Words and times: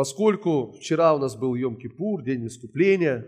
поскольку 0.00 0.72
вчера 0.72 1.14
у 1.14 1.18
нас 1.18 1.36
был 1.36 1.54
Йом-Кипур, 1.54 2.24
День 2.24 2.46
Искупления, 2.46 3.26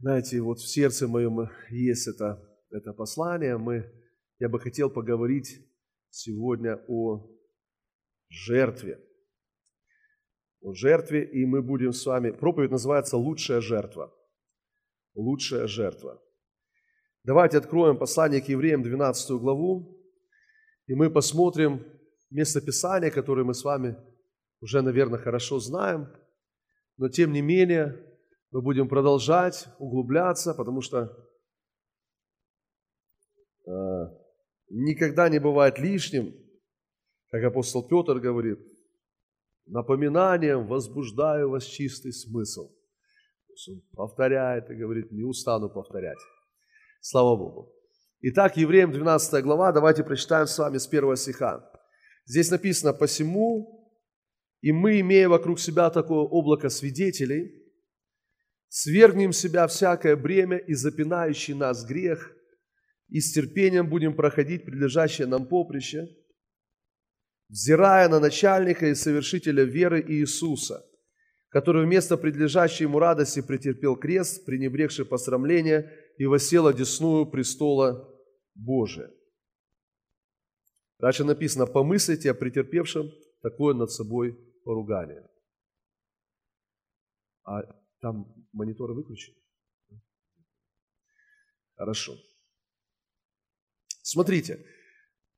знаете, 0.00 0.42
вот 0.42 0.58
в 0.58 0.68
сердце 0.68 1.08
моем 1.08 1.48
есть 1.70 2.06
это, 2.08 2.46
это 2.68 2.92
послание, 2.92 3.56
мы, 3.56 3.90
я 4.38 4.50
бы 4.50 4.60
хотел 4.60 4.90
поговорить 4.90 5.66
сегодня 6.10 6.84
о 6.88 7.26
жертве. 8.28 9.02
О 10.60 10.74
жертве, 10.74 11.24
и 11.24 11.46
мы 11.46 11.62
будем 11.62 11.94
с 11.94 12.04
вами, 12.04 12.30
проповедь 12.30 12.70
называется 12.70 13.16
«Лучшая 13.16 13.62
жертва». 13.62 14.14
Лучшая 15.14 15.68
жертва. 15.68 16.22
Давайте 17.24 17.56
откроем 17.56 17.96
послание 17.96 18.42
к 18.42 18.50
евреям, 18.50 18.82
12 18.82 19.30
главу, 19.40 19.98
и 20.86 20.94
мы 20.94 21.08
посмотрим 21.08 21.82
место 22.28 22.60
Писания, 22.60 23.10
которое 23.10 23.44
мы 23.44 23.54
с 23.54 23.64
вами 23.64 23.96
уже, 24.60 24.82
наверное, 24.82 25.18
хорошо 25.18 25.58
знаем, 25.58 26.08
но 26.96 27.08
тем 27.08 27.32
не 27.32 27.42
менее 27.42 28.04
мы 28.50 28.62
будем 28.62 28.88
продолжать 28.88 29.68
углубляться, 29.78 30.54
потому 30.54 30.80
что 30.80 31.16
э, 33.66 33.70
никогда 34.70 35.28
не 35.28 35.38
бывает 35.38 35.78
лишним, 35.78 36.34
как 37.30 37.44
апостол 37.44 37.86
Петр 37.86 38.18
говорит, 38.18 38.58
напоминанием 39.66 40.66
возбуждаю 40.66 41.50
вас 41.50 41.64
чистый 41.64 42.12
смысл. 42.12 42.68
То 42.68 43.52
есть 43.52 43.68
он 43.68 43.82
повторяет 43.92 44.70
и 44.70 44.74
говорит, 44.74 45.12
не 45.12 45.24
устану 45.24 45.68
повторять. 45.68 46.18
Слава 47.00 47.36
Богу. 47.36 47.72
Итак, 48.20 48.56
Евреям 48.56 48.90
12 48.90 49.44
глава, 49.44 49.70
давайте 49.72 50.02
прочитаем 50.02 50.46
с 50.46 50.58
вами 50.58 50.78
с 50.78 50.86
первого 50.86 51.16
стиха. 51.16 51.70
Здесь 52.24 52.50
написано, 52.50 52.92
«Посему, 52.92 53.77
и 54.60 54.72
мы, 54.72 55.00
имея 55.00 55.28
вокруг 55.28 55.60
себя 55.60 55.90
такое 55.90 56.20
облако 56.20 56.68
свидетелей, 56.68 57.54
свергнем 58.68 59.32
себя 59.32 59.66
всякое 59.66 60.16
бремя 60.16 60.56
и 60.56 60.74
запинающий 60.74 61.54
нас 61.54 61.84
грех, 61.86 62.34
и 63.08 63.20
с 63.20 63.32
терпением 63.32 63.88
будем 63.88 64.14
проходить 64.14 64.64
прилежащее 64.64 65.26
нам 65.26 65.46
поприще, 65.46 66.08
взирая 67.48 68.08
на 68.08 68.20
начальника 68.20 68.86
и 68.88 68.94
совершителя 68.94 69.64
веры 69.64 70.04
Иисуса, 70.06 70.84
который 71.48 71.86
вместо 71.86 72.18
предлежащей 72.18 72.84
ему 72.84 72.98
радости 72.98 73.40
претерпел 73.40 73.96
крест, 73.96 74.44
пренебрегший 74.44 75.06
посрамление, 75.06 75.90
и 76.18 76.26
восел 76.26 76.66
одесную 76.66 77.26
престола 77.26 78.12
Божия. 78.54 79.10
Дальше 80.98 81.24
написано, 81.24 81.66
помыслите 81.66 82.32
о 82.32 82.34
претерпевшем 82.34 83.10
такое 83.40 83.72
над 83.72 83.90
собой 83.90 84.36
поругание. 84.68 85.22
А 87.44 87.62
там 88.02 88.26
мониторы 88.52 88.92
выключены? 88.92 89.36
Хорошо. 91.74 92.12
Смотрите, 94.02 94.58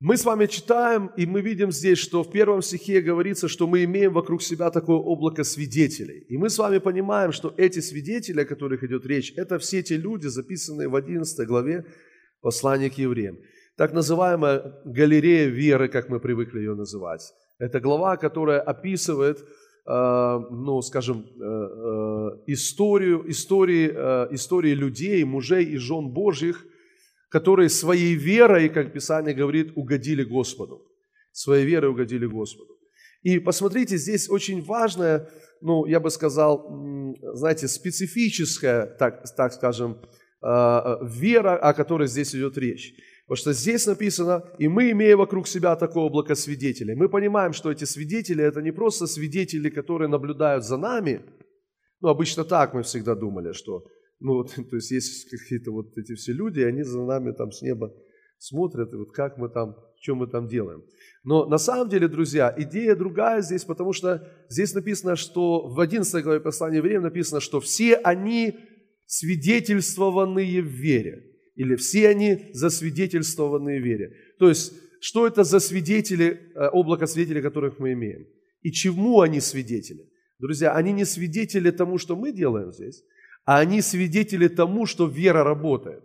мы 0.01 0.17
с 0.17 0.25
вами 0.25 0.47
читаем, 0.47 1.11
и 1.15 1.25
мы 1.25 1.41
видим 1.41 1.71
здесь, 1.71 1.97
что 1.99 2.23
в 2.23 2.31
первом 2.31 2.61
стихе 2.61 2.99
говорится, 2.99 3.47
что 3.47 3.67
мы 3.67 3.85
имеем 3.85 4.11
вокруг 4.11 4.41
себя 4.41 4.69
такое 4.69 4.97
облако 4.97 5.45
свидетелей. 5.45 6.25
И 6.27 6.37
мы 6.37 6.49
с 6.49 6.57
вами 6.57 6.79
понимаем, 6.79 7.31
что 7.31 7.53
эти 7.57 7.79
свидетели, 7.79 8.41
о 8.41 8.45
которых 8.45 8.83
идет 8.83 9.05
речь, 9.05 9.31
это 9.37 9.59
все 9.59 9.81
те 9.81 9.95
люди, 9.95 10.27
записанные 10.27 10.89
в 10.89 10.95
11 10.95 11.47
главе 11.47 11.85
послания 12.41 12.89
к 12.89 12.97
евреям. 12.97 13.37
Так 13.77 13.93
называемая 13.93 14.81
галерея 14.83 15.47
веры, 15.47 15.87
как 15.87 16.09
мы 16.09 16.19
привыкли 16.19 16.59
ее 16.59 16.75
называть. 16.75 17.33
Это 17.61 17.79
глава, 17.79 18.17
которая 18.17 18.59
описывает, 18.59 19.37
э, 19.39 20.39
ну, 20.51 20.81
скажем, 20.81 21.19
э, 21.19 21.43
э, 21.43 22.29
историю, 22.47 23.29
истории, 23.29 23.87
истории 24.33 24.73
людей, 24.73 25.23
мужей 25.23 25.65
и 25.65 25.77
жен 25.77 26.09
Божьих, 26.09 26.65
которые 27.29 27.69
своей 27.69 28.15
верой, 28.15 28.69
как 28.69 28.93
Писание 28.93 29.35
говорит, 29.35 29.73
угодили 29.75 30.23
Господу. 30.23 30.81
Своей 31.31 31.65
верой 31.65 31.91
угодили 31.91 32.25
Господу. 32.25 32.77
И 33.21 33.37
посмотрите, 33.37 33.97
здесь 33.97 34.27
очень 34.27 34.63
важная, 34.63 35.29
ну, 35.61 35.85
я 35.85 35.99
бы 35.99 36.09
сказал, 36.09 36.67
знаете, 37.35 37.67
специфическая, 37.67 38.87
так, 38.87 39.23
так 39.35 39.53
скажем, 39.53 40.01
вера, 40.41 41.55
о 41.57 41.73
которой 41.73 42.07
здесь 42.07 42.33
идет 42.33 42.57
речь. 42.57 42.95
Потому 43.31 43.43
что 43.43 43.53
здесь 43.53 43.85
написано, 43.87 44.43
и 44.59 44.67
мы, 44.67 44.91
имея 44.91 45.15
вокруг 45.15 45.47
себя 45.47 45.77
такое 45.77 46.03
облако 46.03 46.35
свидетелей, 46.35 46.95
мы 46.95 47.07
понимаем, 47.07 47.53
что 47.53 47.71
эти 47.71 47.85
свидетели, 47.85 48.43
это 48.43 48.61
не 48.61 48.73
просто 48.73 49.07
свидетели, 49.07 49.69
которые 49.69 50.09
наблюдают 50.09 50.65
за 50.65 50.75
нами, 50.75 51.21
ну, 52.01 52.09
обычно 52.09 52.43
так 52.43 52.73
мы 52.73 52.83
всегда 52.83 53.15
думали, 53.15 53.53
что 53.53 53.85
ну, 54.19 54.43
то 54.69 54.75
есть 54.75 54.91
есть 54.91 55.29
какие-то 55.29 55.71
вот 55.71 55.97
эти 55.97 56.15
все 56.15 56.33
люди, 56.33 56.59
и 56.59 56.63
они 56.63 56.83
за 56.83 56.99
нами 56.99 57.31
там 57.31 57.53
с 57.53 57.61
неба 57.61 57.93
смотрят, 58.37 58.91
и 58.91 58.97
вот 58.97 59.13
как 59.13 59.37
мы 59.37 59.47
там, 59.47 59.77
что 60.01 60.15
мы 60.15 60.27
там 60.27 60.49
делаем. 60.49 60.83
Но 61.23 61.45
на 61.45 61.57
самом 61.57 61.87
деле, 61.87 62.09
друзья, 62.09 62.53
идея 62.57 62.97
другая 62.97 63.41
здесь, 63.43 63.63
потому 63.63 63.93
что 63.93 64.29
здесь 64.49 64.73
написано, 64.73 65.15
что 65.15 65.69
в 65.69 65.79
11 65.79 66.21
главе 66.21 66.41
послания 66.41 66.81
время 66.81 67.03
написано, 67.03 67.39
что 67.39 67.61
все 67.61 67.95
они 67.95 68.59
свидетельствованные 69.05 70.61
в 70.61 70.65
вере. 70.67 71.30
Или 71.55 71.75
все 71.75 72.07
они 72.09 72.49
засвидетельствованные 72.53 73.79
вере. 73.79 74.15
То 74.39 74.49
есть, 74.49 74.73
что 75.01 75.27
это 75.27 75.43
за 75.43 75.59
свидетели, 75.59 76.51
э, 76.55 76.69
облако 76.69 77.07
свидетелей, 77.07 77.41
которых 77.41 77.79
мы 77.79 77.93
имеем? 77.93 78.25
И 78.61 78.71
чему 78.71 79.21
они 79.21 79.41
свидетели? 79.41 80.09
Друзья, 80.39 80.73
они 80.73 80.91
не 80.93 81.05
свидетели 81.05 81.71
тому, 81.71 81.97
что 81.97 82.15
мы 82.15 82.31
делаем 82.31 82.71
здесь, 82.71 83.03
а 83.45 83.59
они 83.59 83.81
свидетели 83.81 84.47
тому, 84.47 84.85
что 84.85 85.07
вера 85.07 85.43
работает. 85.43 86.03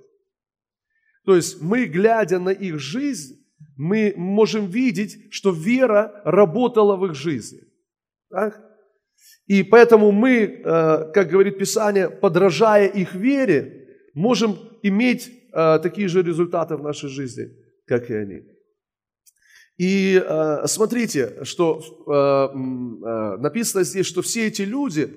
То 1.24 1.36
есть 1.36 1.60
мы, 1.60 1.86
глядя 1.86 2.38
на 2.38 2.50
их 2.50 2.78
жизнь, 2.78 3.34
мы 3.76 4.14
можем 4.16 4.66
видеть, 4.66 5.32
что 5.32 5.50
вера 5.50 6.22
работала 6.24 6.96
в 6.96 7.06
их 7.06 7.14
жизни. 7.14 7.60
Так? 8.30 8.62
И 9.46 9.62
поэтому 9.62 10.12
мы, 10.12 10.30
э, 10.30 10.62
как 11.12 11.28
говорит 11.28 11.58
Писание, 11.58 12.08
подражая 12.10 12.86
их 12.88 13.14
вере, 13.14 13.85
можем 14.16 14.58
иметь 14.82 15.30
э, 15.52 15.78
такие 15.80 16.08
же 16.08 16.22
результаты 16.22 16.76
в 16.76 16.82
нашей 16.82 17.08
жизни, 17.08 17.50
как 17.86 18.10
и 18.10 18.14
они. 18.14 18.42
И 19.78 20.20
э, 20.20 20.66
смотрите, 20.66 21.44
что 21.44 21.80
написано 23.38 23.84
здесь, 23.84 24.06
что 24.06 24.22
все 24.22 24.46
эти 24.46 24.62
люди, 24.62 25.14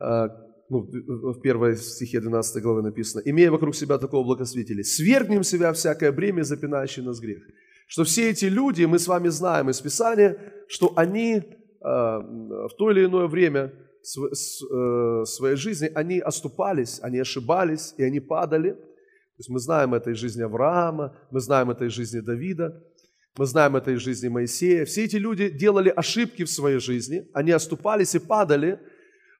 ну, 0.00 0.88
в 1.32 1.40
первой 1.42 1.76
стихе 1.76 2.20
12 2.20 2.62
главы 2.62 2.82
написано, 2.82 3.20
имея 3.26 3.50
вокруг 3.50 3.74
себя 3.74 3.98
такого 3.98 4.24
благосвидетеля, 4.24 4.82
свергнем 4.84 5.42
себя 5.42 5.72
всякое 5.72 6.12
бремя, 6.12 6.44
запинающее 6.44 7.04
нас 7.04 7.20
грех. 7.20 7.42
Что 7.86 8.04
все 8.04 8.30
эти 8.30 8.46
люди, 8.46 8.86
мы 8.86 8.98
с 8.98 9.06
вами 9.06 9.28
знаем 9.28 9.68
из 9.68 9.80
Писания, 9.80 10.38
что 10.68 10.94
они 10.96 11.34
э, 11.36 11.42
в 11.82 12.70
то 12.78 12.90
или 12.90 13.04
иное 13.04 13.26
время 13.26 13.60
э, 13.60 13.91
своей 14.02 15.56
жизни, 15.56 15.90
они 15.94 16.18
оступались, 16.18 16.98
они 17.02 17.18
ошибались, 17.18 17.94
и 17.96 18.02
они 18.02 18.20
падали. 18.20 18.72
То 18.72 19.38
есть 19.38 19.48
мы 19.48 19.58
знаем 19.58 19.94
это 19.94 20.10
из 20.10 20.18
жизни 20.18 20.42
Авраама, 20.42 21.16
мы 21.30 21.40
знаем 21.40 21.70
это 21.70 21.84
из 21.84 21.92
жизни 21.92 22.20
Давида, 22.20 22.82
мы 23.38 23.46
знаем 23.46 23.76
это 23.76 23.92
из 23.92 24.00
жизни 24.00 24.28
Моисея. 24.28 24.84
Все 24.84 25.04
эти 25.04 25.16
люди 25.16 25.48
делали 25.48 25.88
ошибки 25.88 26.44
в 26.44 26.50
своей 26.50 26.78
жизни, 26.78 27.28
они 27.32 27.50
оступались 27.52 28.14
и 28.14 28.18
падали– 28.18 28.80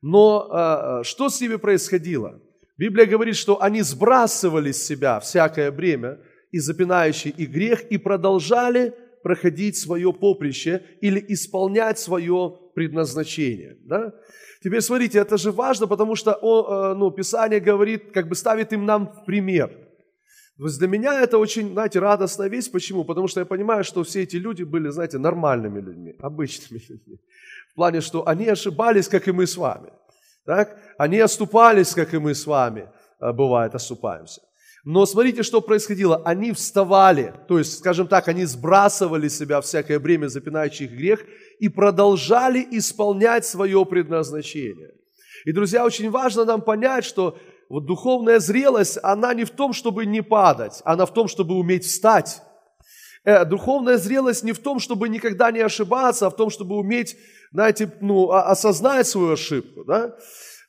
но 0.02 0.50
э, 0.52 1.04
что 1.04 1.28
с 1.28 1.40
ними 1.40 1.56
происходило? 1.56 2.42
Библия 2.76 3.06
говорит, 3.06 3.36
что 3.36 3.62
они 3.62 3.82
сбрасывали 3.82 4.72
с 4.72 4.84
себя 4.84 5.20
всякое 5.20 5.70
бремя 5.70 6.18
и 6.50 6.58
запинающий 6.58 7.30
и 7.30 7.46
грех 7.46 7.84
и 7.84 7.96
продолжали 7.96 8.94
проходить 9.22 9.76
свое 9.76 10.12
поприще 10.12 10.82
или 11.00 11.24
исполнять 11.28 12.00
свое 12.00 12.58
предназначение. 12.74 13.76
Да? 13.84 14.12
Теперь 14.62 14.80
смотрите, 14.80 15.19
это 15.19 15.36
же 15.36 15.50
важно, 15.50 15.86
потому 15.86 16.16
что 16.16 16.38
о, 16.40 16.94
ну, 16.94 17.10
Писание 17.10 17.60
говорит, 17.60 18.12
как 18.12 18.28
бы 18.28 18.34
ставит 18.34 18.72
им 18.72 18.86
нам 18.86 19.06
в 19.06 19.24
пример. 19.24 19.70
То 20.58 20.66
есть 20.66 20.78
для 20.78 20.88
меня 20.88 21.20
это 21.20 21.38
очень, 21.38 21.72
знаете, 21.72 21.98
радостная 21.98 22.48
вещь. 22.48 22.70
Почему? 22.70 23.04
Потому 23.04 23.28
что 23.28 23.40
я 23.40 23.46
понимаю, 23.46 23.84
что 23.84 24.02
все 24.02 24.22
эти 24.22 24.36
люди 24.36 24.62
были, 24.62 24.90
знаете, 24.90 25.19
нормальными 25.19 25.80
людьми, 25.80 26.14
обычными 26.20 26.80
людьми. 26.88 27.19
В 27.72 27.74
плане, 27.74 28.00
что 28.00 28.28
они 28.28 28.46
ошибались, 28.48 29.08
как 29.08 29.26
и 29.28 29.32
мы 29.32 29.46
с 29.46 29.56
вами. 29.56 29.90
Так? 30.44 30.76
Они 30.98 31.18
оступались, 31.18 31.94
как 31.94 32.14
и 32.14 32.18
мы 32.18 32.34
с 32.34 32.46
вами, 32.46 32.88
э, 33.20 33.32
бывает, 33.32 33.75
оступаемся. 33.75 34.42
Но 34.84 35.06
смотрите, 35.06 35.42
что 35.42 35.60
происходило. 35.60 36.22
Они 36.25 36.52
вставали, 36.52 37.34
то 37.48 37.58
есть, 37.58 37.78
скажем 37.78 38.08
так, 38.08 38.28
они 38.28 38.44
сбрасывали 38.44 39.28
с 39.28 39.38
себя 39.38 39.60
всякое 39.60 40.00
бремя, 40.00 40.28
запинающих 40.28 40.90
грех, 40.90 41.25
и 41.62 41.69
продолжали 41.69 42.67
исполнять 42.73 43.47
свое 43.47 43.87
предназначение. 43.87 44.91
И, 45.44 45.53
друзья, 45.53 45.85
очень 45.85 46.11
важно 46.11 46.44
нам 46.44 46.61
понять, 46.61 47.05
что 47.05 47.38
вот 47.69 47.87
духовная 47.87 48.41
зрелость, 48.41 48.99
она 49.00 49.32
не 49.32 49.44
в 49.44 49.50
том, 49.50 49.73
чтобы 49.73 50.05
не 50.05 50.23
падать, 50.23 50.82
она 50.85 51.06
в 51.06 51.14
том, 51.14 51.29
чтобы 51.29 51.55
уметь 51.55 51.85
встать. 51.85 52.43
Э, 53.23 53.44
духовная 53.44 53.97
зрелость 53.97 54.43
не 54.43 54.50
в 54.50 54.59
том, 54.59 54.81
чтобы 54.81 55.09
никогда 55.09 55.53
не 55.53 55.61
ошибаться, 55.61 56.26
а 56.26 56.31
в 56.31 56.35
том, 56.35 56.50
чтобы 56.50 56.75
уметь, 56.75 57.17
знаете, 57.53 57.93
ну, 58.00 58.32
осознать 58.32 59.06
свою 59.06 59.35
ошибку. 59.35 59.85
Да? 59.85 60.17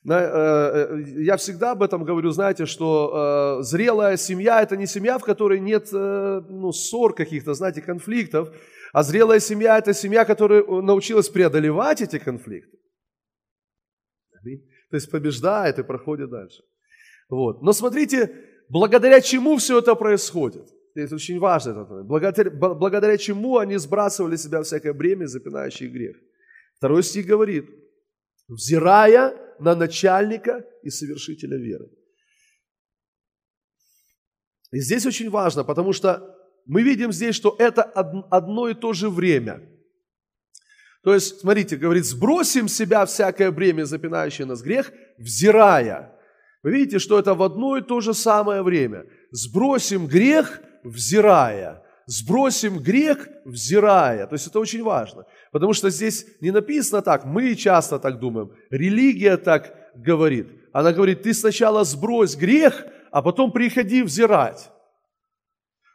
Э, 0.08 0.12
э, 0.12 1.02
я 1.22 1.36
всегда 1.38 1.72
об 1.72 1.82
этом 1.82 2.04
говорю, 2.04 2.30
знаете, 2.30 2.66
что 2.66 3.58
зрелая 3.62 4.16
семья– 4.16 4.62
это 4.62 4.76
не 4.76 4.86
семья, 4.86 5.18
в 5.18 5.24
которой 5.24 5.58
нет 5.58 5.88
ну, 5.90 6.70
ссор 6.70 7.14
каких-то, 7.14 7.54
знаете, 7.54 7.82
конфликтов, 7.82 8.50
а 8.94 9.02
зрелая 9.02 9.40
семья– 9.40 9.76
это 9.80 9.92
семья, 9.92 10.24
которая 10.24 10.64
научилась 10.64 11.28
преодолевать 11.28 12.00
эти 12.00 12.20
конфликты. 12.20 12.78
То 14.90 14.96
есть 14.96 15.10
побеждает 15.10 15.80
и 15.80 15.82
проходит 15.82 16.30
дальше. 16.30 16.62
Вот. 17.28 17.60
Но 17.60 17.72
смотрите, 17.72 18.32
благодаря 18.68 19.20
чему 19.20 19.56
все 19.56 19.80
это 19.80 19.96
происходит. 19.96 20.68
Это 20.94 21.16
очень 21.16 21.40
важно. 21.40 21.70
Это, 21.70 22.04
благодаря, 22.04 22.50
благодаря 22.52 23.18
чему 23.18 23.58
они 23.58 23.78
сбрасывали 23.78 24.36
себя 24.36 24.62
всякое 24.62 24.92
бремя, 24.92 25.26
запинающее 25.26 25.90
грех. 25.90 26.16
Второй 26.76 27.02
стих 27.02 27.26
говорит, 27.26 27.68
взирая 28.46 29.34
на 29.58 29.74
начальника 29.74 30.64
и 30.84 30.90
совершителя 30.90 31.56
веры. 31.56 31.90
И 34.70 34.78
здесь 34.78 35.04
очень 35.04 35.30
важно, 35.30 35.64
потому 35.64 35.92
что 35.92 36.30
мы 36.66 36.82
видим 36.82 37.12
здесь, 37.12 37.34
что 37.34 37.54
это 37.58 37.82
одно 37.82 38.68
и 38.68 38.74
то 38.74 38.92
же 38.92 39.10
время. 39.10 39.60
То 41.02 41.12
есть, 41.12 41.40
смотрите, 41.40 41.76
говорит, 41.76 42.06
сбросим 42.06 42.66
себя 42.66 43.04
всякое 43.04 43.50
бремя, 43.50 43.84
запинающее 43.84 44.46
нас 44.46 44.62
грех, 44.62 44.90
взирая. 45.18 46.18
Вы 46.62 46.72
видите, 46.72 46.98
что 46.98 47.18
это 47.18 47.34
в 47.34 47.42
одно 47.42 47.76
и 47.76 47.82
то 47.82 48.00
же 48.00 48.14
самое 48.14 48.62
время. 48.62 49.04
Сбросим 49.30 50.06
грех, 50.06 50.60
взирая. 50.82 51.82
Сбросим 52.06 52.78
грех, 52.78 53.28
взирая. 53.44 54.26
То 54.26 54.34
есть 54.34 54.46
это 54.46 54.58
очень 54.58 54.82
важно. 54.82 55.24
Потому 55.52 55.74
что 55.74 55.90
здесь 55.90 56.26
не 56.40 56.50
написано 56.50 57.02
так, 57.02 57.26
мы 57.26 57.54
часто 57.54 57.98
так 57.98 58.18
думаем. 58.18 58.52
Религия 58.70 59.36
так 59.36 59.74
говорит. 59.94 60.48
Она 60.72 60.92
говорит, 60.92 61.22
ты 61.22 61.34
сначала 61.34 61.84
сбрось 61.84 62.34
грех, 62.34 62.86
а 63.10 63.20
потом 63.20 63.52
приходи 63.52 64.02
взирать. 64.02 64.70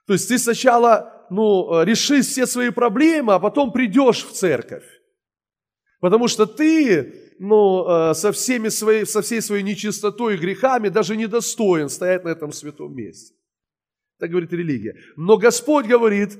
То 0.10 0.14
есть 0.14 0.28
ты 0.28 0.40
сначала 0.40 1.28
ну, 1.30 1.84
реши 1.84 2.24
все 2.24 2.48
свои 2.48 2.72
проблемы, 2.72 3.36
а 3.36 3.40
потом 3.40 3.72
придешь 3.72 4.26
в 4.26 4.32
церковь. 4.32 4.84
Потому 6.00 6.28
что 6.28 6.48
ты 6.48 7.36
ну, 7.38 7.86
э, 7.88 8.16
со, 8.16 8.32
всеми 8.32 8.70
своей, 8.70 9.06
со 9.06 9.22
всей 9.22 9.40
своей 9.40 9.62
нечистотой 9.62 10.34
и 10.34 10.38
грехами 10.40 10.90
даже 10.90 11.16
не 11.16 11.28
достоин 11.28 11.90
стоять 11.90 12.24
на 12.24 12.30
этом 12.30 12.52
святом 12.52 12.96
месте. 12.96 13.36
Так 14.18 14.32
говорит 14.32 14.52
религия. 14.52 14.96
Но 15.16 15.38
Господь 15.38 15.86
говорит, 15.86 16.40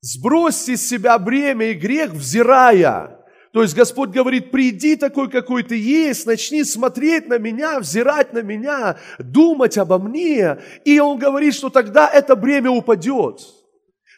сбросьте 0.00 0.76
с 0.76 0.84
себя 0.84 1.20
бремя 1.20 1.70
и 1.70 1.74
грех, 1.74 2.10
взирая. 2.10 3.17
То 3.52 3.62
есть 3.62 3.74
Господь 3.74 4.10
говорит, 4.10 4.50
приди 4.50 4.96
такой, 4.96 5.30
какой 5.30 5.62
ты 5.62 5.76
есть, 5.76 6.26
начни 6.26 6.64
смотреть 6.64 7.28
на 7.28 7.38
меня, 7.38 7.80
взирать 7.80 8.32
на 8.32 8.42
меня, 8.42 8.98
думать 9.18 9.78
обо 9.78 9.98
мне. 9.98 10.58
И 10.84 11.00
Он 11.00 11.18
говорит, 11.18 11.54
что 11.54 11.70
тогда 11.70 12.08
это 12.08 12.36
бремя 12.36 12.70
упадет. 12.70 13.40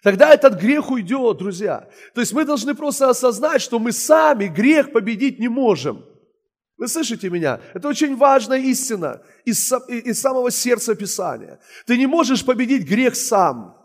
Тогда 0.02 0.32
этот 0.32 0.60
грех 0.60 0.90
уйдет, 0.90 1.38
друзья. 1.38 1.88
То 2.14 2.20
есть 2.20 2.32
мы 2.32 2.44
должны 2.44 2.74
просто 2.74 3.10
осознать, 3.10 3.60
что 3.60 3.78
мы 3.78 3.92
сами 3.92 4.46
грех 4.46 4.92
победить 4.92 5.38
не 5.38 5.48
можем. 5.48 6.04
Вы 6.78 6.88
слышите 6.88 7.28
меня? 7.28 7.60
Это 7.74 7.88
очень 7.88 8.16
важная 8.16 8.58
истина 8.58 9.20
из, 9.44 9.70
из 9.88 10.18
самого 10.18 10.50
сердца 10.50 10.94
Писания. 10.94 11.60
Ты 11.86 11.98
не 11.98 12.06
можешь 12.06 12.44
победить 12.44 12.88
грех 12.88 13.14
сам. 13.14 13.79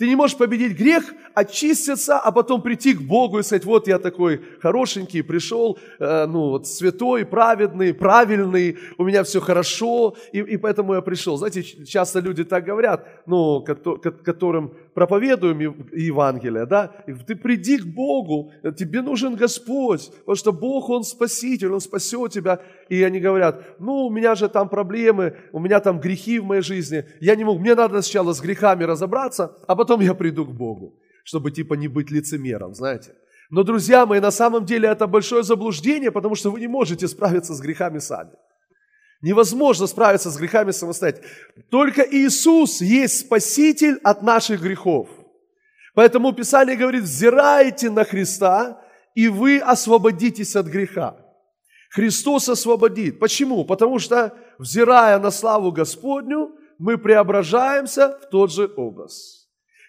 Ты 0.00 0.08
не 0.08 0.16
можешь 0.16 0.38
победить 0.38 0.78
грех, 0.78 1.12
очиститься, 1.34 2.18
а 2.18 2.32
потом 2.32 2.62
прийти 2.62 2.94
к 2.94 3.02
Богу 3.02 3.38
и 3.38 3.42
сказать, 3.42 3.66
вот 3.66 3.86
я 3.86 3.98
такой 3.98 4.40
хорошенький, 4.62 5.20
пришел, 5.20 5.78
э, 5.98 6.24
ну, 6.24 6.48
вот 6.48 6.66
святой, 6.66 7.26
праведный, 7.26 7.92
правильный, 7.92 8.78
у 8.96 9.04
меня 9.04 9.22
все 9.24 9.40
хорошо, 9.40 10.16
и, 10.32 10.38
и 10.38 10.56
поэтому 10.56 10.94
я 10.94 11.02
пришел. 11.02 11.36
Знаете, 11.36 11.62
часто 11.84 12.20
люди 12.20 12.44
так 12.44 12.64
говорят, 12.64 13.06
ну, 13.26 13.62
которым 14.24 14.72
проповедуем 14.94 15.60
Евангелие, 15.92 16.66
да, 16.66 16.92
ты 17.26 17.36
приди 17.36 17.78
к 17.78 17.86
Богу, 17.86 18.52
тебе 18.76 19.02
нужен 19.02 19.36
Господь, 19.36 20.10
потому 20.20 20.36
что 20.36 20.52
Бог, 20.52 20.90
Он 20.90 21.04
Спаситель, 21.04 21.72
Он 21.72 21.80
спасет 21.80 22.32
тебя. 22.32 22.60
И 22.88 23.02
они 23.02 23.20
говорят, 23.20 23.78
ну, 23.78 24.06
у 24.06 24.10
меня 24.10 24.34
же 24.34 24.48
там 24.48 24.68
проблемы, 24.68 25.36
у 25.52 25.58
меня 25.58 25.80
там 25.80 26.00
грехи 26.00 26.38
в 26.38 26.44
моей 26.44 26.62
жизни, 26.62 27.04
я 27.20 27.36
не 27.36 27.44
могу, 27.44 27.58
мне 27.58 27.74
надо 27.74 28.02
сначала 28.02 28.32
с 28.32 28.40
грехами 28.40 28.84
разобраться, 28.84 29.56
а 29.66 29.76
потом 29.76 30.00
я 30.00 30.14
приду 30.14 30.44
к 30.44 30.52
Богу, 30.52 30.98
чтобы 31.24 31.50
типа 31.50 31.74
не 31.74 31.88
быть 31.88 32.10
лицемером, 32.10 32.74
знаете. 32.74 33.14
Но, 33.50 33.64
друзья 33.64 34.06
мои, 34.06 34.20
на 34.20 34.30
самом 34.30 34.64
деле 34.64 34.88
это 34.88 35.06
большое 35.06 35.42
заблуждение, 35.42 36.12
потому 36.12 36.36
что 36.36 36.50
вы 36.50 36.60
не 36.60 36.68
можете 36.68 37.08
справиться 37.08 37.54
с 37.54 37.60
грехами 37.60 37.98
сами. 37.98 38.30
Невозможно 39.22 39.86
справиться 39.86 40.30
с 40.30 40.36
грехами 40.36 40.70
самостоятельно. 40.70 41.26
Только 41.70 42.02
Иисус 42.02 42.80
есть 42.80 43.20
Спаситель 43.20 43.98
от 44.02 44.22
наших 44.22 44.62
грехов. 44.62 45.08
Поэтому 45.94 46.32
Писание 46.32 46.76
говорит, 46.76 47.02
взирайте 47.02 47.90
на 47.90 48.04
Христа, 48.04 48.80
и 49.14 49.28
вы 49.28 49.58
освободитесь 49.58 50.56
от 50.56 50.66
греха. 50.66 51.16
Христос 51.90 52.48
освободит. 52.48 53.18
Почему? 53.18 53.64
Потому 53.64 53.98
что, 53.98 54.32
взирая 54.58 55.18
на 55.18 55.30
славу 55.30 55.72
Господню, 55.72 56.52
мы 56.78 56.96
преображаемся 56.96 58.18
в 58.22 58.30
тот 58.30 58.52
же 58.52 58.72
образ. 58.76 59.39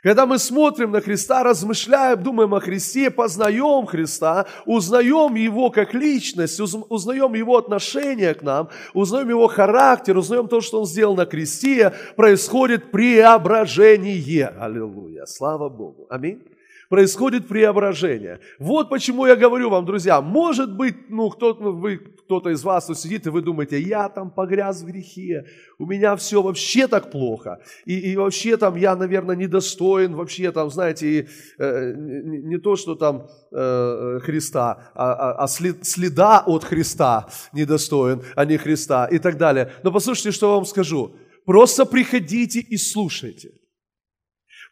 Когда 0.01 0.25
мы 0.25 0.39
смотрим 0.39 0.91
на 0.91 0.99
Христа, 0.99 1.43
размышляем, 1.43 2.23
думаем 2.23 2.55
о 2.55 2.59
Христе, 2.59 3.11
познаем 3.11 3.85
Христа, 3.85 4.47
узнаем 4.65 5.35
Его 5.35 5.69
как 5.69 5.93
личность, 5.93 6.59
узнаем 6.59 7.35
Его 7.35 7.57
отношение 7.57 8.33
к 8.33 8.41
нам, 8.41 8.69
узнаем 8.95 9.29
Его 9.29 9.47
характер, 9.47 10.17
узнаем 10.17 10.47
то, 10.47 10.59
что 10.61 10.79
Он 10.79 10.85
сделал 10.87 11.15
на 11.15 11.27
кресте, 11.27 11.93
происходит 12.15 12.89
преображение. 12.89 14.47
Аллилуйя. 14.47 15.25
Слава 15.27 15.69
Богу. 15.69 16.07
Аминь 16.09 16.50
происходит 16.91 17.47
преображение. 17.47 18.41
Вот 18.59 18.89
почему 18.89 19.25
я 19.25 19.37
говорю 19.37 19.69
вам, 19.69 19.85
друзья, 19.85 20.19
может 20.21 20.75
быть, 20.75 21.09
ну, 21.09 21.29
кто-то, 21.29 21.63
ну, 21.63 21.71
вы, 21.71 21.97
кто-то 21.97 22.49
из 22.49 22.63
вас 22.65 22.87
тут 22.87 22.99
сидит, 22.99 23.25
и 23.25 23.29
вы 23.29 23.41
думаете, 23.41 23.79
я 23.79 24.09
там 24.09 24.29
погряз 24.29 24.81
в 24.81 24.87
грехе, 24.87 25.45
у 25.79 25.85
меня 25.85 26.17
все 26.17 26.41
вообще 26.41 26.87
так 26.87 27.09
плохо, 27.09 27.61
и, 27.85 27.97
и 27.97 28.17
вообще 28.17 28.57
там 28.57 28.75
я, 28.75 28.97
наверное, 28.97 29.37
недостоин, 29.37 30.15
вообще 30.15 30.51
там, 30.51 30.69
знаете, 30.69 31.07
и, 31.07 31.27
э, 31.59 31.93
не, 31.95 32.39
не 32.39 32.57
то, 32.57 32.75
что 32.75 32.95
там 32.95 33.29
э, 33.53 34.19
Христа, 34.23 34.91
а, 34.93 35.13
а, 35.13 35.43
а 35.43 35.47
след, 35.47 35.85
следа 35.85 36.43
от 36.45 36.65
Христа 36.65 37.29
недостоин, 37.53 38.21
а 38.35 38.43
не 38.43 38.57
Христа 38.57 39.05
и 39.05 39.17
так 39.17 39.37
далее. 39.37 39.71
Но 39.83 39.93
послушайте, 39.93 40.31
что 40.31 40.47
я 40.47 40.55
вам 40.55 40.65
скажу. 40.65 41.15
Просто 41.45 41.85
приходите 41.85 42.59
и 42.59 42.75
слушайте. 42.75 43.60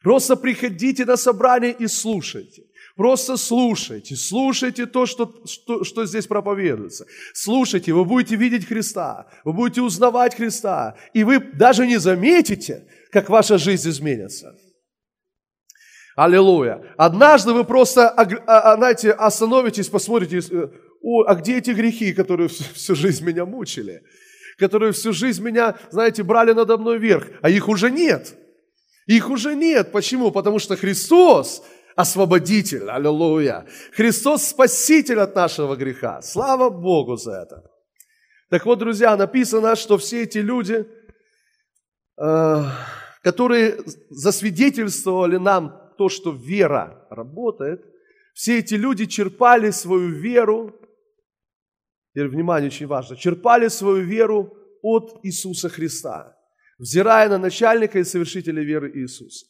Просто 0.02 0.36
приходите 0.36 1.06
на 1.06 1.18
собрание 1.18 1.74
и 1.74 1.88
слушайте. 1.88 2.64
Просто 2.96 3.38
слушайте, 3.38 4.16
слушайте 4.16 4.86
то, 4.86 5.06
что, 5.06 5.42
что, 5.46 5.84
что 5.84 6.06
здесь 6.06 6.28
проповедуется. 6.28 7.06
Слушайте, 7.34 7.94
вы 7.94 8.04
будете 8.04 8.36
видеть 8.36 8.68
Христа, 8.68 9.28
вы 9.46 9.54
будете 9.54 9.82
узнавать 9.82 10.36
Христа, 10.36 10.98
и 11.14 11.24
вы 11.24 11.40
даже 11.40 11.88
не 11.88 11.98
заметите, 11.98 12.88
как 13.12 13.30
ваша 13.30 13.58
жизнь 13.58 13.90
изменится. 13.90 14.54
Аллилуйя. 16.18 16.82
Однажды 16.98 17.54
вы 17.54 17.64
просто, 17.64 18.10
а, 18.10 18.24
а, 18.48 18.76
знаете, 18.76 19.12
остановитесь, 19.12 19.88
посмотрите, 19.88 20.40
э, 20.54 20.68
о, 21.02 21.24
а 21.24 21.36
где 21.36 21.60
эти 21.60 21.72
грехи, 21.72 22.12
которые 22.12 22.50
всю, 22.50 22.66
всю 22.74 22.96
жизнь 22.96 23.26
меня 23.26 23.46
мучили? 23.46 24.04
Которые 24.58 24.92
всю 24.92 25.14
жизнь 25.14 25.42
меня, 25.42 25.78
знаете, 25.92 26.24
брали 26.24 26.52
надо 26.52 26.78
мной 26.78 27.00
вверх, 27.00 27.28
а 27.42 27.50
их 27.50 27.70
уже 27.70 27.90
нет. 27.90 28.36
Их 29.10 29.32
уже 29.32 29.56
нет. 29.56 29.92
Почему? 29.92 30.32
Потому 30.32 30.60
что 30.60 30.76
Христос 30.76 31.64
освободитель. 31.96 32.92
Аллилуйя. 32.92 33.66
Христос 33.92 34.44
спаситель 34.44 35.20
от 35.20 35.36
нашего 35.36 35.76
греха. 35.76 36.22
Слава 36.22 36.70
Богу 36.70 37.16
за 37.18 37.32
это. 37.42 37.64
Так 38.52 38.68
вот, 38.68 38.78
друзья, 38.78 39.18
написано, 39.18 39.76
что 39.76 39.98
все 39.98 40.24
эти 40.24 40.38
люди, 40.38 40.88
э, 42.22 42.64
которые 43.24 43.80
засвидетельствовали 44.12 45.38
нам 45.38 45.74
то, 45.98 46.08
что 46.10 46.32
вера 46.32 47.08
работает, 47.10 47.82
все 48.36 48.60
эти 48.60 48.76
люди 48.76 49.08
черпали 49.08 49.72
свою 49.72 50.10
веру, 50.10 50.80
теперь 52.14 52.28
внимание, 52.28 52.68
очень 52.68 52.88
важно, 52.88 53.16
черпали 53.16 53.70
свою 53.70 54.04
веру 54.04 54.56
от 54.84 55.20
Иисуса 55.24 55.68
Христа 55.68 56.39
взирая 56.80 57.30
на 57.30 57.38
начальника 57.38 58.00
и 58.00 58.04
совершителя 58.04 58.64
веры 58.64 58.92
Иисуса. 58.96 59.46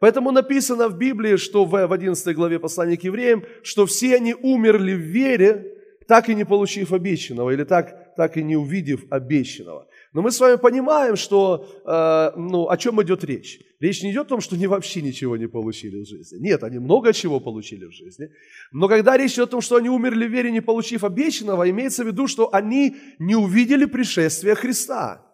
Поэтому 0.00 0.32
написано 0.32 0.88
в 0.88 0.96
Библии, 0.96 1.36
что 1.36 1.66
в 1.66 1.92
11 1.92 2.34
главе 2.34 2.58
послания 2.58 2.96
к 2.96 3.04
евреям, 3.04 3.44
что 3.62 3.84
все 3.84 4.16
они 4.16 4.34
умерли 4.34 4.94
в 4.94 5.00
вере, 5.00 5.76
так 6.08 6.28
и 6.28 6.34
не 6.34 6.44
получив 6.44 6.92
обещанного, 6.92 7.50
или 7.50 7.64
так, 7.64 8.16
так 8.16 8.36
и 8.36 8.42
не 8.42 8.56
увидев 8.56 9.04
обещанного. 9.10 9.86
Но 10.12 10.22
мы 10.22 10.32
с 10.32 10.40
вами 10.40 10.56
понимаем, 10.56 11.16
что, 11.16 11.68
э, 11.84 12.38
ну, 12.40 12.68
о 12.68 12.76
чем 12.76 13.00
идет 13.02 13.22
речь. 13.24 13.60
Речь 13.78 14.02
не 14.02 14.10
идет 14.10 14.26
о 14.26 14.30
том, 14.30 14.40
что 14.40 14.56
они 14.56 14.66
вообще 14.66 15.02
ничего 15.02 15.36
не 15.36 15.46
получили 15.46 16.02
в 16.02 16.08
жизни. 16.08 16.38
Нет, 16.38 16.64
они 16.64 16.78
много 16.78 17.12
чего 17.12 17.38
получили 17.38 17.84
в 17.84 17.92
жизни. 17.92 18.28
Но 18.72 18.88
когда 18.88 19.16
речь 19.16 19.34
идет 19.34 19.48
о 19.48 19.52
том, 19.52 19.60
что 19.60 19.76
они 19.76 19.88
умерли 19.88 20.26
в 20.26 20.32
вере, 20.32 20.50
не 20.50 20.60
получив 20.60 21.04
обещанного, 21.04 21.70
имеется 21.70 22.02
в 22.02 22.06
виду, 22.08 22.26
что 22.26 22.52
они 22.52 22.96
не 23.18 23.36
увидели 23.36 23.84
пришествия 23.84 24.54
Христа. 24.54 25.29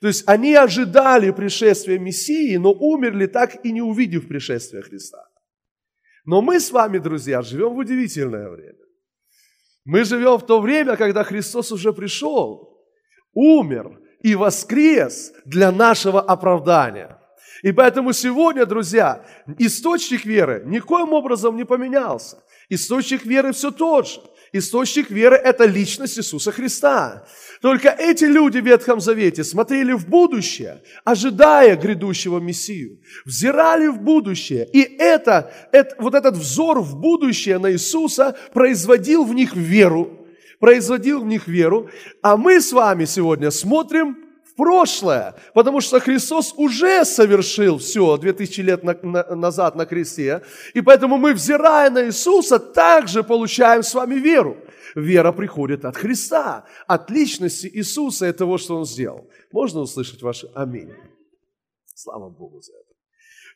То 0.00 0.08
есть 0.08 0.24
они 0.26 0.54
ожидали 0.54 1.30
пришествия 1.30 1.98
Мессии, 1.98 2.56
но 2.56 2.72
умерли 2.72 3.26
так 3.26 3.64
и 3.64 3.72
не 3.72 3.82
увидев 3.82 4.28
пришествия 4.28 4.82
Христа. 4.82 5.26
Но 6.24 6.42
мы 6.42 6.60
с 6.60 6.70
вами, 6.70 6.98
друзья, 6.98 7.42
живем 7.42 7.74
в 7.74 7.78
удивительное 7.78 8.50
время. 8.50 8.78
Мы 9.84 10.04
живем 10.04 10.38
в 10.38 10.46
то 10.46 10.60
время, 10.60 10.96
когда 10.96 11.24
Христос 11.24 11.72
уже 11.72 11.92
пришел, 11.92 12.78
умер 13.32 13.98
и 14.20 14.34
воскрес 14.34 15.32
для 15.44 15.72
нашего 15.72 16.20
оправдания. 16.20 17.18
И 17.62 17.72
поэтому 17.72 18.12
сегодня, 18.12 18.66
друзья, 18.66 19.24
источник 19.58 20.24
веры 20.24 20.62
никоим 20.66 21.12
образом 21.12 21.56
не 21.56 21.64
поменялся. 21.64 22.42
Источник 22.68 23.24
веры 23.24 23.52
все 23.52 23.70
тот 23.70 24.08
же. 24.08 24.20
Источник 24.52 25.10
веры– 25.10 25.36
это 25.44 25.64
личность 25.64 26.18
Иисуса 26.18 26.50
Христа. 26.50 27.24
Только 27.60 27.90
эти 27.90 28.24
люди 28.24 28.58
в 28.58 28.66
Ветхом 28.66 29.00
Завете 29.00 29.44
смотрели 29.44 29.92
в 29.92 30.08
будущее, 30.08 30.82
ожидая 31.04 31.76
грядущего 31.76 32.40
Мессию, 32.40 33.00
взирали 33.24 33.86
в 33.86 34.00
будущее. 34.00 34.68
И 34.72 34.80
это, 34.98 35.52
это, 35.70 35.94
вот 35.98 36.14
этот 36.14 36.36
взор 36.36 36.80
в 36.80 36.96
будущее 36.98 37.58
на 37.58 37.70
Иисуса 37.70 38.36
производил 38.52 39.24
в 39.24 39.34
них 39.34 39.54
веру, 39.54 40.26
производил 40.58 41.20
в 41.20 41.26
них 41.26 41.46
веру. 41.46 41.88
А 42.22 42.36
мы 42.36 42.60
с 42.60 42.72
вами 42.72 43.04
сегодня 43.04 43.50
смотрим 43.50 44.29
прошлое, 44.60 45.34
потому 45.54 45.80
что 45.80 46.00
Христос 46.00 46.52
уже 46.56 47.04
совершил 47.06 47.78
все 47.78 48.18
2000 48.18 48.60
лет 48.60 48.84
на, 48.84 48.94
на, 49.02 49.34
назад 49.34 49.74
на 49.74 49.86
кресте, 49.86 50.42
и 50.74 50.82
поэтому 50.82 51.16
мы, 51.16 51.32
взирая 51.32 51.90
на 51.90 52.04
Иисуса, 52.04 52.58
также 52.58 53.22
получаем 53.22 53.82
с 53.82 53.94
вами 53.94 54.16
веру. 54.16 54.56
Вера 54.94 55.32
приходит 55.32 55.84
от 55.84 55.96
Христа, 55.96 56.64
от 56.86 57.10
личности 57.10 57.70
Иисуса 57.72 58.28
и 58.28 58.32
того, 58.32 58.58
что 58.58 58.76
Он 58.76 58.84
сделал. 58.84 59.30
Можно 59.52 59.80
услышать 59.80 60.22
ваше 60.22 60.50
«Аминь»? 60.54 60.92
Слава 61.94 62.28
Богу 62.28 62.60
за 62.60 62.72
это. 62.72 62.90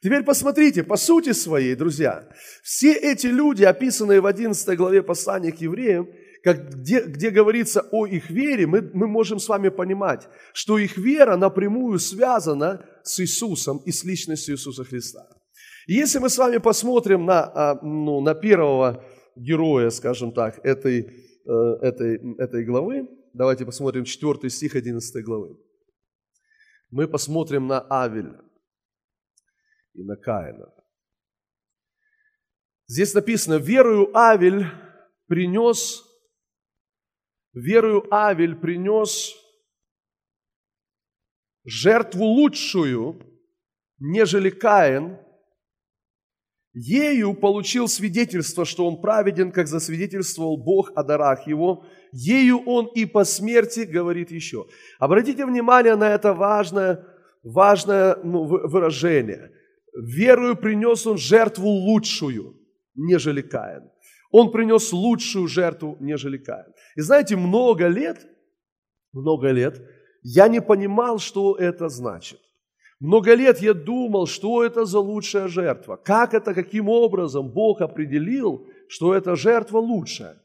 Теперь 0.03 0.23
посмотрите, 0.23 0.83
по 0.85 0.97
сути 0.97 1.33
своей, 1.33 1.75
друзья, 1.75 2.29
все 2.63 2.93
эти 2.93 3.27
люди, 3.27 3.65
описанные 3.65 4.21
в 4.21 4.27
11 4.27 4.77
главе 4.77 5.03
послания 5.03 5.53
к 5.53 5.61
евреям, 5.61 6.09
как, 6.45 6.69
где, 6.69 7.01
где 7.01 7.31
говорится 7.31 7.81
о 7.91 8.07
их 8.07 8.29
вере, 8.29 8.67
мы, 8.67 8.83
мы 8.83 9.07
можем 9.07 9.39
с 9.39 9.49
вами 9.49 9.71
понимать, 9.71 10.29
что 10.53 10.77
их 10.77 10.99
вера 10.99 11.37
напрямую 11.37 11.99
связана 11.99 12.87
с 13.03 13.19
Иисусом 13.21 13.79
и 13.87 13.91
с 13.91 14.05
личностью 14.05 14.55
Иисуса 14.55 14.85
Христа. 14.85 15.27
И 15.87 15.95
если 15.95 16.19
мы 16.19 16.29
с 16.29 16.37
вами 16.37 16.59
посмотрим 16.59 17.25
на, 17.25 17.45
а, 17.45 17.81
ну, 17.83 18.21
на 18.21 18.35
первого 18.35 19.03
героя, 19.37 19.89
скажем 19.89 20.33
так, 20.33 20.61
этой, 20.63 21.07
э, 21.47 21.53
этой, 21.81 22.37
этой 22.37 22.65
главы, 22.67 23.09
давайте 23.33 23.65
посмотрим 23.65 24.05
4 24.05 24.51
стих 24.51 24.77
11 24.77 25.25
главы. 25.25 25.57
Мы 26.91 27.09
посмотрим 27.09 27.67
на 27.67 27.81
Авеля 27.81 28.39
и 29.95 30.03
на 30.03 30.17
Каина. 30.17 30.69
Здесь 32.87 33.15
написано, 33.15 33.55
верою 33.55 34.15
Авель 34.15 34.67
принес 35.27 36.05
верою 37.55 38.05
Авель 38.13 38.57
принес 38.57 39.35
жертву 41.65 42.25
лучшую, 42.25 43.21
нежели 43.99 44.51
Каин, 44.51 45.19
ею 46.75 47.35
получил 47.35 47.89
свидетельство, 47.89 48.65
что 48.65 48.87
он 48.87 49.01
праведен, 49.01 49.53
как 49.53 49.69
засвидетельствовал 49.69 50.57
Бог 50.57 50.91
о 50.97 51.05
дарах 51.05 51.47
его, 51.47 51.87
ею 52.13 52.61
он 52.67 52.87
и 52.87 53.07
по 53.07 53.25
смерти 53.25 53.81
говорит 53.81 54.31
еще. 54.31 54.67
Обратите 54.99 55.47
внимание 55.47 55.97
на 55.97 56.11
это 56.11 56.35
важное, 56.35 57.07
важное 57.43 58.17
ну, 58.23 58.45
выражение. 58.45 59.53
Верою 59.95 60.57
принес 60.57 61.07
он 61.07 61.17
жертву 61.17 61.69
лучшую, 61.69 62.57
нежели 62.97 63.43
Каин. 63.43 63.89
Он 64.33 64.51
принес 64.51 64.93
лучшую 64.93 65.47
жертву, 65.47 65.97
нежели 66.01 66.39
Каин. 66.39 66.74
И 66.97 67.01
знаете, 67.01 67.37
много 67.37 67.89
лет, 67.89 68.27
много 69.13 69.51
лет 69.51 69.83
я 70.23 70.49
не 70.49 70.61
понимал, 70.61 71.19
что 71.19 71.55
это 71.55 71.89
значит. 71.89 72.41
Много 73.01 73.35
лет 73.35 73.61
я 73.61 73.75
думал, 73.75 74.27
что 74.27 74.65
это 74.65 74.85
за 74.85 74.99
лучшая 74.99 75.49
жертва. 75.49 75.97
Как 75.97 76.33
это, 76.33 76.55
каким 76.55 76.89
образом 76.89 77.51
Бог 77.51 77.81
определил, 77.81 78.67
что 78.89 79.15
эта 79.15 79.37
жертва 79.37 79.79
лучшая. 79.79 80.41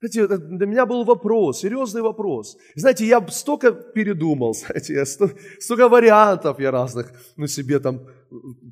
Знаете, 0.00 0.38
для 0.38 0.66
меня 0.66 0.86
был 0.86 1.04
вопрос, 1.04 1.60
серьезный 1.60 2.00
вопрос. 2.00 2.56
Знаете, 2.74 3.06
я 3.06 3.26
столько 3.28 3.72
передумал, 3.72 4.54
знаете, 4.66 4.94
я 4.94 5.04
столько, 5.04 5.36
столько 5.58 5.88
вариантов 5.88 6.58
я 6.58 6.70
разных 6.70 7.12
ну, 7.36 7.46
себе 7.46 7.80
там 7.80 8.00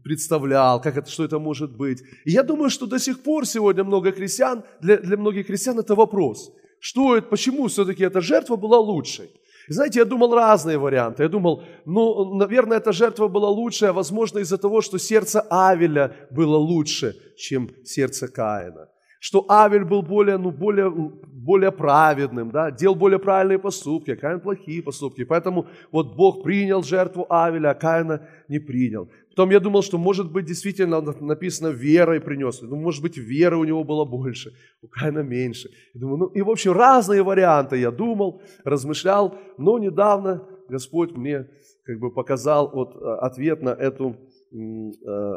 представлял, 0.02 0.80
как 0.80 0.96
это, 0.96 1.10
что 1.10 1.24
это 1.24 1.38
может 1.38 1.76
быть. 1.76 2.02
И 2.24 2.30
я 2.30 2.42
думаю, 2.42 2.70
что 2.70 2.86
до 2.86 2.98
сих 2.98 3.22
пор 3.22 3.46
сегодня 3.46 3.84
много 3.84 4.12
христиан, 4.12 4.62
для, 4.80 4.96
для 4.96 5.16
многих 5.16 5.46
христиан 5.46 5.78
это 5.78 5.94
вопрос. 5.94 6.50
Что 6.80 7.16
это, 7.16 7.28
почему 7.28 7.66
все-таки 7.66 8.04
эта 8.04 8.20
жертва 8.20 8.56
была 8.56 8.78
лучшей? 8.78 9.30
знаете, 9.70 9.98
я 9.98 10.04
думал 10.06 10.34
разные 10.34 10.78
варианты. 10.78 11.22
Я 11.22 11.28
думал, 11.28 11.62
ну, 11.84 12.34
наверное, 12.34 12.78
эта 12.78 12.92
жертва 12.92 13.28
была 13.28 13.50
лучшая, 13.50 13.92
возможно, 13.92 14.38
из-за 14.38 14.56
того, 14.56 14.80
что 14.80 14.98
сердце 14.98 15.42
Авеля 15.50 16.16
было 16.30 16.56
лучше, 16.56 17.14
чем 17.36 17.70
сердце 17.84 18.28
Каина 18.28 18.88
что 19.20 19.44
Авель 19.48 19.84
был 19.84 20.02
более, 20.02 20.38
ну, 20.38 20.50
более, 20.50 20.90
более 20.90 21.72
праведным, 21.72 22.50
да, 22.50 22.70
делал 22.70 22.94
более 22.94 23.18
правильные 23.18 23.58
поступки, 23.58 24.12
а 24.12 24.16
Каин 24.16 24.40
плохие 24.40 24.82
поступки. 24.82 25.24
Поэтому 25.24 25.66
вот 25.92 26.16
Бог 26.16 26.42
принял 26.42 26.82
жертву 26.82 27.26
Авеля, 27.28 27.70
а 27.70 27.74
Каина 27.74 28.28
не 28.48 28.58
принял. 28.58 29.08
Потом 29.30 29.50
я 29.50 29.60
думал, 29.60 29.82
что 29.82 29.98
может 29.98 30.32
быть 30.32 30.46
действительно 30.46 31.00
написано 31.00 31.68
верой 31.68 32.20
принес. 32.20 32.60
Ну, 32.62 32.76
может 32.76 33.02
быть, 33.02 33.16
веры 33.16 33.56
у 33.56 33.64
него 33.64 33.84
было 33.84 34.04
больше, 34.04 34.52
у 34.82 34.88
Каина 34.88 35.20
меньше. 35.20 35.68
Я 35.94 36.00
думаю, 36.00 36.18
ну 36.18 36.26
и 36.26 36.42
в 36.42 36.50
общем 36.50 36.72
разные 36.72 37.22
варианты 37.22 37.76
я 37.76 37.90
думал, 37.90 38.42
размышлял, 38.64 39.38
но 39.56 39.78
недавно 39.78 40.42
Господь 40.68 41.16
мне 41.16 41.46
как 41.84 41.98
бы 41.98 42.10
показал 42.10 42.70
вот 42.70 42.96
э, 42.96 42.98
ответ 43.20 43.62
на, 43.62 43.70
эту, 43.70 44.16
э, 44.52 44.56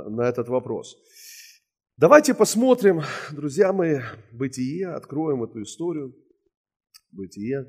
на 0.09 0.23
этот 0.23 0.49
вопрос. 0.49 0.97
Давайте 1.97 2.33
посмотрим, 2.33 3.01
друзья 3.31 3.73
мои, 3.73 3.99
Бытие, 4.31 4.87
откроем 4.87 5.43
эту 5.43 5.61
историю. 5.61 6.15
Бытие. 7.11 7.67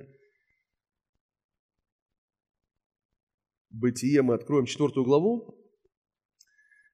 Бытие 3.69 4.23
мы 4.23 4.35
откроем 4.35 4.67
четвертую 4.67 5.05
главу. 5.05 5.59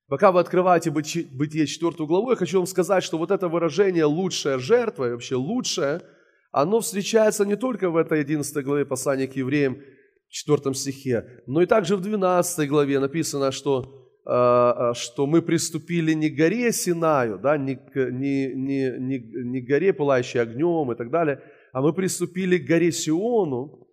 Пока 0.09 0.33
вы 0.33 0.41
открываете 0.41 0.91
Бытие 0.91 1.67
четвертую 1.67 2.07
главу, 2.07 2.31
я 2.31 2.37
хочу 2.37 2.59
вам 2.59 2.67
сказать, 2.67 3.05
что 3.05 3.19
вот 3.19 3.31
это 3.31 3.49
выражение 3.49 4.07
«лучшая 4.07 4.59
жертва» 4.59 5.09
и 5.09 5.13
вообще 5.13 5.37
«лучшая», 5.37 6.03
оно 6.51 6.81
встречается 6.81 7.45
не 7.45 7.57
только 7.57 7.91
в 7.91 7.97
этой 7.97 8.21
11 8.21 8.65
главе 8.65 8.87
послания 8.87 9.29
к 9.29 9.37
евреям, 9.37 9.83
в 10.29 10.33
4 10.33 10.75
стихе, 10.75 11.43
но 11.47 11.63
и 11.63 11.67
также 11.67 11.97
в 11.97 12.01
12 12.01 12.69
главе 12.69 12.99
написано, 13.01 13.53
что 13.53 14.08
что 14.29 15.27
мы 15.27 15.41
приступили 15.41 16.13
не 16.13 16.29
к 16.29 16.37
горе 16.37 16.71
Синаю, 16.71 17.39
да, 17.39 17.57
не, 17.57 17.81
не, 17.95 18.53
не, 18.55 18.99
не, 18.99 19.19
не 19.19 19.63
к 19.63 19.67
горе, 19.67 19.95
пылающей 19.95 20.43
огнем 20.43 20.93
и 20.93 20.97
так 20.97 21.11
далее, 21.11 21.43
а 21.73 21.81
мы 21.81 21.95
приступили 21.95 22.59
к 22.59 22.67
горе 22.67 22.93
Сиону, 22.93 23.89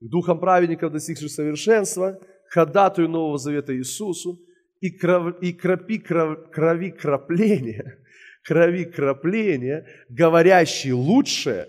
к 0.00 0.04
духам 0.04 0.40
праведников, 0.40 0.92
достигших 0.92 1.30
совершенства, 1.30 2.20
к 2.48 2.52
ходатую 2.52 3.08
Нового 3.08 3.38
Завета 3.38 3.74
Иисусу 3.74 4.38
и, 4.80 4.90
кров, 4.90 5.40
и 5.40 5.54
кропи 5.54 5.98
кров, 5.98 6.50
крови 6.50 6.90
крапления, 6.90 7.98
крови 8.44 8.84
крапления, 8.84 9.86
говорящий 10.10 10.92
лучше, 10.92 11.68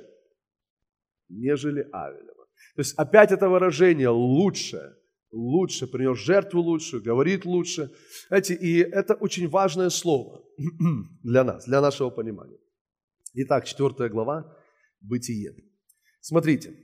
нежели 1.30 1.88
Авелева. 1.94 2.48
То 2.76 2.82
есть 2.82 2.96
опять 2.98 3.32
это 3.32 3.48
выражение 3.48 4.10
«лучше», 4.10 4.96
лучше, 5.32 5.88
принес 5.88 6.18
жертву 6.18 6.62
лучшую, 6.62 7.04
говорит 7.04 7.46
лучше. 7.46 7.92
Знаете, 8.28 8.56
и 8.56 8.80
это 8.80 9.14
очень 9.14 9.48
важное 9.48 9.90
слово 9.90 10.44
для 11.24 11.44
нас, 11.44 11.66
для 11.66 11.82
нашего 11.82 12.10
понимания. 12.10 12.58
Итак, 13.34 13.66
четвертая 13.66 14.10
глава, 14.10 14.56
Бытие. 15.02 15.56
Смотрите, 16.20 16.76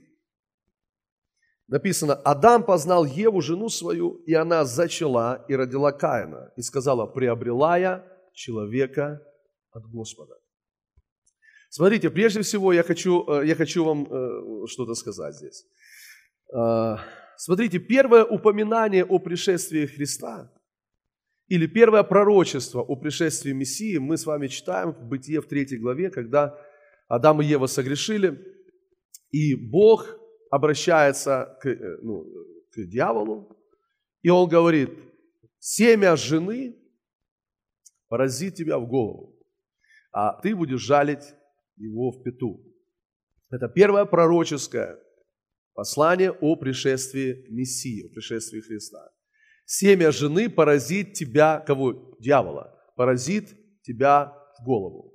написано, 1.68 2.14
Адам 2.14 2.64
познал 2.64 3.04
Еву, 3.04 3.42
жену 3.42 3.68
свою, 3.68 4.22
и 4.26 4.32
она 4.32 4.64
зачала 4.64 5.44
и 5.48 5.54
родила 5.54 5.92
Каина, 5.92 6.52
и 6.56 6.62
сказала, 6.62 7.06
приобрела 7.06 7.76
я 7.76 8.06
человека 8.32 9.20
от 9.70 9.84
Господа. 9.90 10.34
Смотрите, 11.68 12.08
прежде 12.08 12.40
всего 12.40 12.72
я 12.72 12.82
хочу, 12.82 13.28
э, 13.28 13.46
я 13.46 13.54
хочу 13.54 13.84
вам 13.84 14.06
э, 14.10 14.66
что-то 14.68 14.94
сказать 14.94 15.34
здесь. 15.34 15.66
Смотрите, 17.38 17.78
первое 17.78 18.24
упоминание 18.24 19.04
о 19.04 19.18
пришествии 19.18 19.86
Христа 19.86 20.52
или 21.48 21.66
первое 21.66 22.02
пророчество 22.02 22.80
о 22.80 22.96
пришествии 22.96 23.52
Мессии 23.52 23.98
мы 23.98 24.16
с 24.16 24.26
вами 24.26 24.48
читаем 24.48 24.92
в 24.92 25.06
Бытие 25.06 25.40
в 25.40 25.46
третьей 25.46 25.78
главе, 25.78 26.10
когда 26.10 26.58
Адам 27.08 27.40
и 27.40 27.44
Ева 27.44 27.66
согрешили, 27.66 28.42
и 29.30 29.54
Бог 29.54 30.18
обращается 30.50 31.56
к, 31.60 31.66
э, 31.68 31.98
ну, 32.02 32.24
к 32.72 32.88
дьяволу, 32.88 33.56
и 34.22 34.30
он 34.30 34.48
говорит, 34.48 34.90
семя 35.58 36.16
жены 36.16 36.76
поразит 38.08 38.54
тебя 38.54 38.78
в 38.78 38.88
голову, 38.88 39.38
а 40.10 40.40
ты 40.40 40.56
будешь 40.56 40.80
жалить 40.80 41.34
его 41.76 42.10
в 42.10 42.22
пету. 42.22 42.64
Это 43.50 43.68
первое 43.68 44.04
пророческое 44.04 44.98
послание 45.76 46.32
о 46.32 46.56
пришествии 46.56 47.44
Мессии, 47.50 48.06
о 48.06 48.08
пришествии 48.08 48.60
Христа. 48.60 49.10
Семя 49.66 50.10
жены 50.10 50.48
поразит 50.48 51.12
тебя, 51.12 51.62
кого? 51.66 52.16
Дьявола. 52.18 52.74
Поразит 52.96 53.54
тебя 53.82 54.32
в 54.58 54.64
голову. 54.64 55.12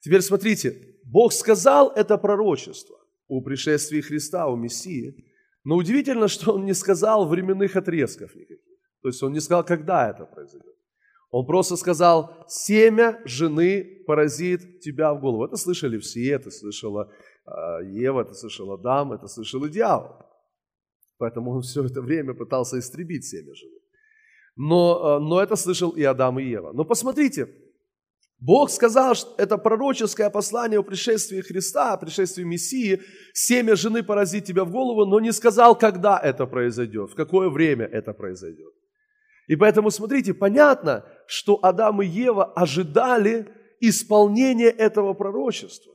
Теперь 0.00 0.22
смотрите, 0.22 0.96
Бог 1.04 1.32
сказал 1.32 1.90
это 1.90 2.16
пророчество 2.18 2.96
о 3.28 3.40
пришествии 3.40 4.00
Христа, 4.00 4.46
о 4.46 4.56
Мессии, 4.56 5.26
но 5.64 5.76
удивительно, 5.76 6.28
что 6.28 6.52
Он 6.52 6.64
не 6.64 6.74
сказал 6.74 7.28
временных 7.28 7.76
отрезков 7.76 8.34
никаких. 8.34 8.78
То 9.02 9.08
есть 9.08 9.22
Он 9.22 9.32
не 9.32 9.40
сказал, 9.40 9.64
когда 9.64 10.08
это 10.08 10.24
произойдет. 10.24 10.76
Он 11.30 11.46
просто 11.46 11.76
сказал, 11.76 12.44
семя 12.48 13.20
жены 13.24 14.04
поразит 14.06 14.80
тебя 14.80 15.14
в 15.14 15.20
голову. 15.20 15.44
Это 15.44 15.56
слышали 15.56 15.98
все, 15.98 16.30
это 16.30 16.50
слышала 16.50 17.12
Ева, 17.82 18.22
это 18.22 18.34
слышал 18.34 18.72
Адам, 18.72 19.12
это 19.12 19.28
слышал 19.28 19.64
и 19.64 19.70
дьявол. 19.70 20.16
Поэтому 21.18 21.52
он 21.52 21.60
все 21.62 21.84
это 21.84 22.00
время 22.00 22.34
пытался 22.34 22.78
истребить 22.78 23.24
семя 23.24 23.54
жены. 23.54 23.78
Но, 24.56 25.04
а, 25.04 25.20
но 25.20 25.40
это 25.40 25.56
слышал 25.56 25.90
и 25.90 26.02
Адам, 26.02 26.38
и 26.38 26.44
Ева. 26.44 26.72
Но 26.72 26.84
посмотрите, 26.84 27.48
Бог 28.38 28.70
сказал, 28.70 29.14
что 29.14 29.34
это 29.36 29.58
пророческое 29.58 30.30
послание 30.30 30.80
о 30.80 30.82
пришествии 30.82 31.42
Христа, 31.42 31.92
о 31.92 31.98
пришествии 31.98 32.44
Мессии, 32.44 33.02
семя 33.34 33.76
жены 33.76 34.02
поразит 34.02 34.44
тебя 34.44 34.64
в 34.64 34.70
голову, 34.70 35.04
но 35.04 35.20
не 35.20 35.32
сказал, 35.32 35.78
когда 35.78 36.18
это 36.18 36.46
произойдет, 36.46 37.10
в 37.10 37.14
какое 37.14 37.50
время 37.50 37.84
это 37.84 38.14
произойдет. 38.14 38.72
И 39.46 39.56
поэтому, 39.56 39.90
смотрите, 39.90 40.32
понятно, 40.32 41.04
что 41.26 41.58
Адам 41.62 42.00
и 42.02 42.06
Ева 42.06 42.44
ожидали 42.44 43.46
исполнения 43.80 44.70
этого 44.70 45.12
пророчества. 45.12 45.92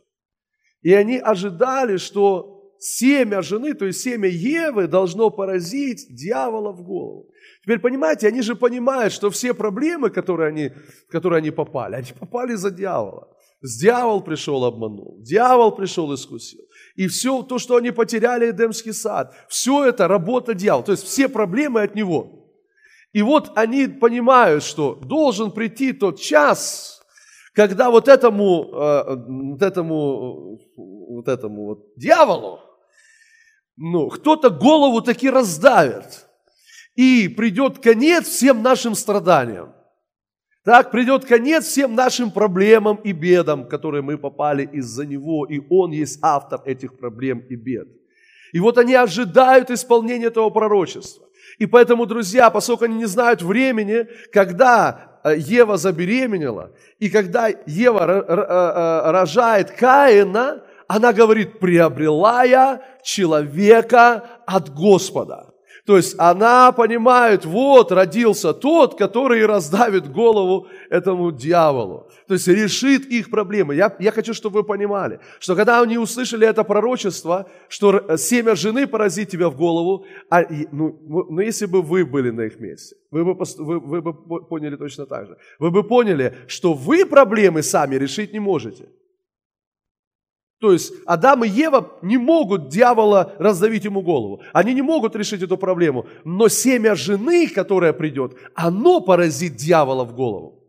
И 0.85 0.93
они 0.93 1.17
ожидали, 1.17 1.97
что 1.97 2.61
семя 2.77 3.41
жены, 3.41 3.73
то 3.73 3.85
есть 3.85 4.01
семя 4.01 4.29
Евы, 4.29 4.87
должно 4.87 5.31
поразить 5.31 6.05
дьявола 6.11 6.71
в 6.73 6.83
голову. 6.83 7.31
Теперь 7.63 7.79
понимаете, 7.79 8.27
они 8.27 8.43
же 8.43 8.55
понимают, 8.55 9.11
что 9.11 9.31
все 9.31 9.55
проблемы, 9.55 10.11
которые 10.11 10.49
они, 10.49 10.69
в 11.07 11.11
которые 11.11 11.39
они 11.39 11.49
попали, 11.49 11.95
они 11.95 12.11
попали 12.19 12.53
за 12.53 12.69
дьявола. 12.69 13.27
С 13.61 13.79
дьявол 13.79 14.21
пришел, 14.21 14.63
обманул, 14.63 15.17
дьявол 15.23 15.71
пришел, 15.71 16.13
искусил. 16.13 16.61
И 16.95 17.07
все 17.07 17.41
то, 17.41 17.57
что 17.57 17.77
они 17.77 17.89
потеряли, 17.89 18.51
Эдемский 18.51 18.93
сад, 18.93 19.33
все 19.49 19.85
это 19.85 20.07
работа 20.07 20.53
дьявола. 20.53 20.85
То 20.85 20.91
есть 20.91 21.05
все 21.05 21.27
проблемы 21.27 21.81
от 21.81 21.95
него. 21.95 22.47
И 23.11 23.23
вот 23.23 23.53
они 23.55 23.87
понимают, 23.87 24.63
что 24.63 24.93
должен 24.93 25.49
прийти 25.51 25.93
тот 25.93 26.19
час, 26.19 26.94
когда 27.55 27.89
вот 27.89 28.07
этому, 28.07 28.69
э, 28.73 29.15
вот 29.27 29.61
этому, 29.61 30.59
вот 30.77 31.27
этому 31.27 31.65
вот 31.65 31.79
дьяволу, 31.95 32.59
ну, 33.77 34.09
кто-то 34.09 34.49
голову 34.49 35.01
таки 35.01 35.29
раздавит, 35.29 36.27
и 36.95 37.27
придет 37.27 37.79
конец 37.79 38.27
всем 38.27 38.61
нашим 38.61 38.95
страданиям. 38.95 39.73
Так 40.63 40.91
придет 40.91 41.25
конец 41.25 41.65
всем 41.65 41.93
нашим 41.93 42.31
проблемам 42.31 42.95
и 42.97 43.11
бедам, 43.11 43.67
которые 43.67 44.01
мы 44.01 44.17
попали 44.17 44.67
из-за 44.73 45.05
него, 45.05 45.45
и 45.45 45.61
он 45.69 45.91
есть 45.91 46.19
автор 46.21 46.61
этих 46.65 46.97
проблем 46.97 47.39
и 47.49 47.55
бед. 47.55 47.87
И 48.51 48.59
вот 48.59 48.77
они 48.77 48.95
ожидают 48.95 49.69
исполнения 49.69 50.27
этого 50.27 50.49
пророчества. 50.49 51.25
И 51.59 51.65
поэтому, 51.65 52.05
друзья, 52.05 52.49
поскольку 52.49 52.85
они 52.85 52.95
не 52.95 53.05
знают 53.05 53.41
времени, 53.41 54.07
когда 54.31 55.14
Ева 55.33 55.77
забеременела, 55.77 56.71
и 56.99 57.09
когда 57.09 57.47
Ева 57.65 58.05
э, 58.07 58.23
э, 58.27 59.11
рожает 59.11 59.71
Каина, 59.71 60.61
она 60.87 61.13
говорит, 61.13 61.59
приобрела 61.59 62.43
я 62.43 62.81
человека 63.03 64.23
от 64.45 64.73
Господа. 64.73 65.44
То 65.85 65.97
есть 65.97 66.15
она 66.17 66.71
понимает, 66.71 67.45
вот 67.45 67.91
родился 67.91 68.53
тот, 68.53 68.97
который 68.97 69.45
раздавит 69.45 70.11
голову 70.11 70.67
этому 70.89 71.31
дьяволу. 71.31 72.09
То 72.27 72.33
есть 72.33 72.47
решит 72.47 73.05
их 73.05 73.29
проблемы. 73.29 73.75
Я, 73.75 73.95
я 73.99 74.11
хочу, 74.11 74.33
чтобы 74.33 74.61
вы 74.61 74.63
понимали, 74.63 75.19
что 75.39 75.55
когда 75.55 75.81
они 75.81 75.99
услышали 75.99 76.47
это 76.47 76.63
пророчество, 76.63 77.45
что 77.69 78.17
семя 78.17 78.55
жены 78.55 78.87
поразит 78.87 79.29
тебя 79.29 79.49
в 79.49 79.55
голову, 79.55 80.07
а, 80.31 80.41
ну, 80.71 80.99
ну 81.29 81.39
если 81.39 81.67
бы 81.67 81.83
вы 81.83 82.03
были 82.03 82.31
на 82.31 82.41
их 82.41 82.59
месте, 82.59 82.95
вы 83.11 83.23
бы, 83.23 83.43
вы, 83.57 83.79
вы 83.79 84.01
бы 84.01 84.45
поняли 84.45 84.77
точно 84.77 85.05
так 85.05 85.27
же. 85.27 85.37
Вы 85.59 85.69
бы 85.69 85.83
поняли, 85.83 86.33
что 86.47 86.73
вы 86.73 87.05
проблемы 87.05 87.61
сами 87.61 87.95
решить 87.95 88.33
не 88.33 88.39
можете. 88.39 88.85
То 90.59 90.71
есть 90.71 90.93
Адам 91.05 91.43
и 91.43 91.49
Ева 91.49 91.91
не 92.01 92.17
могут 92.17 92.69
дьявола 92.69 93.35
раздавить 93.39 93.83
ему 93.85 94.01
голову. 94.01 94.41
Они 94.53 94.73
не 94.73 94.81
могут 94.81 95.15
решить 95.15 95.41
эту 95.41 95.57
проблему. 95.57 96.07
Но 96.23 96.47
семя 96.47 96.95
жены, 96.95 97.47
которое 97.47 97.93
придет, 97.93 98.35
оно 98.55 99.01
поразит 99.01 99.55
дьявола 99.55 100.05
в 100.05 100.13
голову. 100.13 100.63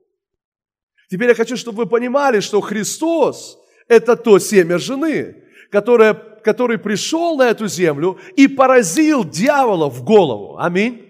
Теперь 1.09 1.29
я 1.29 1.35
хочу, 1.35 1.57
чтобы 1.57 1.85
вы 1.85 1.87
понимали, 1.87 2.41
что 2.41 2.61
Христос– 2.61 3.59
это 3.89 4.17
то 4.17 4.41
семя 4.41 4.79
жены, 4.79 5.45
которое, 5.71 6.15
который 6.15 6.79
пришел 6.79 7.37
на 7.37 7.49
эту 7.49 7.69
землю 7.69 8.19
и 8.35 8.49
поразил 8.49 9.25
дьявола 9.25 9.89
в 9.89 10.03
голову. 10.03 10.59
Аминь. 10.59 11.06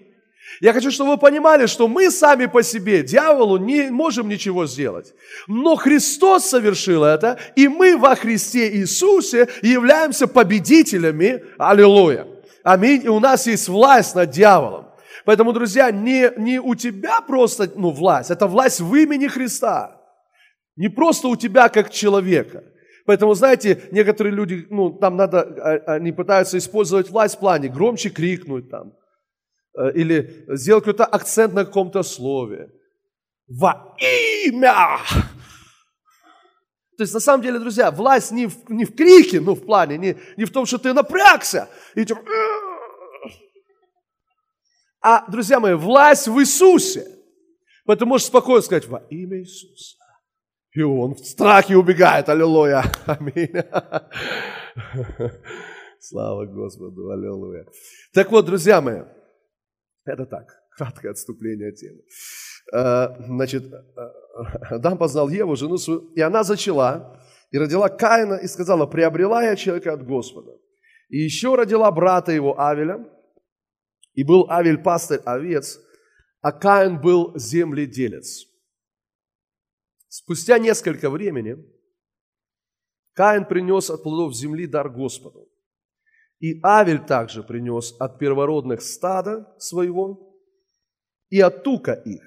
Я 0.59 0.73
хочу, 0.73 0.91
чтобы 0.91 1.11
вы 1.11 1.17
понимали, 1.17 1.67
что 1.67 1.87
мы 1.87 2.09
сами 2.09 2.47
по 2.47 2.63
себе 2.63 3.03
дьяволу 3.03 3.57
не 3.57 3.91
можем 3.91 4.27
ничего 4.27 4.65
сделать. 4.65 5.13
Но 5.47 5.75
Христос 5.75 6.45
совершил 6.45 7.03
это, 7.03 7.39
и 7.55 7.67
мы 7.67 7.97
во 7.97 8.15
Христе 8.15 8.71
Иисусе 8.75 9.47
являемся 9.61 10.27
победителями. 10.27 11.43
Аллилуйя. 11.57 12.27
Аминь. 12.63 13.01
И 13.03 13.07
у 13.07 13.19
нас 13.19 13.47
есть 13.47 13.67
власть 13.67 14.15
над 14.15 14.31
дьяволом. 14.31 14.87
Поэтому, 15.25 15.53
друзья, 15.53 15.91
не, 15.91 16.31
не 16.37 16.59
у 16.59 16.73
тебя 16.73 17.21
просто 17.21 17.69
ну, 17.75 17.91
власть, 17.91 18.31
это 18.31 18.47
власть 18.47 18.79
в 18.79 18.95
имени 18.95 19.27
Христа. 19.27 20.01
Не 20.75 20.89
просто 20.89 21.27
у 21.27 21.35
тебя 21.35 21.69
как 21.69 21.91
человека. 21.91 22.63
Поэтому, 23.05 23.33
знаете, 23.33 23.81
некоторые 23.91 24.33
люди, 24.33 24.67
ну, 24.69 24.89
там 24.89 25.15
надо, 25.15 25.41
а, 25.41 25.95
они 25.95 26.11
пытаются 26.11 26.57
использовать 26.57 27.09
власть 27.09 27.35
в 27.35 27.39
плане 27.39 27.67
громче 27.67 28.09
крикнуть 28.09 28.69
там, 28.69 28.93
или 29.95 30.45
сделать 30.49 30.83
какой-то 30.83 31.05
акцент 31.05 31.53
на 31.53 31.65
каком-то 31.65 32.03
слове. 32.03 32.71
Во 33.47 33.95
имя! 34.45 34.99
То 36.97 37.03
есть, 37.03 37.13
на 37.13 37.19
самом 37.19 37.43
деле, 37.43 37.59
друзья, 37.59 37.91
власть 37.91 38.31
не 38.31 38.47
в, 38.47 38.69
не 38.69 38.83
в 38.83 38.95
крике, 38.95 39.39
ну, 39.39 39.53
в 39.53 39.63
плане, 39.63 39.97
не, 39.99 40.17
не 40.35 40.45
в 40.45 40.51
том, 40.51 40.65
что 40.65 40.79
ты 40.79 40.93
напрягся, 40.93 41.69
и 41.93 42.03
типа, 42.03 42.21
а, 44.99 45.29
друзья 45.29 45.59
мои, 45.59 45.75
власть 45.75 46.27
в 46.27 46.39
Иисусе. 46.39 47.07
Поэтому 47.85 48.09
можешь 48.09 48.27
спокойно 48.27 48.61
сказать, 48.61 48.87
во 48.87 49.05
имя 49.09 49.39
Иисуса. 49.39 49.95
И 50.73 50.81
он 50.81 51.13
в 51.13 51.19
страхе 51.19 51.77
убегает, 51.77 52.29
аллилуйя, 52.29 52.83
аминь. 53.05 53.53
Слава 55.99 56.45
Господу, 56.45 57.11
аллилуйя. 57.11 57.65
Так 58.13 58.31
вот, 58.31 58.45
друзья 58.45 58.81
мои, 58.81 59.03
это 60.07 60.25
так, 60.25 60.47
краткое 60.77 61.11
отступление 61.11 61.69
от 61.69 61.75
темы. 61.75 62.01
Э, 62.73 63.07
значит, 63.25 63.63
э, 63.71 63.77
Адам 64.69 64.97
познал 64.97 65.29
Еву, 65.29 65.55
жену 65.55 65.77
свою, 65.77 66.11
и 66.15 66.21
она 66.21 66.43
зачала, 66.43 67.21
и 67.51 67.57
родила 67.57 67.89
Каина, 67.89 68.35
и 68.35 68.47
сказала, 68.47 68.85
приобрела 68.85 69.43
я 69.43 69.55
человека 69.55 69.93
от 69.93 70.05
Господа. 70.05 70.51
И 71.09 71.17
еще 71.17 71.55
родила 71.55 71.89
брата 71.91 72.31
его 72.31 72.59
Авеля, 72.59 73.05
и 74.13 74.23
был 74.23 74.49
Авель 74.49 74.79
пастырь 74.79 75.21
овец, 75.25 75.79
а 76.41 76.51
Каин 76.51 76.99
был 76.99 77.37
земледелец. 77.37 78.45
Спустя 80.07 80.57
несколько 80.57 81.09
времени 81.09 81.57
Каин 83.13 83.45
принес 83.45 83.89
от 83.89 84.03
плодов 84.03 84.35
земли 84.35 84.67
дар 84.67 84.89
Господу. 84.89 85.49
И 86.39 86.59
Авель 86.63 87.03
также 87.05 87.43
принес 87.43 87.95
от 87.99 88.19
первородных 88.19 88.81
стада 88.81 89.55
своего 89.57 90.37
и 91.29 91.39
от 91.39 91.63
тука 91.63 91.93
их. 91.93 92.23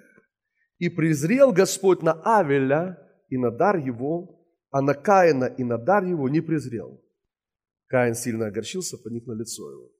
И 0.78 0.88
презрел 0.88 1.52
Господь 1.52 2.02
на 2.02 2.12
Авеля 2.24 2.98
и 3.28 3.36
на 3.36 3.50
дар 3.50 3.76
его, 3.76 4.44
а 4.70 4.82
на 4.82 4.94
Каина 4.94 5.44
и 5.44 5.64
на 5.64 5.78
дар 5.78 6.04
его 6.04 6.28
не 6.28 6.40
презрел. 6.40 7.00
Каин 7.86 8.14
сильно 8.14 8.46
огорчился, 8.46 8.96
поник 8.98 9.26
на 9.26 9.32
лицо 9.32 9.70
его. 9.70 9.90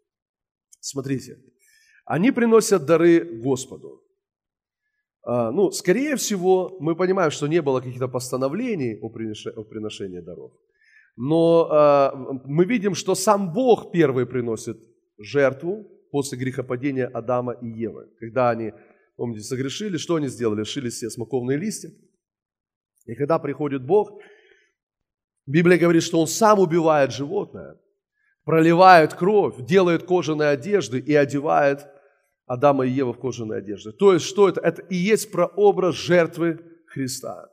Смотрите, 0.80 1.38
они 2.04 2.32
приносят 2.32 2.86
дары 2.86 3.40
Господу. 3.42 4.02
А, 5.22 5.50
ну, 5.50 5.70
скорее 5.70 6.16
всего, 6.16 6.76
мы 6.80 6.96
понимаем, 6.96 7.30
что 7.30 7.46
не 7.46 7.60
было 7.60 7.80
каких-то 7.80 8.08
постановлений 8.08 8.98
о 9.00 9.10
приношении 9.10 10.20
даров. 10.20 10.52
Но 11.22 11.68
а, 11.70 12.14
мы 12.46 12.64
видим, 12.64 12.94
что 12.94 13.14
сам 13.14 13.52
Бог 13.52 13.92
первый 13.92 14.24
приносит 14.24 14.78
жертву 15.18 15.87
после 16.11 16.38
грехопадения 16.38 17.06
Адама 17.09 17.52
и 17.52 17.68
Евы. 17.68 18.09
Когда 18.18 18.48
они, 18.48 18.72
помните, 19.16 19.42
согрешили, 19.42 19.98
что 19.98 20.14
они 20.14 20.28
сделали? 20.28 20.64
Шили 20.64 20.88
себе 20.88 21.11
смоковные 21.11 21.59
листья. 21.59 21.90
И 23.04 23.14
когда 23.14 23.38
приходит 23.38 23.85
Бог, 23.85 24.18
Библия 25.44 25.76
говорит, 25.76 26.04
что 26.04 26.20
Он 26.20 26.26
сам 26.26 26.59
убивает 26.59 27.12
животное, 27.12 27.78
проливает 28.44 29.12
кровь, 29.12 29.56
делает 29.66 30.04
кожаные 30.04 30.48
одежды 30.48 31.00
и 31.00 31.14
одевает 31.14 31.87
Адама 32.46 32.87
и 32.87 32.90
Ева 32.92 33.12
в 33.12 33.18
кожаные 33.18 33.59
одежды. 33.59 33.92
То 33.92 34.14
есть, 34.14 34.24
что 34.24 34.48
это? 34.48 34.62
Это 34.62 34.80
и 34.80 34.96
есть 34.96 35.30
прообраз 35.30 35.96
жертвы 35.96 36.61
Христа. 36.87 37.50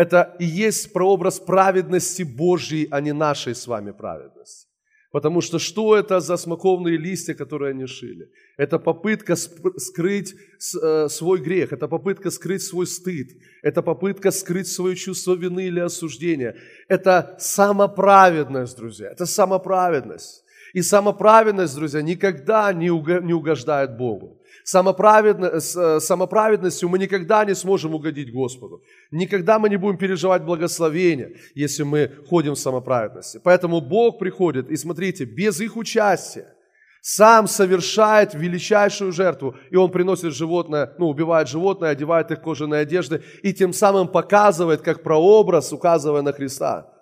Это 0.00 0.34
и 0.40 0.46
есть 0.46 0.92
прообраз 0.94 1.38
праведности 1.40 2.22
Божьей, 2.22 2.88
а 2.90 3.02
не 3.02 3.12
нашей 3.12 3.54
с 3.54 3.66
вами 3.66 3.92
праведности. 3.92 4.66
Потому 5.12 5.42
что 5.42 5.58
что 5.58 5.94
это 5.94 6.20
за 6.20 6.38
смоковные 6.38 6.96
листья, 6.96 7.34
которые 7.34 7.72
они 7.72 7.86
шили? 7.86 8.30
Это 8.56 8.78
попытка 8.78 9.36
скрыть 9.36 10.34
э, 10.82 11.08
свой 11.08 11.40
грех, 11.40 11.74
это 11.74 11.86
попытка 11.86 12.30
скрыть 12.30 12.62
свой 12.62 12.86
стыд, 12.86 13.28
это 13.62 13.82
попытка 13.82 14.30
скрыть 14.30 14.68
свое 14.68 14.96
чувство 14.96 15.34
вины 15.34 15.66
или 15.66 15.80
осуждения. 15.80 16.56
Это 16.88 17.36
самоправедность, 17.38 18.78
друзья, 18.78 19.10
это 19.10 19.26
самоправедность. 19.26 20.44
И 20.74 20.82
самоправедность, 20.82 21.74
друзья, 21.74 22.02
никогда 22.02 22.72
не 22.72 22.90
угождает 22.90 23.96
Богу. 23.96 24.40
Самоправедно, 24.64 25.60
с 25.60 25.76
э, 25.76 26.00
самоправедностью 26.00 26.88
мы 26.88 26.98
никогда 26.98 27.44
не 27.44 27.54
сможем 27.54 27.94
угодить 27.94 28.32
Господу. 28.32 28.82
Никогда 29.10 29.58
мы 29.58 29.68
не 29.68 29.76
будем 29.76 29.96
переживать 29.96 30.44
благословение, 30.44 31.36
если 31.54 31.82
мы 31.82 32.12
ходим 32.28 32.54
в 32.54 32.58
самоправедности. 32.58 33.40
Поэтому 33.42 33.80
Бог 33.80 34.18
приходит, 34.18 34.70
и 34.70 34.76
смотрите, 34.76 35.24
без 35.24 35.60
их 35.60 35.76
участия, 35.76 36.54
сам 37.02 37.48
совершает 37.48 38.34
величайшую 38.34 39.12
жертву, 39.12 39.56
и 39.70 39.76
он 39.76 39.90
приносит 39.90 40.34
животное, 40.34 40.92
ну, 40.98 41.08
убивает 41.08 41.48
животное, 41.48 41.90
одевает 41.90 42.30
их 42.30 42.42
кожаные 42.42 42.82
одежды, 42.82 43.22
и 43.42 43.54
тем 43.54 43.72
самым 43.72 44.08
показывает, 44.08 44.82
как 44.82 45.02
прообраз, 45.02 45.72
указывая 45.72 46.22
на 46.22 46.32
Христа, 46.32 46.92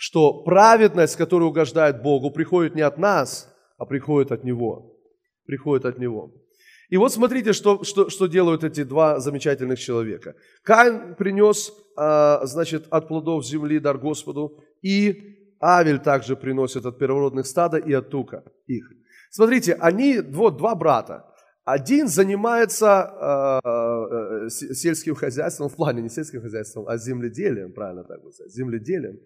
что 0.00 0.42
праведность, 0.44 1.16
которая 1.16 1.46
угождает 1.46 2.02
Богу, 2.02 2.30
приходит 2.30 2.74
не 2.74 2.80
от 2.80 2.96
нас, 2.96 3.54
а 3.76 3.84
приходит 3.84 4.32
от 4.32 4.44
Него. 4.44 4.96
Приходит 5.44 5.84
от 5.84 5.98
Него. 5.98 6.32
И 6.88 6.96
вот 6.96 7.12
смотрите, 7.12 7.52
что, 7.52 7.84
что, 7.84 8.08
что 8.08 8.26
делают 8.26 8.64
эти 8.64 8.82
два 8.82 9.20
замечательных 9.20 9.78
человека. 9.78 10.36
Каин 10.62 11.16
принес, 11.16 11.70
а, 11.98 12.46
значит, 12.46 12.86
от 12.88 13.08
плодов 13.08 13.44
земли 13.46 13.78
дар 13.78 13.98
Господу, 13.98 14.64
и 14.80 15.36
Авель 15.60 15.98
также 15.98 16.34
приносит 16.34 16.86
от 16.86 16.98
первородных 16.98 17.46
стада 17.46 17.76
и 17.76 17.92
от 17.92 18.08
тука 18.08 18.42
их. 18.66 18.90
Смотрите, 19.30 19.74
они, 19.74 20.20
вот 20.20 20.56
два 20.56 20.74
брата. 20.74 21.26
Один 21.66 22.08
занимается 22.08 23.60
э, 23.62 24.48
сельским 24.48 25.14
хозяйством, 25.14 25.68
в 25.68 25.76
плане 25.76 26.00
не 26.00 26.08
сельским 26.08 26.40
хозяйством, 26.40 26.88
а 26.88 26.96
земледелием, 26.96 27.74
правильно 27.74 28.02
так 28.02 28.20
сказать, 28.32 28.50
земледелием. 28.50 29.18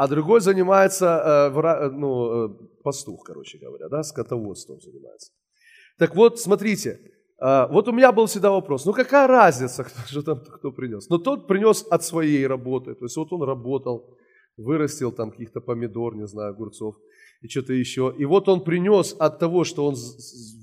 А 0.00 0.08
другой 0.08 0.40
занимается, 0.40 1.50
э, 1.52 1.90
ну, 1.90 2.46
э, 2.46 2.48
пастух, 2.82 3.22
короче 3.22 3.58
говоря, 3.58 3.88
да, 3.90 4.02
скотоводством 4.02 4.80
занимается. 4.80 5.30
Так 5.98 6.16
вот, 6.16 6.40
смотрите, 6.40 6.98
а, 7.38 7.66
вот 7.66 7.86
у 7.86 7.92
меня 7.92 8.10
был 8.10 8.24
всегда 8.24 8.50
вопрос, 8.50 8.86
ну 8.86 8.94
какая 8.94 9.26
разница, 9.26 9.84
кто 9.84 10.00
же 10.08 10.22
там 10.22 10.40
кто 10.40 10.72
принес? 10.72 11.10
Но 11.10 11.18
тот 11.18 11.46
принес 11.46 11.86
от 11.90 12.02
своей 12.02 12.46
работы, 12.46 12.94
то 12.94 13.04
есть 13.04 13.16
вот 13.18 13.30
он 13.32 13.42
работал, 13.42 14.16
вырастил 14.56 15.12
там 15.12 15.32
каких-то 15.32 15.60
помидор, 15.60 16.16
не 16.16 16.26
знаю, 16.26 16.54
огурцов 16.54 16.94
и 17.42 17.48
что-то 17.48 17.74
еще. 17.74 18.14
И 18.18 18.24
вот 18.24 18.48
он 18.48 18.64
принес 18.64 19.14
от 19.18 19.38
того, 19.38 19.64
что 19.64 19.86
он 19.86 19.96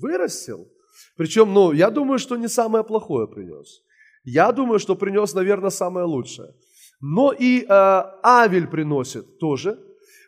вырастил, 0.02 0.68
причем, 1.16 1.54
ну, 1.54 1.74
я 1.74 1.92
думаю, 1.92 2.18
что 2.18 2.38
не 2.38 2.48
самое 2.48 2.84
плохое 2.84 3.28
принес. 3.28 3.84
Я 4.24 4.52
думаю, 4.52 4.80
что 4.80 4.96
принес, 4.96 5.36
наверное, 5.36 5.70
самое 5.70 6.08
лучшее. 6.08 6.56
Но 7.00 7.32
и 7.32 7.64
э, 7.64 7.68
Авель 8.24 8.68
приносит 8.68 9.40
тоже. 9.40 9.80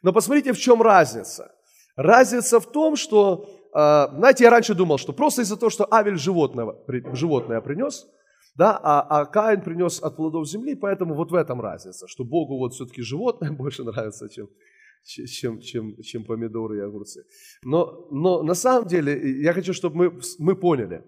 Но 0.03 0.13
посмотрите, 0.13 0.53
в 0.53 0.57
чем 0.57 0.81
разница. 0.81 1.51
Разница 1.95 2.59
в 2.59 2.71
том, 2.71 2.95
что 2.95 3.49
а, 3.71 4.07
знаете, 4.15 4.43
я 4.43 4.49
раньше 4.49 4.73
думал, 4.73 4.97
что 4.97 5.13
просто 5.13 5.41
из-за 5.41 5.57
того, 5.57 5.69
что 5.69 5.87
Авель 5.93 6.17
животное, 6.17 6.75
животное 7.13 7.61
принес, 7.61 8.07
да, 8.55 8.79
а, 8.81 9.21
а 9.21 9.25
Каин 9.25 9.61
принес 9.61 10.01
от 10.01 10.15
плодов 10.15 10.47
земли, 10.47 10.75
поэтому 10.75 11.15
вот 11.15 11.31
в 11.31 11.35
этом 11.35 11.61
разница, 11.61 12.07
что 12.07 12.23
Богу 12.23 12.57
вот 12.57 12.73
все-таки 12.73 13.01
животное 13.01 13.51
больше 13.57 13.83
нравится, 13.83 14.27
чем, 14.27 14.49
чем, 15.03 15.59
чем, 15.61 16.01
чем 16.01 16.23
помидоры 16.23 16.77
и 16.77 16.81
огурцы. 16.81 17.25
Но, 17.63 18.07
но 18.11 18.43
на 18.43 18.55
самом 18.55 18.87
деле, 18.87 19.41
я 19.41 19.53
хочу, 19.53 19.73
чтобы 19.73 19.95
мы, 19.95 20.21
мы 20.39 20.55
поняли, 20.55 21.03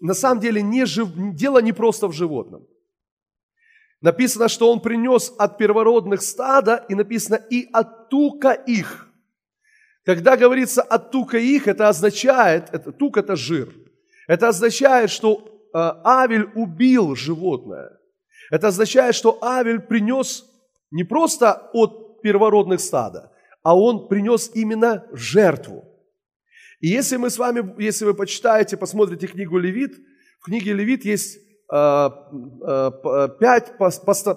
на 0.00 0.14
самом 0.14 0.40
деле 0.40 0.62
не 0.62 0.84
жив, 0.84 1.08
дело 1.34 1.62
не 1.62 1.72
просто 1.72 2.08
в 2.08 2.12
животном. 2.12 2.66
Написано, 4.02 4.48
что 4.48 4.70
он 4.70 4.80
принес 4.80 5.32
от 5.38 5.56
первородных 5.56 6.20
стада, 6.20 6.84
и 6.88 6.94
написано 6.94 7.36
и 7.36 7.68
от 7.72 8.10
тука 8.10 8.52
их– 8.52 9.08
когда 10.04 10.36
говорится 10.36 10.82
«от 10.82 11.12
тука 11.12 11.38
их», 11.38 11.68
это 11.68 11.88
означает, 11.88 12.68
это, 12.72 12.90
тук– 12.92 13.16
это 13.18 13.36
жир. 13.36 13.72
Это 14.26 14.48
означает, 14.48 15.10
что 15.10 15.70
э, 15.72 15.78
Авель 16.04 16.50
убил 16.54 17.14
животное. 17.14 17.98
Это 18.50 18.68
означает, 18.68 19.14
что 19.14 19.38
Авель 19.42 19.80
принес 19.80 20.44
не 20.90 21.04
просто 21.04 21.70
от 21.72 22.20
первородных 22.20 22.80
стада, 22.80 23.32
а 23.62 23.78
он 23.78 24.08
принес 24.08 24.50
именно 24.54 25.06
жертву. 25.12 25.84
И 26.80 26.88
если 26.88 27.16
мы 27.16 27.30
с 27.30 27.38
вами, 27.38 27.80
если 27.80 28.04
вы 28.04 28.14
почитаете, 28.14 28.76
посмотрите 28.76 29.28
книгу 29.28 29.56
Левит, 29.56 29.96
в 30.40 30.46
книге 30.46 30.72
Левит 30.72 31.04
есть 31.04 31.38
пять, 33.38 33.72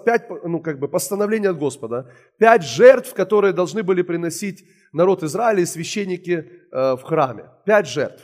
пять 0.06 0.30
ну, 0.44 0.62
как 0.62 0.80
бы 0.80 0.88
постановлений 0.88 1.48
от 1.48 1.58
Господа, 1.58 2.10
пять 2.38 2.64
жертв, 2.64 3.14
которые 3.14 3.52
должны 3.52 3.84
были 3.84 4.04
приносить 4.04 4.64
народ 4.94 5.24
Израиля 5.24 5.62
и 5.62 5.66
священники 5.66 6.50
э, 6.72 6.96
в 6.96 7.02
храме. 7.04 7.50
Пять 7.66 7.88
жертв. 7.88 8.24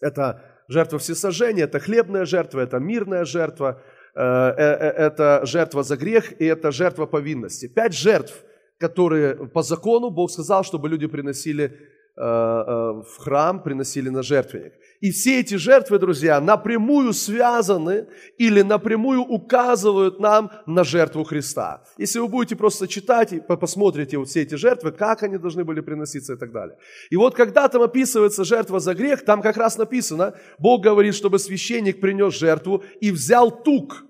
Это 0.00 0.44
жертва 0.68 0.98
всесожжения, 1.00 1.64
это 1.64 1.80
хлебная 1.80 2.24
жертва, 2.24 2.60
это 2.60 2.78
мирная 2.78 3.24
жертва, 3.24 3.82
э, 4.14 4.20
э, 4.20 4.62
это 5.06 5.40
жертва 5.44 5.82
за 5.82 5.96
грех 5.96 6.40
и 6.40 6.44
это 6.44 6.70
жертва 6.70 7.06
повинности. 7.06 7.66
Пять 7.66 7.94
жертв, 7.94 8.44
которые 8.78 9.34
по 9.48 9.62
закону 9.62 10.10
Бог 10.10 10.30
сказал, 10.30 10.62
чтобы 10.62 10.88
люди 10.88 11.08
приносили 11.08 11.76
в 12.16 13.16
храм, 13.18 13.60
приносили 13.60 14.08
на 14.08 14.22
жертвенник. 14.22 14.74
И 15.04 15.10
все 15.10 15.40
эти 15.40 15.56
жертвы, 15.56 15.98
друзья, 15.98 16.40
напрямую 16.40 17.12
связаны 17.12 18.06
или 18.38 18.62
напрямую 18.62 19.20
указывают 19.20 20.18
нам 20.18 20.50
на 20.64 20.82
жертву 20.82 21.24
Христа. 21.24 21.84
Если 21.98 22.20
вы 22.20 22.28
будете 22.28 22.56
просто 22.56 22.88
читать 22.88 23.34
и 23.34 23.40
посмотрите 23.40 24.16
вот 24.16 24.28
все 24.28 24.40
эти 24.40 24.54
жертвы, 24.54 24.92
как 24.92 25.22
они 25.22 25.36
должны 25.36 25.62
были 25.62 25.82
приноситься 25.82 26.32
и 26.32 26.36
так 26.38 26.52
далее. 26.52 26.78
И 27.10 27.16
вот 27.16 27.34
когда 27.34 27.68
там 27.68 27.82
описывается 27.82 28.44
жертва 28.44 28.80
за 28.80 28.94
грех, 28.94 29.26
там 29.26 29.42
как 29.42 29.58
раз 29.58 29.76
написано, 29.76 30.36
Бог 30.58 30.82
говорит, 30.82 31.14
чтобы 31.14 31.38
священник 31.38 32.00
принес 32.00 32.32
жертву 32.32 32.82
и 33.02 33.10
взял 33.10 33.50
тук 33.50 34.06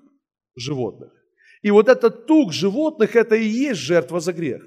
животных. 0.55 1.11
И 1.63 1.73
вот 1.73 1.89
этот 1.89 2.27
тук 2.27 2.53
животных, 2.53 3.17
это 3.17 3.35
и 3.35 3.45
есть 3.45 3.81
жертва 3.81 4.21
за 4.21 4.33
грех 4.33 4.63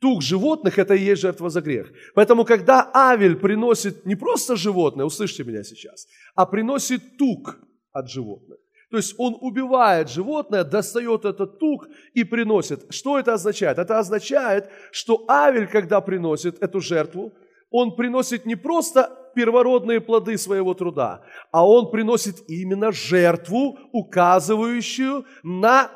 тук 0.00 0.22
животных– 0.22 0.78
это 0.78 0.94
и 0.94 1.10
есть 1.12 1.22
жертва 1.22 1.50
за 1.50 1.60
грех. 1.60 1.92
Поэтому, 2.14 2.44
когда 2.44 2.90
Авель 2.94 3.36
приносит 3.36 4.06
не 4.06 4.16
просто 4.16 4.56
животное, 4.56 5.06
услышьте 5.06 5.44
меня 5.44 5.62
сейчас, 5.64 6.06
а 6.34 6.46
приносит 6.46 7.16
тук 7.16 7.58
от 7.92 8.10
животных, 8.10 8.58
то 8.90 8.98
есть 8.98 9.14
он 9.18 9.36
убивает 9.40 10.08
животное, 10.08 10.62
достает 10.62 11.24
этот 11.24 11.58
тук 11.58 11.88
и 12.12 12.22
приносит. 12.22 12.86
Что 12.90 13.18
это 13.18 13.34
означает? 13.34 13.78
Это 13.78 13.98
означает, 13.98 14.68
что 14.92 15.24
Авель, 15.28 15.66
когда 15.66 16.00
приносит 16.00 16.62
эту 16.62 16.80
жертву, 16.80 17.32
он 17.70 17.96
приносит 17.96 18.46
не 18.46 18.54
просто 18.54 19.10
первородные 19.34 20.00
плоды 20.00 20.38
своего 20.38 20.74
труда, 20.74 21.22
а 21.50 21.66
он 21.66 21.90
приносит 21.90 22.36
именно 22.48 22.92
жертву, 22.92 23.78
указывающую 23.90 25.24
на 25.42 25.90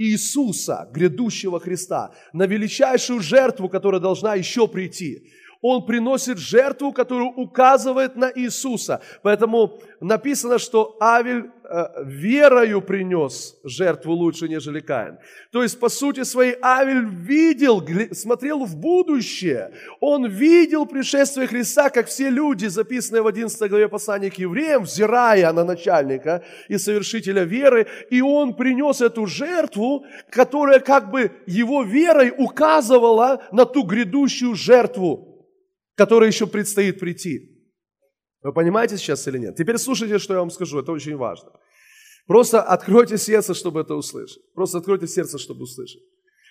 Иисуса, 0.00 0.88
грядущего 0.92 1.60
Христа, 1.60 2.14
на 2.32 2.46
величайшую 2.46 3.20
жертву, 3.20 3.68
которая 3.68 4.00
должна 4.00 4.34
еще 4.34 4.66
прийти. 4.66 5.30
Он 5.62 5.84
приносит 5.84 6.38
жертву, 6.38 6.92
которую 6.92 7.30
указывает 7.30 8.16
на 8.16 8.30
Иисуса. 8.34 9.00
Поэтому 9.22 9.78
написано, 10.00 10.58
что 10.58 10.96
Авель 11.00 11.50
э, 11.64 11.86
верою 12.04 12.80
принес 12.80 13.56
жертву 13.62 14.12
лучше, 14.12 14.48
нежели 14.48 14.80
Каин. 14.80 15.18
То 15.52 15.62
есть, 15.62 15.78
по 15.78 15.90
сути 15.90 16.22
своей, 16.22 16.56
Авель 16.62 17.04
видел, 17.04 17.84
смотрел 18.12 18.64
в 18.64 18.74
будущее. 18.76 19.72
Он 20.00 20.26
видел 20.26 20.86
пришествие 20.86 21.46
Христа, 21.46 21.90
как 21.90 22.08
все 22.08 22.30
люди, 22.30 22.66
записанные 22.66 23.22
в 23.22 23.26
11 23.26 23.70
главе 23.70 23.88
послания 23.88 24.30
к 24.30 24.38
евреям, 24.38 24.84
взирая 24.84 25.52
на 25.52 25.64
начальника 25.64 26.42
и 26.68 26.78
совершителя 26.78 27.44
веры, 27.44 27.86
и 28.08 28.22
он 28.22 28.54
принес 28.54 29.02
эту 29.02 29.26
жертву, 29.26 30.06
которая 30.30 30.80
как 30.80 31.10
бы 31.10 31.32
его 31.46 31.82
верой 31.82 32.32
указывала 32.36 33.42
на 33.52 33.66
ту 33.66 33.82
грядущую 33.82 34.54
жертву, 34.54 35.29
которая 35.96 36.30
еще 36.30 36.46
предстоит 36.46 36.98
прийти. 37.00 37.60
Вы 38.42 38.52
понимаете 38.52 38.96
сейчас 38.96 39.26
или 39.28 39.38
нет? 39.38 39.56
Теперь 39.56 39.78
слушайте, 39.78 40.18
что 40.18 40.34
я 40.34 40.40
вам 40.40 40.50
скажу, 40.50 40.78
это 40.78 40.92
очень 40.92 41.16
важно. 41.16 41.50
Просто 42.26 42.62
откройте 42.62 43.18
сердце, 43.18 43.54
чтобы 43.54 43.80
это 43.80 43.94
услышать. 43.94 44.42
Просто 44.54 44.78
откройте 44.78 45.06
сердце, 45.06 45.38
чтобы 45.38 45.62
услышать. 45.62 46.02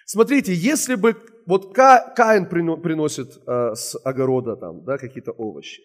Смотрите, 0.06 0.54
если 0.54 0.96
бы 0.96 1.16
вот 1.46 1.74
Каин 1.74 2.48
приносит 2.48 3.38
э, 3.46 3.76
с 3.76 3.96
огорода 4.04 4.56
там, 4.56 4.84
да, 4.84 4.98
какие-то 4.98 5.32
овощи, 5.32 5.82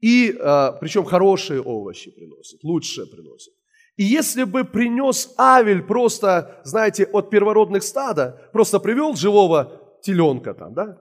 и 0.00 0.36
э, 0.38 0.72
причем 0.80 1.04
хорошие 1.04 1.62
овощи 1.62 2.10
приносит, 2.10 2.62
лучшие 2.62 3.06
приносит. 3.06 3.54
И 3.96 4.04
если 4.04 4.44
бы 4.44 4.64
принес 4.64 5.34
Авель 5.38 5.82
просто, 5.82 6.60
знаете, 6.64 7.04
от 7.04 7.30
первородных 7.30 7.82
стада, 7.82 8.50
просто 8.52 8.80
привел 8.80 9.14
живого 9.14 9.98
теленка 10.02 10.54
там, 10.54 10.74
да, 10.74 10.98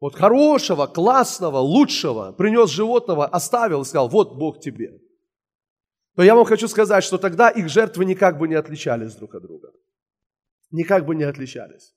вот 0.00 0.14
хорошего, 0.14 0.86
классного, 0.86 1.58
лучшего, 1.58 2.32
принес 2.32 2.70
животного, 2.70 3.26
оставил 3.26 3.82
и 3.82 3.84
сказал, 3.84 4.08
вот 4.08 4.34
Бог 4.34 4.60
тебе. 4.60 4.98
Но 6.16 6.24
я 6.24 6.34
вам 6.34 6.46
хочу 6.46 6.68
сказать, 6.68 7.04
что 7.04 7.18
тогда 7.18 7.50
их 7.50 7.68
жертвы 7.68 8.04
никак 8.04 8.38
бы 8.38 8.48
не 8.48 8.54
отличались 8.54 9.14
друг 9.14 9.34
от 9.34 9.42
друга. 9.42 9.70
Никак 10.70 11.04
бы 11.04 11.14
не 11.14 11.24
отличались. 11.24 11.94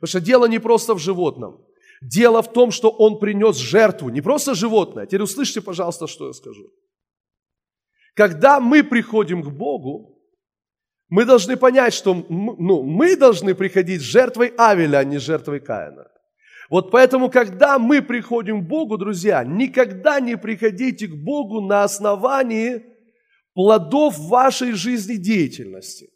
Потому 0.00 0.08
что 0.08 0.20
дело 0.20 0.46
не 0.46 0.58
просто 0.58 0.94
в 0.94 0.98
животном. 0.98 1.64
Дело 2.02 2.42
в 2.42 2.52
том, 2.52 2.72
что 2.72 2.90
он 2.90 3.18
принес 3.18 3.56
жертву, 3.56 4.10
не 4.10 4.20
просто 4.20 4.54
животное. 4.54 5.06
Теперь 5.06 5.22
услышьте, 5.22 5.60
пожалуйста, 5.60 6.06
что 6.06 6.26
я 6.26 6.32
скажу. 6.32 6.70
Когда 8.14 8.60
мы 8.60 8.82
приходим 8.82 9.42
к 9.42 9.48
Богу, 9.48 10.18
мы 11.08 11.24
должны 11.24 11.56
понять, 11.56 11.94
что 11.94 12.14
ну, 12.14 12.82
мы 12.82 13.16
должны 13.16 13.54
приходить 13.54 14.00
с 14.00 14.04
жертвой 14.04 14.52
Авеля, 14.58 14.98
а 14.98 15.04
не 15.04 15.18
жертвой 15.18 15.60
Каина. 15.60 16.08
Вот 16.70 16.90
поэтому, 16.90 17.30
когда 17.30 17.78
мы 17.78 18.02
приходим 18.02 18.64
к 18.64 18.68
Богу, 18.68 18.96
друзья, 18.96 19.44
никогда 19.44 20.20
не 20.20 20.36
приходите 20.36 21.06
к 21.06 21.14
Богу 21.14 21.60
на 21.60 21.84
основании 21.84 22.82
плодов 23.54 24.18
вашей 24.18 24.72
жизнедеятельности. 24.72 26.10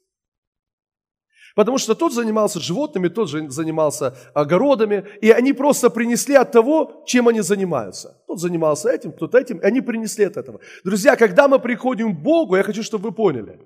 Потому 1.55 1.79
что 1.79 1.95
тот 1.95 2.13
занимался 2.13 2.61
животными, 2.61 3.09
тот 3.09 3.29
же 3.29 3.51
занимался 3.51 4.17
огородами, 4.33 5.05
и 5.21 5.31
они 5.31 5.53
просто 5.53 5.91
принесли 5.91 6.37
от 6.37 6.53
того, 6.53 7.03
чем 7.05 7.27
они 7.27 7.41
занимаются. 7.41 8.23
Тот 8.29 8.39
занимался 8.41 8.91
этим, 8.91 9.11
тот 9.11 9.35
этим, 9.35 9.59
и 9.59 9.65
они 9.65 9.81
принесли 9.81 10.25
от 10.25 10.37
этого. 10.37 10.61
Друзья, 10.85 11.17
когда 11.17 11.49
мы 11.49 11.59
приходим 11.59 12.15
к 12.15 12.21
Богу, 12.21 12.55
я 12.57 12.63
хочу, 12.63 12.85
чтобы 12.85 13.09
вы 13.09 13.15
поняли, 13.15 13.59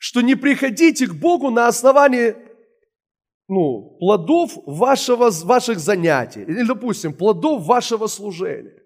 что 0.00 0.20
не 0.20 0.34
приходите 0.34 1.06
к 1.06 1.14
Богу 1.14 1.50
на 1.50 1.66
основании 1.66 2.36
ну, 3.50 3.96
плодов 3.98 4.52
вашего, 4.64 5.30
ваших 5.44 5.80
занятий, 5.80 6.42
или, 6.42 6.62
допустим, 6.62 7.12
плодов 7.12 7.66
вашего 7.66 8.06
служения, 8.06 8.82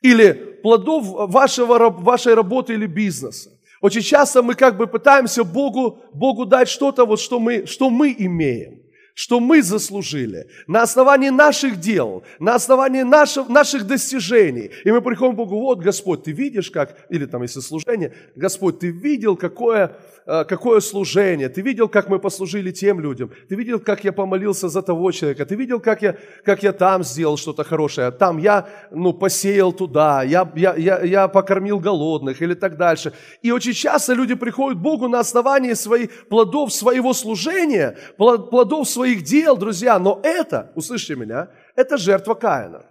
или 0.00 0.32
плодов 0.62 1.30
вашего, 1.30 1.90
вашей 1.90 2.34
работы 2.34 2.74
или 2.74 2.86
бизнеса. 2.86 3.50
Очень 3.80 4.02
часто 4.02 4.42
мы 4.42 4.54
как 4.54 4.76
бы 4.76 4.86
пытаемся 4.86 5.42
Богу, 5.42 5.98
Богу 6.14 6.46
дать 6.46 6.68
что-то, 6.68 7.04
вот, 7.04 7.18
что, 7.18 7.40
мы, 7.40 7.66
что 7.66 7.90
мы 7.90 8.14
имеем 8.16 8.80
что 9.20 9.38
мы 9.38 9.62
заслужили, 9.62 10.46
на 10.66 10.80
основании 10.80 11.28
наших 11.28 11.78
дел, 11.78 12.22
на 12.38 12.54
основании 12.54 13.02
наших, 13.02 13.50
наших 13.50 13.86
достижений. 13.86 14.70
И 14.82 14.90
мы 14.90 15.02
приходим 15.02 15.34
к 15.34 15.36
Богу, 15.36 15.58
вот, 15.60 15.80
Господь, 15.80 16.22
ты 16.22 16.32
видишь, 16.32 16.70
как, 16.70 16.96
или 17.10 17.26
там, 17.26 17.42
если 17.42 17.60
служение, 17.60 18.14
Господь, 18.34 18.78
ты 18.78 18.90
видел, 18.90 19.36
какое, 19.36 19.98
какое 20.26 20.80
служение, 20.80 21.48
ты 21.48 21.60
видел, 21.60 21.88
как 21.88 22.08
мы 22.08 22.18
послужили 22.18 22.70
тем 22.70 23.00
людям, 23.00 23.30
ты 23.48 23.54
видел, 23.54 23.80
как 23.80 24.04
я 24.04 24.12
помолился 24.12 24.68
за 24.68 24.82
того 24.82 25.10
человека, 25.12 25.44
ты 25.46 25.54
видел, 25.56 25.80
как 25.80 26.02
я, 26.02 26.16
как 26.44 26.62
я 26.62 26.72
там 26.72 27.02
сделал 27.04 27.36
что-то 27.36 27.64
хорошее, 27.64 28.10
там 28.10 28.38
я, 28.38 28.68
ну, 28.90 29.12
посеял 29.12 29.72
туда, 29.72 30.22
я, 30.22 30.50
я, 30.54 30.74
я, 30.76 31.00
я 31.00 31.28
покормил 31.28 31.80
голодных 31.80 32.42
или 32.42 32.54
так 32.54 32.76
дальше. 32.76 33.12
И 33.42 33.50
очень 33.50 33.72
часто 33.72 34.14
люди 34.14 34.34
приходят 34.34 34.78
к 34.78 34.82
Богу 34.82 35.08
на 35.08 35.20
основании 35.20 35.74
своих 35.74 36.28
плодов 36.28 36.72
своего 36.72 37.12
служения, 37.12 37.96
плодов 38.16 38.88
своих 38.88 39.22
дел, 39.22 39.56
друзья, 39.56 39.98
но 39.98 40.20
это, 40.22 40.70
услышьте 40.74 41.16
меня, 41.16 41.48
это 41.76 41.96
жертва 41.96 42.34
Каина. 42.34 42.82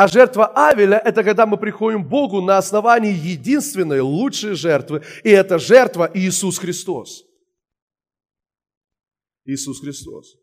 А 0.00 0.08
жертва 0.08 0.46
Авеля– 0.54 0.96
это 1.04 1.22
когда 1.22 1.44
мы 1.44 1.58
приходим 1.58 2.02
к 2.02 2.08
Богу 2.08 2.40
на 2.40 2.56
основании 2.56 3.12
единственной 3.12 4.00
лучшей 4.00 4.54
жертвы, 4.54 5.02
и 5.24 5.28
это 5.28 5.58
жертва 5.58 6.10
Иисус 6.14 6.58
Христос. 6.58 7.26
Иисус 9.44 9.78
Христос. 9.78 10.38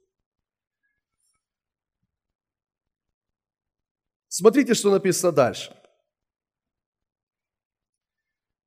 Смотрите, 4.28 4.76
что 4.76 4.92
написано 4.92 5.32
дальше. 5.32 5.76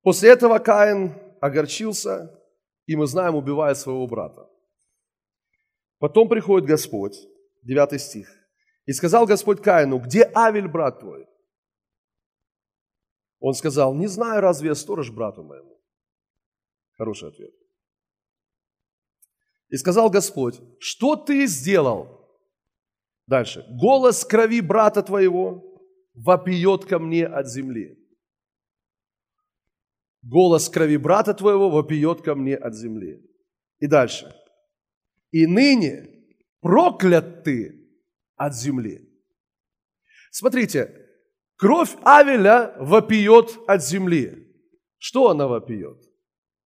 После 0.03 0.31
этого 0.31 0.59
Каин 0.59 1.15
огорчился, 1.41 2.37
и 2.87 2.97
мы 2.97 3.07
знаем, 3.07 3.37
убивает 3.37 3.79
своего 3.79 4.09
брата. 4.09 4.51
Потом 5.99 6.29
приходит 6.29 6.69
Господь, 6.69 7.17
9 7.63 8.01
стих, 8.01 8.40
и 8.91 8.93
сказал 8.93 9.25
Господь 9.25 9.63
Каину, 9.63 10.01
где 10.01 10.29
Авель, 10.35 10.67
брат 10.67 10.99
твой? 10.99 11.29
Он 13.39 13.55
сказал, 13.55 13.95
не 13.95 14.09
знаю, 14.09 14.41
разве 14.41 14.71
я 14.71 14.75
сторож 14.75 15.13
брату 15.13 15.45
моему? 15.45 15.81
Хороший 16.99 17.29
ответ. 17.29 17.55
И 19.69 19.77
сказал 19.77 20.11
Господь, 20.11 20.61
что 20.81 21.15
ты 21.15 21.47
сделал? 21.47 22.29
Дальше. 23.29 23.65
Голос 23.81 24.25
крови 24.25 24.61
брата 24.61 25.05
твоего 25.05 25.81
вопиет 26.15 26.85
ко 26.85 26.99
мне 26.99 27.27
от 27.27 27.47
земли. 27.47 27.97
Голос 30.23 30.69
крови 30.69 30.97
брата 30.97 31.33
твоего 31.33 31.71
вопиет 31.71 32.23
ко 32.23 32.35
мне 32.35 32.57
от 32.57 32.75
земли. 32.75 33.25
И 33.79 33.87
дальше 33.87 34.35
и 35.31 35.47
ныне 35.47 36.09
проклят 36.61 37.45
ты 37.45 37.80
от 38.41 38.55
земли. 38.55 39.07
Смотрите, 40.31 40.91
кровь 41.57 41.95
Авеля 42.05 42.75
вопиет 42.79 43.59
от 43.69 43.85
земли. 43.85 44.47
Что 44.97 45.29
она 45.29 45.47
вопиет? 45.47 45.99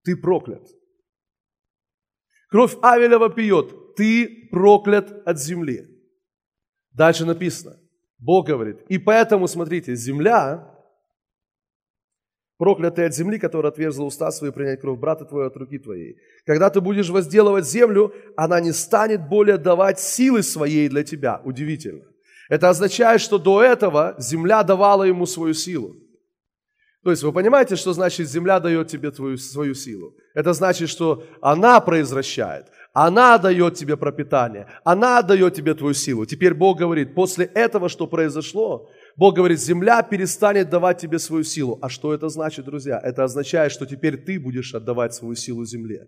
Ты 0.05 0.17
проклят. 0.17 0.65
Кровь 2.49 2.77
Авеля 2.81 3.19
вопиет, 3.19 3.97
ты 3.97 4.49
проклят 4.53 5.11
от 5.27 5.41
земли. 5.41 5.85
Дальше 6.93 7.25
написано, 7.25 7.77
Бог 8.19 8.47
говорит, 8.47 8.83
и 8.89 8.99
поэтому, 8.99 9.49
смотрите, 9.49 9.97
земля 9.97 10.74
проклятый 12.59 13.07
от 13.07 13.15
земли, 13.15 13.39
которая 13.39 13.73
отверзла 13.73 14.05
уста 14.05 14.31
свои 14.31 14.51
принять 14.51 14.81
кровь 14.81 14.99
брата 14.99 15.25
твоего 15.25 15.49
от 15.49 15.57
руки 15.57 15.79
твоей. 15.79 16.17
Когда 16.47 16.71
ты 16.71 16.81
будешь 16.81 17.11
возделывать 17.11 17.67
землю, 17.67 18.13
она 18.37 18.61
не 18.61 18.73
станет 18.73 19.29
более 19.29 19.59
давать 19.59 20.01
силы 20.01 20.43
своей 20.43 20.89
для 20.89 21.03
тебя. 21.03 21.41
Удивительно. 21.45 22.05
Это 22.49 22.69
означает, 22.69 23.21
что 23.21 23.39
до 23.39 23.63
этого 23.63 24.15
земля 24.19 24.63
давала 24.63 25.05
ему 25.05 25.27
свою 25.27 25.55
силу. 25.55 25.97
То 27.05 27.11
есть 27.11 27.23
вы 27.23 27.33
понимаете, 27.33 27.77
что 27.77 27.93
значит 27.93 28.31
земля 28.31 28.61
дает 28.61 28.89
тебе 28.89 29.11
твою, 29.11 29.37
свою 29.37 29.75
силу? 29.75 30.15
Это 30.35 30.55
значит, 30.55 30.89
что 30.89 31.25
она 31.43 31.81
произвращает, 31.81 32.67
она 32.95 33.37
дает 33.37 33.75
тебе 33.75 33.99
пропитание, 33.99 34.69
она 34.85 35.21
дает 35.21 35.55
тебе 35.55 35.75
твою 35.75 35.93
силу. 35.93 36.25
Теперь 36.25 36.55
Бог 36.55 36.79
говорит, 36.79 37.15
после 37.15 37.45
этого, 37.45 37.91
что 37.91 38.07
произошло, 38.07 38.89
Бог 39.17 39.37
говорит, 39.37 39.61
земля 39.61 40.03
перестанет 40.03 40.71
давать 40.71 40.99
тебе 41.01 41.19
свою 41.19 41.45
силу. 41.45 41.79
А 41.81 41.89
что 41.89 42.13
это 42.13 42.29
значит, 42.29 42.65
друзья? 42.65 43.01
Это 43.03 43.25
означает, 43.25 43.71
что 43.71 43.87
теперь 43.87 44.17
ты 44.17 44.41
будешь 44.41 44.75
отдавать 44.75 45.15
свою 45.15 45.37
силу 45.37 45.65
земле. 45.65 46.07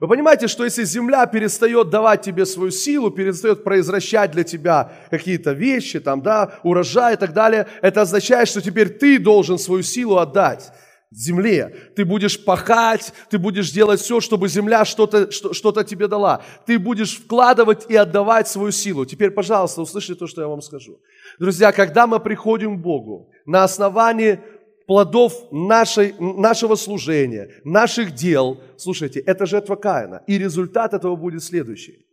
Вы 0.00 0.08
понимаете, 0.08 0.48
что 0.48 0.64
если 0.64 0.82
земля 0.84 1.24
перестает 1.26 1.90
давать 1.90 2.22
тебе 2.22 2.46
свою 2.46 2.70
силу, 2.70 3.10
перестает 3.10 3.62
произвращать 3.62 4.32
для 4.32 4.42
тебя 4.42 4.92
какие-то 5.10 5.52
вещи, 5.52 6.00
там, 6.00 6.20
да, 6.20 6.58
урожай 6.64 7.14
и 7.14 7.16
так 7.16 7.32
далее, 7.32 7.68
это 7.80 8.00
означает, 8.00 8.48
что 8.48 8.60
теперь 8.60 8.88
ты 8.88 9.18
должен 9.18 9.58
свою 9.58 9.82
силу 9.82 10.16
отдать. 10.16 10.72
Земле. 11.10 11.92
Ты 11.96 12.04
будешь 12.04 12.42
пахать, 12.42 13.12
ты 13.30 13.38
будешь 13.38 13.70
делать 13.70 14.00
все, 14.00 14.20
чтобы 14.20 14.48
земля 14.48 14.84
что-то 14.84 15.30
что, 15.30 15.52
что 15.52 15.72
тебе 15.82 16.08
дала. 16.08 16.42
Ты 16.66 16.78
будешь 16.78 17.18
вкладывать 17.18 17.86
и 17.88 17.96
отдавать 17.96 18.48
свою 18.48 18.72
силу. 18.72 19.04
Теперь, 19.06 19.30
пожалуйста, 19.30 19.82
услышите 19.82 20.14
то, 20.14 20.26
что 20.26 20.42
я 20.42 20.48
вам 20.48 20.62
скажу. 20.62 20.98
Друзья, 21.38 21.72
когда 21.72 22.06
мы 22.06 22.20
приходим 22.20 22.78
к 22.78 22.82
Богу 22.82 23.30
на 23.46 23.64
основании 23.64 24.40
плодов 24.86 25.34
нашей, 25.50 26.14
нашего 26.18 26.74
служения, 26.74 27.50
наших 27.64 28.14
дел, 28.14 28.60
слушайте, 28.76 29.20
это 29.20 29.46
жертва 29.46 29.76
Каина. 29.76 30.22
И 30.26 30.38
результат 30.38 30.94
этого 30.94 31.16
будет 31.16 31.42
следующий. 31.42 32.06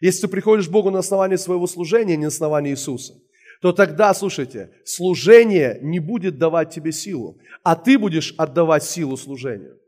Если 0.00 0.22
ты 0.22 0.28
приходишь 0.28 0.68
к 0.68 0.70
Богу 0.70 0.90
на 0.90 0.98
основании 0.98 1.36
своего 1.36 1.66
служения, 1.66 2.16
не 2.16 2.22
на 2.22 2.28
основании 2.28 2.72
Иисуса, 2.72 3.14
то 3.62 3.72
тогда, 3.72 4.12
слушайте, 4.12 4.72
служение 4.84 5.78
не 5.82 6.00
будет 6.00 6.36
давать 6.36 6.74
тебе 6.74 6.90
силу, 6.90 7.38
а 7.62 7.76
ты 7.76 7.96
будешь 7.96 8.34
отдавать 8.36 8.82
силу 8.82 9.16
служению. 9.16 9.78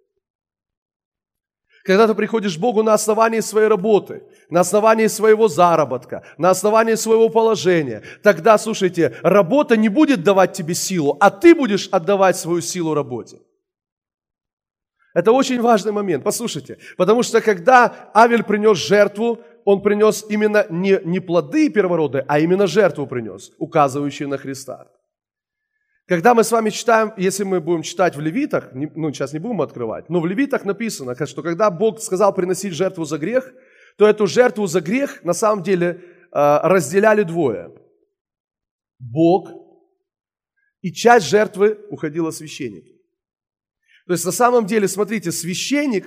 Когда 1.82 2.06
ты 2.06 2.14
приходишь 2.14 2.56
к 2.56 2.60
Богу 2.60 2.84
на 2.84 2.94
основании 2.94 3.40
своей 3.40 3.66
работы, 3.66 4.22
на 4.48 4.60
основании 4.60 5.08
своего 5.08 5.48
заработка, 5.48 6.22
на 6.38 6.50
основании 6.50 6.94
своего 6.94 7.28
положения, 7.28 8.02
тогда, 8.22 8.58
слушайте, 8.58 9.16
работа 9.22 9.76
не 9.76 9.88
будет 9.88 10.22
давать 10.22 10.52
тебе 10.52 10.74
силу, 10.74 11.16
а 11.18 11.32
ты 11.32 11.52
будешь 11.52 11.88
отдавать 11.90 12.36
свою 12.36 12.60
силу 12.60 12.94
работе. 12.94 13.40
Это 15.14 15.32
очень 15.32 15.60
важный 15.60 15.92
момент, 15.92 16.22
послушайте, 16.22 16.78
потому 16.96 17.24
что 17.24 17.40
когда 17.40 18.10
Авель 18.14 18.44
принес 18.44 18.78
жертву, 18.78 19.40
он 19.64 19.82
принес 19.82 20.24
именно 20.28 20.66
не, 20.70 21.00
не 21.04 21.20
плоды 21.20 21.70
первородные, 21.70 22.24
а 22.28 22.38
именно 22.38 22.66
жертву 22.66 23.06
принес, 23.06 23.52
указывающую 23.58 24.28
на 24.28 24.38
Христа. 24.38 24.90
Когда 26.06 26.34
мы 26.34 26.44
с 26.44 26.52
вами 26.52 26.68
читаем, 26.68 27.14
если 27.16 27.44
мы 27.44 27.60
будем 27.60 27.82
читать 27.82 28.14
в 28.14 28.20
Левитах, 28.20 28.70
ну 28.74 29.10
сейчас 29.12 29.32
не 29.32 29.38
будем 29.38 29.62
открывать, 29.62 30.10
но 30.10 30.20
в 30.20 30.26
Левитах 30.26 30.64
написано, 30.64 31.14
что 31.26 31.42
когда 31.42 31.70
Бог 31.70 32.00
сказал 32.00 32.34
приносить 32.34 32.74
жертву 32.74 33.04
за 33.04 33.16
грех, 33.16 33.54
то 33.96 34.06
эту 34.06 34.26
жертву 34.26 34.66
за 34.66 34.80
грех 34.80 35.24
на 35.24 35.32
самом 35.32 35.62
деле 35.62 35.86
э, 35.86 36.58
разделяли 36.62 37.22
двое. 37.22 37.70
Бог 38.98 39.48
и 40.82 40.92
часть 40.92 41.26
жертвы 41.26 41.78
уходила 41.88 42.30
священнику. 42.30 42.90
То 44.06 44.12
есть 44.12 44.26
на 44.26 44.32
самом 44.32 44.66
деле, 44.66 44.88
смотрите, 44.88 45.32
священник 45.32 46.06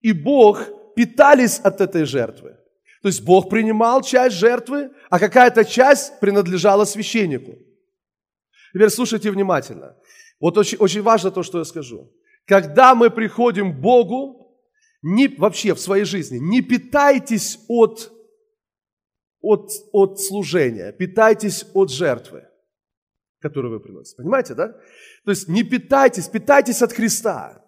и 0.00 0.12
Бог 0.12 0.94
питались 0.94 1.58
от 1.58 1.82
этой 1.82 2.04
жертвы. 2.04 2.56
То 3.02 3.08
есть 3.08 3.24
Бог 3.24 3.50
принимал 3.50 4.02
часть 4.02 4.36
жертвы, 4.36 4.90
а 5.10 5.18
какая-то 5.18 5.64
часть 5.64 6.20
принадлежала 6.20 6.84
священнику. 6.84 7.58
Теперь 8.72 8.90
слушайте 8.90 9.30
внимательно. 9.30 9.96
Вот 10.40 10.56
очень, 10.56 10.78
очень 10.78 11.02
важно 11.02 11.30
то, 11.30 11.42
что 11.42 11.58
я 11.58 11.64
скажу. 11.64 12.12
Когда 12.46 12.94
мы 12.94 13.10
приходим 13.10 13.74
к 13.74 13.80
Богу, 13.80 14.56
не, 15.02 15.28
вообще 15.28 15.74
в 15.74 15.80
своей 15.80 16.04
жизни, 16.04 16.38
не 16.38 16.62
питайтесь 16.62 17.58
от, 17.68 18.12
от, 19.40 19.70
от 19.92 20.20
служения, 20.20 20.92
питайтесь 20.92 21.66
от 21.74 21.90
жертвы, 21.90 22.44
которую 23.40 23.72
вы 23.72 23.80
приносите. 23.80 24.16
Понимаете, 24.16 24.54
да? 24.54 24.68
То 25.24 25.30
есть 25.30 25.48
не 25.48 25.64
питайтесь, 25.64 26.28
питайтесь 26.28 26.82
от 26.82 26.92
Христа. 26.92 27.61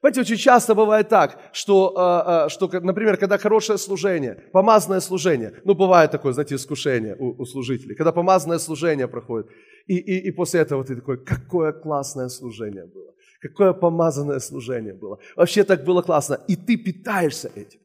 Понимаете, 0.00 0.20
очень 0.20 0.36
часто 0.36 0.74
бывает 0.74 1.08
так, 1.10 1.38
что, 1.52 1.92
а, 1.96 2.44
а, 2.44 2.48
что, 2.48 2.70
например, 2.80 3.18
когда 3.18 3.36
хорошее 3.36 3.78
служение, 3.78 4.34
помазанное 4.52 5.00
служение, 5.00 5.52
ну, 5.64 5.74
бывает 5.74 6.10
такое, 6.10 6.32
знаете, 6.32 6.54
искушение 6.54 7.16
у, 7.18 7.42
у 7.42 7.44
служителей, 7.44 7.94
когда 7.94 8.10
помазанное 8.10 8.58
служение 8.58 9.08
проходит, 9.08 9.48
и, 9.86 9.96
и, 9.96 10.28
и 10.28 10.30
после 10.30 10.60
этого 10.60 10.84
ты 10.84 10.96
такой, 10.96 11.22
какое 11.22 11.72
классное 11.72 12.28
служение 12.28 12.86
было, 12.86 13.12
какое 13.42 13.74
помазанное 13.74 14.40
служение 14.40 14.94
было, 14.94 15.18
вообще 15.36 15.64
так 15.64 15.84
было 15.84 16.00
классно, 16.00 16.38
и 16.48 16.56
ты 16.56 16.78
питаешься 16.78 17.50
этим. 17.54 17.80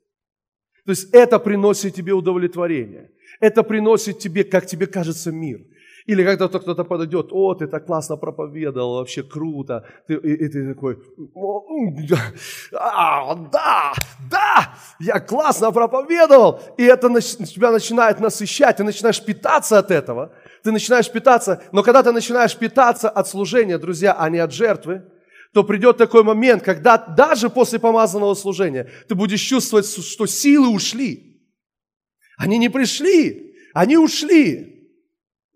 То 0.86 0.92
есть 0.92 1.14
это 1.14 1.38
приносит 1.40 1.96
тебе 1.96 2.14
удовлетворение, 2.14 3.12
это 3.42 3.62
приносит 3.64 4.20
тебе, 4.20 4.46
как 4.46 4.66
тебе 4.68 4.88
кажется, 4.88 5.32
мир– 5.32 5.60
или 6.06 6.24
когда 6.24 6.48
кто-то 6.48 6.84
подойдет, 6.84 7.30
о, 7.32 7.56
ты 7.56 7.66
так 7.66 7.88
классно 7.88 8.16
проповедовал, 8.16 8.98
вообще 8.98 9.24
круто. 9.24 9.84
Ты, 10.08 10.14
и, 10.14 10.46
и 10.46 10.50
ты 10.50 10.74
такой, 10.74 11.00
а, 12.74 13.36
да, 13.36 13.94
да, 14.30 14.76
я 15.00 15.20
классно 15.20 15.72
проповедовал. 15.72 16.62
И 16.78 16.84
это 16.84 17.10
тебя 17.22 17.72
начинает 17.72 18.20
насыщать, 18.20 18.78
ты 18.78 18.84
начинаешь 18.84 19.24
питаться 19.24 19.80
от 19.80 19.90
этого. 19.90 20.32
Ты 20.64 20.72
начинаешь 20.72 21.12
питаться, 21.12 21.64
но 21.72 21.82
когда 21.82 22.04
ты 22.04 22.12
начинаешь 22.12 22.56
питаться 22.56 23.10
от 23.10 23.28
служения, 23.28 23.80
друзья, 23.80 24.16
а 24.18 24.30
не 24.30 24.38
от 24.38 24.52
жертвы, 24.52 25.04
то 25.54 25.64
придет 25.64 25.98
такой 25.98 26.24
момент, 26.24 26.62
когда 26.62 26.98
даже 26.98 27.50
после 27.50 27.80
помазанного 27.80 28.36
служения 28.36 28.92
ты 29.08 29.16
будешь 29.16 29.42
чувствовать, 29.42 29.88
что 29.88 30.28
силы 30.28 30.68
ушли. 30.68 31.42
Они 32.38 32.60
не 32.60 32.70
пришли, 32.70 33.56
они 33.74 33.98
ушли. 33.98 34.75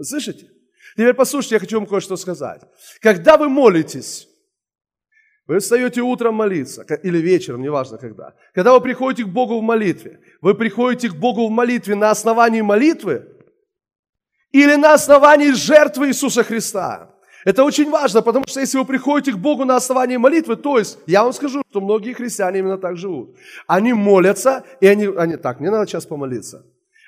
Слышите? 0.01 0.49
Теперь 0.95 1.13
послушайте, 1.13 1.55
я 1.55 1.59
хочу 1.59 1.77
вам 1.77 1.87
кое-что 1.87 2.17
сказать. 2.17 2.61
Когда 3.01 3.37
вы 3.37 3.49
молитесь, 3.49 4.27
вы 5.45 5.59
встаете 5.59 6.01
утром 6.01 6.35
молиться, 6.35 6.83
или 7.03 7.17
вечером, 7.17 7.61
неважно 7.61 7.97
когда. 7.97 8.35
Когда 8.53 8.73
вы 8.73 8.81
приходите 8.81 9.23
к 9.23 9.33
Богу 9.33 9.59
в 9.59 9.63
молитве, 9.63 10.19
вы 10.41 10.53
приходите 10.53 11.09
к 11.09 11.15
Богу 11.15 11.47
в 11.47 11.51
молитве 11.51 11.95
на 11.95 12.11
основании 12.11 12.61
молитвы 12.61 13.27
или 14.51 14.75
на 14.75 14.93
основании 14.93 15.51
жертвы 15.51 16.09
Иисуса 16.09 16.43
Христа. 16.43 17.15
Это 17.45 17.63
очень 17.63 17.89
важно, 17.89 18.21
потому 18.21 18.45
что 18.47 18.59
если 18.59 18.77
вы 18.77 18.85
приходите 18.85 19.31
к 19.31 19.37
Богу 19.37 19.65
на 19.65 19.75
основании 19.75 20.17
молитвы, 20.17 20.55
то 20.55 20.77
есть, 20.77 20.99
я 21.07 21.23
вам 21.23 21.33
скажу, 21.33 21.63
что 21.69 21.81
многие 21.81 22.13
христиане 22.13 22.59
именно 22.59 22.77
так 22.77 22.97
живут. 22.97 23.35
Они 23.65 23.93
молятся, 23.93 24.63
и 24.81 24.87
они, 24.87 25.05
они 25.05 25.37
так, 25.37 25.59
мне 25.59 25.71
надо 25.71 25.87
сейчас 25.87 26.05
помолиться. 26.05 26.65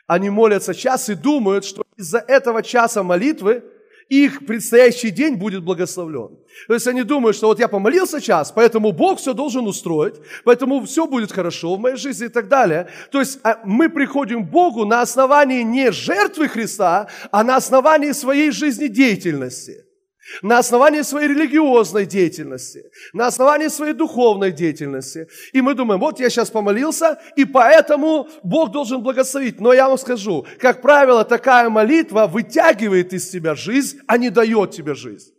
Они 0.07 0.29
молятся 0.29 0.73
час 0.73 1.09
и 1.09 1.15
думают, 1.15 1.65
что 1.65 1.83
из-за 1.97 2.19
этого 2.19 2.63
часа 2.63 3.03
молитвы 3.03 3.63
их 4.11 4.45
предстоящий 4.45 5.09
день 5.09 5.35
будет 5.35 5.63
благословлен. 5.63 6.37
То 6.67 6.73
есть 6.73 6.85
они 6.87 7.03
думают, 7.03 7.37
что 7.37 7.47
вот 7.47 7.59
я 7.59 7.69
помолился 7.69 8.19
час, 8.19 8.51
поэтому 8.51 8.91
Бог 8.91 9.19
все 9.19 9.33
должен 9.33 9.67
устроить, 9.67 10.15
поэтому 10.43 10.83
все 10.83 11.07
будет 11.07 11.31
хорошо 11.31 11.75
в 11.75 11.79
моей 11.79 11.95
жизни 11.95 12.25
и 12.25 12.29
так 12.29 12.49
далее. 12.49 12.89
То 13.09 13.19
есть 13.19 13.39
а, 13.43 13.61
мы 13.63 13.87
приходим 13.89 14.45
к 14.45 14.51
Богу 14.51 14.83
на 14.83 15.01
основании 15.01 15.61
не 15.61 15.93
жертвы 15.93 16.49
Христа, 16.49 17.07
а 17.31 17.43
на 17.45 17.55
основании 17.55 18.11
своей 18.11 18.51
жизнедеятельности 18.51 19.85
на 20.41 20.59
основании 20.59 21.01
своей 21.01 21.27
религиозной 21.29 22.05
деятельности, 22.05 22.85
на 23.13 23.27
основании 23.27 23.67
своей 23.67 23.93
духовной 23.93 24.51
деятельности. 24.51 25.27
И 25.53 25.61
мы 25.61 25.73
думаем, 25.73 25.99
вот 25.99 26.19
я 26.19 26.29
сейчас 26.29 26.49
помолился, 26.49 27.19
и 27.35 27.45
поэтому 27.45 28.27
Бог 28.43 28.71
должен 28.71 29.01
благословить. 29.01 29.59
Но 29.59 29.73
я 29.73 29.87
вам 29.87 29.97
скажу, 29.97 30.45
как 30.59 30.81
правило, 30.81 31.25
такая 31.25 31.69
молитва 31.69 32.27
вытягивает 32.27 33.13
из 33.13 33.29
тебя 33.29 33.55
жизнь, 33.55 33.99
а 34.07 34.17
не 34.17 34.29
дает 34.29 34.71
тебе 34.71 34.95
жизнь. 34.95 35.33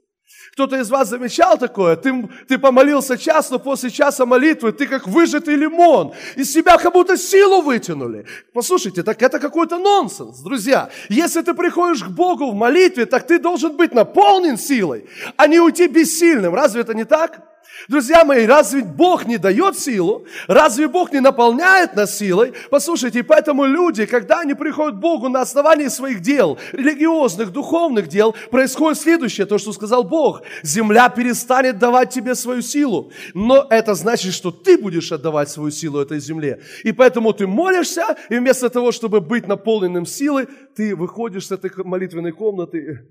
Кто-то 0.53 0.77
из 0.77 0.91
вас 0.91 1.09
замечал 1.09 1.57
такое? 1.57 1.97
Ты, 1.97 2.29
ты 2.47 2.59
помолился 2.59 3.17
час, 3.17 3.51
но 3.51 3.59
после 3.59 3.89
часа 3.89 4.27
молитвы 4.27 4.73
ты 4.73 4.87
как 4.87 5.09
выжатый 5.09 5.55
лимон. 5.55 6.13
Из 6.37 6.53
себя 6.53 6.77
как 6.77 6.93
будто 6.93 7.17
силу 7.17 7.63
вытянули. 7.63 8.27
Послушайте, 8.53 9.03
так 9.03 9.23
это 9.23 9.39
какой-то 9.39 9.79
нонсенс, 9.79 10.41
друзья. 10.41 10.91
Если 11.09 11.41
ты 11.41 11.55
приходишь 11.55 12.03
к 12.03 12.09
Богу 12.09 12.51
в 12.51 12.55
молитве, 12.55 13.07
так 13.07 13.27
ты 13.27 13.39
должен 13.39 13.79
быть 13.79 13.95
наполнен 13.95 14.59
силой, 14.59 15.09
а 15.39 15.47
не 15.47 15.59
уйти 15.59 15.89
бессильным. 15.89 16.55
Разве 16.55 16.83
это 16.83 16.93
не 16.93 17.05
так? 17.05 17.52
Друзья 17.89 18.25
мои, 18.25 18.47
разве 18.47 18.83
Бог 18.83 19.27
не 19.27 19.39
дает 19.39 19.79
силу? 19.79 20.25
Разве 20.47 20.89
Бог 20.89 21.13
не 21.13 21.21
наполняет 21.21 21.95
нас 21.95 22.17
силой? 22.17 22.53
Послушайте, 22.71 23.23
поэтому 23.23 23.65
люди, 23.65 24.07
когда 24.07 24.41
они 24.41 24.55
приходят 24.55 24.97
к 24.97 25.01
Богу 25.01 25.29
на 25.29 25.41
основании 25.41 25.89
своих 25.89 26.21
дел, 26.21 26.59
религиозных, 26.73 27.53
духовных 27.53 28.09
дел, 28.09 28.35
происходит 28.51 29.01
следующее, 29.01 29.47
то, 29.47 29.59
что 29.59 29.73
сказал 29.73 30.05
Бог. 30.05 30.43
Земля 30.63 31.09
перестанет 31.09 31.79
давать 31.79 32.11
тебе 32.11 32.35
свою 32.35 32.63
силу. 32.63 33.11
Но 33.35 33.67
это 33.69 33.95
значит, 33.95 34.33
что 34.33 34.51
ты 34.51 34.79
будешь 34.79 35.11
отдавать 35.11 35.51
свою 35.51 35.71
силу 35.71 36.01
этой 36.01 36.21
земле. 36.21 36.61
И 36.85 36.93
поэтому 36.93 37.33
ты 37.33 37.47
молишься, 37.47 38.17
и 38.29 38.37
вместо 38.37 38.71
того, 38.71 38.93
чтобы 38.93 39.21
быть 39.21 39.49
наполненным 39.49 40.07
силой, 40.07 40.47
ты 40.77 40.95
выходишь 40.95 41.49
с 41.49 41.53
этой 41.53 41.71
молитвенной 41.85 42.33
комнаты 42.33 43.07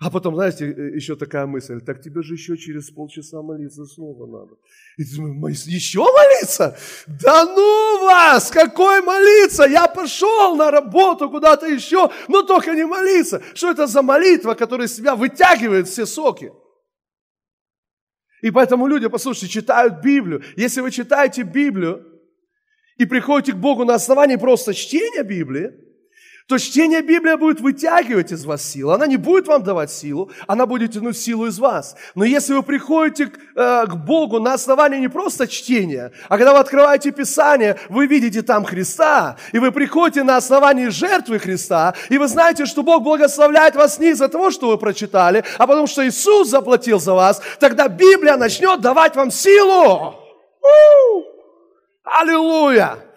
а 0.00 0.10
потом, 0.10 0.34
знаете, 0.34 0.64
э, 0.64 0.96
еще 0.96 1.14
такая 1.14 1.46
мысль, 1.46 1.80
так 1.82 2.00
тебе 2.00 2.22
же 2.22 2.32
еще 2.32 2.56
через 2.56 2.90
полчаса 2.90 3.42
молиться 3.42 3.84
снова 3.84 4.26
надо. 4.26 4.56
И 4.96 5.04
ты 5.04 5.16
думаешь, 5.16 5.64
еще 5.64 6.00
молиться? 6.00 6.78
Да 7.06 7.44
ну 7.44 8.06
вас, 8.06 8.50
какой 8.50 9.02
молиться? 9.02 9.64
Я 9.64 9.86
пошел 9.88 10.56
на 10.56 10.70
работу 10.70 11.28
куда-то 11.28 11.66
еще, 11.66 12.10
но 12.28 12.42
только 12.42 12.74
не 12.74 12.86
молиться. 12.86 13.42
Что 13.54 13.70
это 13.70 13.86
за 13.86 14.00
молитва, 14.00 14.54
которая 14.54 14.86
из 14.86 14.96
себя 14.96 15.14
вытягивает 15.14 15.86
все 15.86 16.06
соки? 16.06 16.50
И 18.40 18.50
поэтому 18.50 18.86
люди, 18.86 19.06
послушайте, 19.08 19.48
читают 19.48 20.02
Библию. 20.02 20.42
Если 20.56 20.80
вы 20.80 20.90
читаете 20.90 21.42
Библию 21.42 22.06
и 22.96 23.04
приходите 23.04 23.52
к 23.52 23.60
Богу 23.60 23.84
на 23.84 23.96
основании 23.96 24.36
просто 24.36 24.72
чтения 24.72 25.24
Библии, 25.24 25.89
то 26.46 26.58
чтение 26.58 27.02
Библии 27.02 27.36
будет 27.36 27.60
вытягивать 27.60 28.32
из 28.32 28.44
вас 28.44 28.62
силу. 28.62 28.90
Она 28.92 29.06
не 29.06 29.16
будет 29.16 29.46
вам 29.46 29.62
давать 29.62 29.90
силу, 29.90 30.30
она 30.46 30.66
будет 30.66 30.92
тянуть 30.92 31.18
силу 31.18 31.46
из 31.46 31.58
вас. 31.58 31.96
Но 32.14 32.24
если 32.24 32.54
вы 32.54 32.62
приходите 32.62 33.26
к, 33.26 33.38
э, 33.56 33.86
к 33.86 33.94
Богу 33.94 34.40
на 34.40 34.54
основании 34.54 34.98
не 34.98 35.08
просто 35.08 35.46
чтения, 35.46 36.12
а 36.28 36.36
когда 36.36 36.52
вы 36.52 36.58
открываете 36.58 37.12
Писание, 37.12 37.78
вы 37.88 38.06
видите 38.06 38.42
там 38.42 38.64
Христа, 38.64 39.36
и 39.52 39.58
вы 39.58 39.70
приходите 39.72 40.22
на 40.22 40.36
основании 40.36 40.88
жертвы 40.88 41.38
Христа, 41.38 41.94
и 42.08 42.18
вы 42.18 42.28
знаете, 42.28 42.66
что 42.66 42.82
Бог 42.82 43.02
благословляет 43.02 43.76
вас 43.76 43.98
не 43.98 44.10
из-за 44.10 44.28
того, 44.28 44.50
что 44.50 44.68
вы 44.68 44.78
прочитали, 44.78 45.44
а 45.58 45.66
потому 45.66 45.86
что 45.86 46.06
Иисус 46.06 46.48
заплатил 46.48 47.00
за 47.00 47.14
вас, 47.14 47.40
тогда 47.58 47.88
Библия 47.88 48.36
начнет 48.36 48.80
давать 48.80 49.16
вам 49.16 49.30
силу. 49.30 50.14
Аллилуйя! 52.04 53.09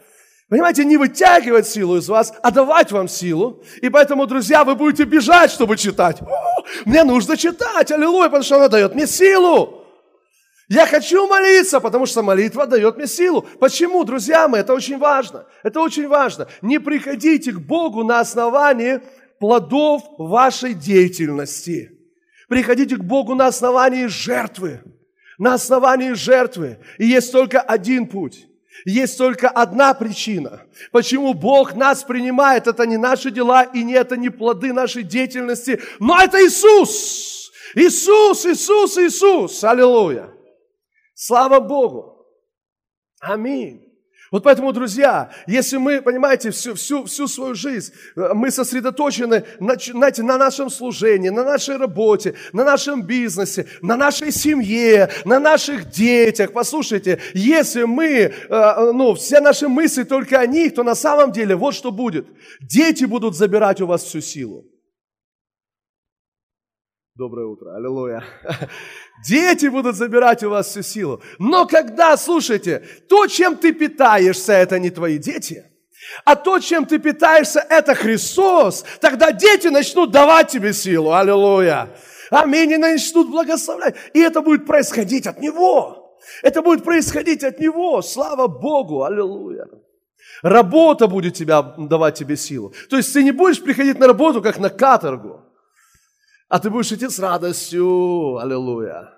Понимаете, 0.53 0.85
не 0.85 0.97
вытягивать 0.97 1.67
силу 1.67 1.97
из 1.97 2.07
вас, 2.07 2.31
а 2.43 2.51
давать 2.51 2.91
вам 2.91 3.07
силу. 3.07 3.63
И 3.81 3.89
поэтому, 3.89 4.27
друзья, 4.27 4.63
вы 4.63 4.75
будете 4.75 5.03
бежать, 5.03 5.49
чтобы 5.49 5.77
читать. 5.77 6.21
О, 6.21 6.63
мне 6.85 7.03
нужно 7.03 7.35
читать, 7.37 7.91
аллилуйя, 7.91 8.25
потому 8.25 8.43
что 8.43 8.57
она 8.57 8.67
дает 8.67 8.93
мне 8.93 9.07
силу. 9.07 9.83
Я 10.69 10.85
хочу 10.85 11.27
молиться, 11.27 11.79
потому 11.79 12.05
что 12.05 12.21
молитва 12.21 12.67
дает 12.67 12.97
мне 12.97 13.07
силу. 13.07 13.47
Почему, 13.59 14.03
друзья 14.03 14.47
мои, 14.47 14.61
это 14.61 14.75
очень 14.75 14.99
важно. 14.99 15.47
Это 15.63 15.81
очень 15.81 16.07
важно. 16.07 16.47
Не 16.61 16.77
приходите 16.77 17.51
к 17.51 17.57
Богу 17.57 18.03
на 18.03 18.19
основании 18.19 19.01
плодов 19.39 20.03
вашей 20.19 20.75
деятельности. 20.75 21.97
Приходите 22.47 22.95
к 22.97 23.03
Богу 23.03 23.33
на 23.33 23.47
основании 23.47 24.05
жертвы. 24.05 24.83
На 25.39 25.55
основании 25.55 26.11
жертвы. 26.11 26.77
И 26.99 27.07
есть 27.07 27.31
только 27.31 27.59
один 27.59 28.05
путь. 28.05 28.49
Есть 28.85 29.17
только 29.17 29.49
одна 29.49 29.93
причина, 29.93 30.61
почему 30.91 31.33
Бог 31.33 31.75
нас 31.75 32.03
принимает. 32.03 32.67
Это 32.67 32.85
не 32.85 32.97
наши 32.97 33.31
дела 33.31 33.63
и 33.63 33.83
не 33.83 33.93
это 33.93 34.17
не 34.17 34.29
плоды 34.29 34.73
нашей 34.73 35.03
деятельности, 35.03 35.81
но 35.99 36.21
это 36.21 36.45
Иисус. 36.45 37.51
Иисус, 37.75 38.45
Иисус, 38.45 38.97
Иисус. 38.97 39.63
Аллилуйя. 39.63 40.29
Слава 41.15 41.59
Богу. 41.59 42.27
Аминь. 43.19 43.82
Вот 44.33 44.41
поэтому, 44.41 44.73
друзья, 44.73 45.29
если 45.45 45.77
мы, 45.77 46.01
понимаете, 46.01 46.49
всю, 46.49 46.73
всю, 46.73 47.05
всю 47.05 47.27
свою 47.27 47.53
жизнь, 47.53 47.93
э, 48.15 48.31
мы 48.33 48.49
сосредоточены 48.49 49.43
на, 49.59 49.75
знаете, 49.75 50.23
на 50.23 50.39
нашем 50.39 50.71
служении, 50.71 51.29
на 51.29 51.43
нашей 51.43 51.77
работе, 51.77 52.33
на 52.51 52.63
нашем 52.63 53.03
бизнесе, 53.03 53.67
на 53.83 53.95
нашей 53.95 54.31
семье, 54.31 55.11
на 55.23 55.39
наших 55.39 55.91
детях. 55.91 56.51
Послушайте, 56.51 57.19
если 57.35 57.83
мы, 57.83 58.07
э, 58.09 58.91
ну, 58.91 59.13
все 59.13 59.39
наши 59.39 59.67
мысли 59.67 60.01
только 60.01 60.39
о 60.39 60.47
них, 60.47 60.73
то 60.73 60.81
на 60.81 60.95
самом 60.95 61.31
деле 61.31 61.55
вот 61.55 61.75
что 61.75 61.91
будет. 61.91 62.25
Дети 62.59 63.05
будут 63.05 63.35
забирать 63.35 63.81
у 63.81 63.85
вас 63.85 64.01
всю 64.01 64.21
силу. 64.21 64.65
Доброе 67.15 67.45
утро, 67.45 67.75
аллилуйя. 67.75 68.23
Дети 69.27 69.67
будут 69.67 69.95
забирать 69.95 70.43
у 70.43 70.49
вас 70.49 70.69
всю 70.69 70.81
силу. 70.81 71.21
Но 71.37 71.67
когда, 71.67 72.17
слушайте, 72.17 72.83
то, 73.07 73.27
чем 73.27 73.55
ты 73.55 73.71
питаешься, 73.71 74.53
это 74.53 74.79
не 74.79 74.89
твои 74.89 75.19
дети, 75.19 75.63
а 76.25 76.35
то, 76.35 76.57
чем 76.57 76.87
ты 76.87 76.97
питаешься, 76.97 77.63
это 77.69 77.93
Христос, 77.93 78.83
тогда 78.99 79.31
дети 79.31 79.67
начнут 79.67 80.09
давать 80.09 80.49
тебе 80.49 80.73
силу. 80.73 81.13
Аллилуйя. 81.13 81.95
Аминь. 82.31 82.71
И 82.71 82.77
начнут 82.77 83.29
благословлять. 83.29 83.95
И 84.13 84.19
это 84.19 84.41
будет 84.41 84.65
происходить 84.65 85.27
от 85.27 85.39
Него. 85.39 86.17
Это 86.41 86.63
будет 86.63 86.83
происходить 86.83 87.43
от 87.43 87.59
Него. 87.59 88.01
Слава 88.01 88.47
Богу. 88.47 89.03
Аллилуйя. 89.03 89.67
Работа 90.41 91.05
будет 91.05 91.35
тебя, 91.35 91.61
давать 91.61 92.15
тебе 92.15 92.37
силу. 92.37 92.73
То 92.89 92.97
есть 92.97 93.13
ты 93.13 93.23
не 93.23 93.31
будешь 93.31 93.61
приходить 93.61 93.99
на 93.99 94.07
работу, 94.07 94.41
как 94.41 94.57
на 94.57 94.71
каторгу 94.71 95.43
а 96.53 96.59
ты 96.59 96.69
будешь 96.69 96.91
идти 96.91 97.09
с 97.09 97.17
радостью. 97.17 98.37
Аллилуйя. 98.37 99.11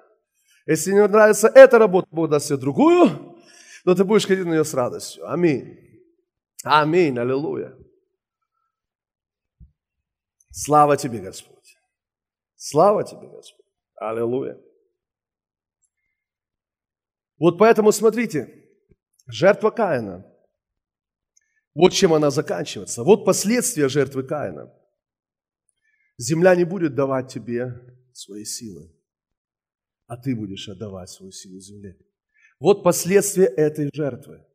Если 0.65 0.93
не 0.93 1.05
нравится 1.05 1.49
эта 1.49 1.77
работа, 1.77 2.07
Бог 2.09 2.29
даст 2.29 2.47
тебе 2.47 2.57
другую, 2.57 3.09
то 3.83 3.93
ты 3.93 4.05
будешь 4.05 4.25
ходить 4.25 4.45
на 4.45 4.51
нее 4.51 4.63
с 4.63 4.73
радостью. 4.73 5.29
Аминь. 5.29 5.77
Аминь. 6.63 7.19
Аллилуйя. 7.19 7.77
Слава 10.49 10.95
тебе, 10.95 11.19
Господь. 11.19 11.77
Слава 12.55 13.03
тебе, 13.03 13.27
Господь. 13.27 13.65
Аллилуйя. 13.97 14.57
Вот 17.37 17.57
поэтому 17.57 17.91
смотрите, 17.91 18.47
жертва 19.27 19.71
Каина. 19.71 20.25
Вот 21.73 21.91
чем 21.91 22.13
она 22.13 22.29
заканчивается. 22.29 23.03
Вот 23.03 23.25
последствия 23.25 23.89
жертвы 23.89 24.23
Каина– 24.23 24.73
Земля 26.17 26.55
не 26.55 26.63
будет 26.63 26.95
давать 26.95 27.31
тебе 27.31 27.73
свои 28.13 28.45
силы, 28.45 28.91
а 30.07 30.17
ты 30.17 30.35
будешь 30.35 30.69
отдавать 30.69 31.09
свою 31.09 31.31
силу 31.31 31.59
земле. 31.59 31.97
Вот 32.59 32.83
последствия 32.83 33.45
этой 33.45 33.89
жертвы. 33.93 34.45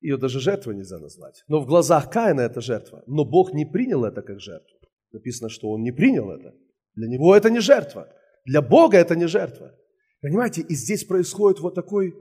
Ее 0.00 0.16
даже 0.16 0.40
жертвой 0.40 0.74
нельзя 0.74 0.98
назвать. 0.98 1.44
Но 1.46 1.60
в 1.60 1.66
глазах 1.66 2.10
Каина 2.10 2.40
это 2.40 2.60
жертва. 2.60 3.04
Но 3.06 3.24
Бог 3.24 3.52
не 3.52 3.64
принял 3.64 4.04
это 4.04 4.22
как 4.22 4.40
жертву. 4.40 4.78
Написано, 5.12 5.48
что 5.48 5.70
Он 5.70 5.82
не 5.82 5.92
принял 5.92 6.30
это. 6.30 6.54
Для 6.94 7.06
Него 7.08 7.36
это 7.36 7.50
не 7.50 7.60
жертва. 7.60 8.08
Для 8.44 8.62
Бога 8.62 8.96
это 8.96 9.14
не 9.14 9.26
жертва. 9.26 9.78
Понимаете, 10.20 10.62
и 10.62 10.74
здесь 10.74 11.04
происходит 11.04 11.60
вот 11.60 11.74
такой, 11.74 12.14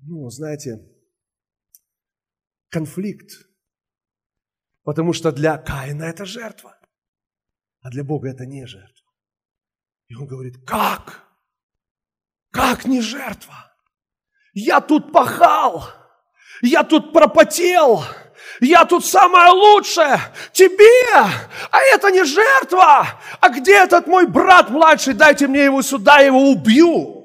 ну, 0.00 0.28
знаете, 0.28 0.86
конфликт. 2.68 3.30
Потому 4.82 5.12
что 5.12 5.32
для 5.32 5.56
Каина 5.56 6.04
это 6.04 6.24
жертва. 6.24 6.76
А 7.82 7.90
для 7.90 8.04
Бога 8.04 8.30
это 8.30 8.46
не 8.46 8.66
жертва. 8.66 9.06
И 10.08 10.14
он 10.14 10.26
говорит, 10.26 10.64
как? 10.64 11.24
Как 12.50 12.84
не 12.84 13.00
жертва? 13.00 13.72
Я 14.54 14.80
тут 14.80 15.12
пахал, 15.12 15.88
я 16.60 16.84
тут 16.84 17.12
пропотел, 17.12 18.04
я 18.60 18.84
тут 18.84 19.04
самое 19.04 19.50
лучшее, 19.50 20.20
тебе, 20.52 21.02
а 21.14 21.80
это 21.94 22.10
не 22.10 22.24
жертва. 22.24 23.08
А 23.40 23.48
где 23.48 23.76
этот 23.76 24.06
мой 24.06 24.26
брат 24.26 24.68
младший, 24.68 25.14
дайте 25.14 25.48
мне 25.48 25.64
его 25.64 25.80
сюда, 25.80 26.20
я 26.20 26.26
его 26.26 26.50
убью. 26.50 27.22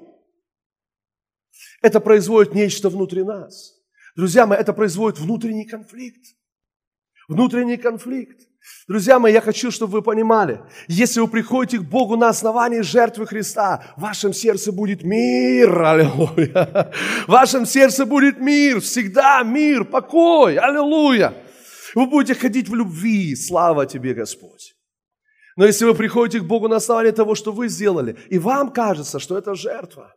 Это 1.82 2.00
производит 2.00 2.54
нечто 2.54 2.90
внутри 2.90 3.24
нас. 3.24 3.74
Друзья 4.16 4.48
мои, 4.48 4.58
это 4.58 4.74
производит 4.74 5.20
внутренний 5.20 5.66
конфликт. 5.66 6.24
Внутренний 7.28 7.78
конфликт. 7.78 8.47
Друзья 8.88 9.20
мои, 9.20 9.34
я 9.34 9.42
хочу, 9.42 9.70
чтобы 9.70 9.94
вы 9.94 10.02
понимали, 10.02 10.62
если 10.88 11.20
вы 11.20 11.28
приходите 11.28 11.80
к 11.80 11.90
Богу 11.90 12.16
на 12.16 12.30
основании 12.30 12.80
жертвы 12.80 13.28
Христа, 13.28 13.84
в 13.98 14.02
вашем 14.02 14.32
сердце 14.34 14.72
будет 14.72 15.04
мир, 15.04 15.82
аллилуйя. 15.82 16.94
В 17.28 17.32
вашем 17.32 17.66
сердце 17.66 18.06
будет 18.06 18.40
мир, 18.40 18.80
всегда 18.80 19.44
мир, 19.44 19.84
покой, 19.84 20.56
аллилуйя. 20.56 21.34
Вы 21.96 22.06
будете 22.06 22.40
ходить 22.40 22.70
в 22.70 22.76
любви, 22.76 23.36
слава 23.36 23.86
тебе, 23.86 24.14
Господь. 24.14 24.74
Но 25.58 25.66
если 25.66 25.84
вы 25.84 25.94
приходите 25.94 26.40
к 26.40 26.48
Богу 26.48 26.70
на 26.70 26.78
основании 26.78 27.12
того, 27.12 27.36
что 27.36 27.52
вы 27.52 27.68
сделали, 27.68 28.16
и 28.30 28.40
вам 28.40 28.72
кажется, 28.72 29.20
что 29.20 29.38
это 29.38 29.54
жертва, 29.54 30.16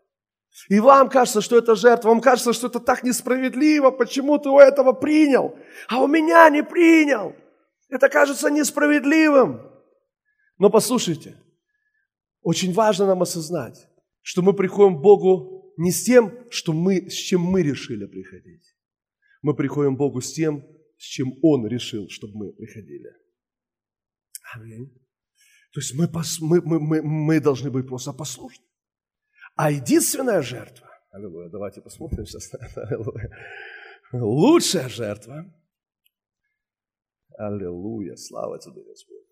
и 0.69 0.79
вам 0.79 1.09
кажется, 1.09 1.41
что 1.41 1.59
это 1.59 1.75
жертва, 1.75 2.11
вам 2.11 2.21
кажется, 2.21 2.53
что 2.53 2.69
это 2.69 2.79
так 2.79 3.03
несправедливо, 3.03 3.91
почему 3.91 4.39
ты 4.39 4.49
у 4.49 4.61
этого 4.61 4.93
принял, 4.93 5.57
а 5.89 6.01
у 6.01 6.07
меня 6.07 6.49
не 6.51 6.63
принял– 6.63 7.35
это 7.91 8.09
кажется 8.09 8.51
несправедливым. 8.51 9.61
Но 10.59 10.71
послушайте, 10.71 11.37
очень 12.43 12.73
важно 12.73 13.07
нам 13.07 13.23
осознать, 13.23 13.89
что 14.23 14.43
мы 14.43 14.53
приходим 14.53 14.99
к 14.99 15.03
Богу 15.03 15.75
не 15.77 15.91
с 15.91 16.05
тем, 16.05 16.51
что 16.51 16.73
мы, 16.73 17.11
с 17.11 17.15
чем 17.15 17.41
мы 17.41 17.63
решили 17.63 18.07
приходить. 18.07 18.65
Мы 19.43 19.55
приходим 19.55 19.97
к 19.97 19.99
Богу 19.99 20.21
с 20.21 20.33
тем, 20.33 20.65
с 20.99 21.05
чем 21.05 21.33
Он 21.43 21.67
решил, 21.67 22.09
чтобы 22.09 22.37
мы 22.37 22.53
приходили. 22.53 23.11
Аминь. 24.55 24.93
То 25.73 25.81
есть 25.81 25.95
мы, 25.95 26.09
мы, 26.41 26.61
мы, 26.63 26.81
мы, 26.81 27.03
мы 27.03 27.41
должны 27.41 27.71
быть 27.71 27.87
просто 27.87 28.13
послушны. 28.13 28.65
А 29.55 29.71
единственная 29.71 30.43
жертва, 30.43 30.89
аллилуйя, 31.11 31.49
давайте 31.49 31.81
посмотрим 31.81 32.27
сейчас, 32.27 32.51
аллилуйя, 32.77 33.31
лучшая 34.13 34.89
жертва 34.89 35.53
Аллилуйя, 37.41 38.17
слава 38.17 38.59
тебе, 38.59 38.83
Господь. 38.83 39.25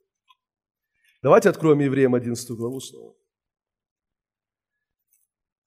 Давайте 1.23 1.51
откроем 1.51 1.81
Евреям 1.81 2.15
11 2.15 2.51
главу 2.53 2.81
снова. 2.81 3.15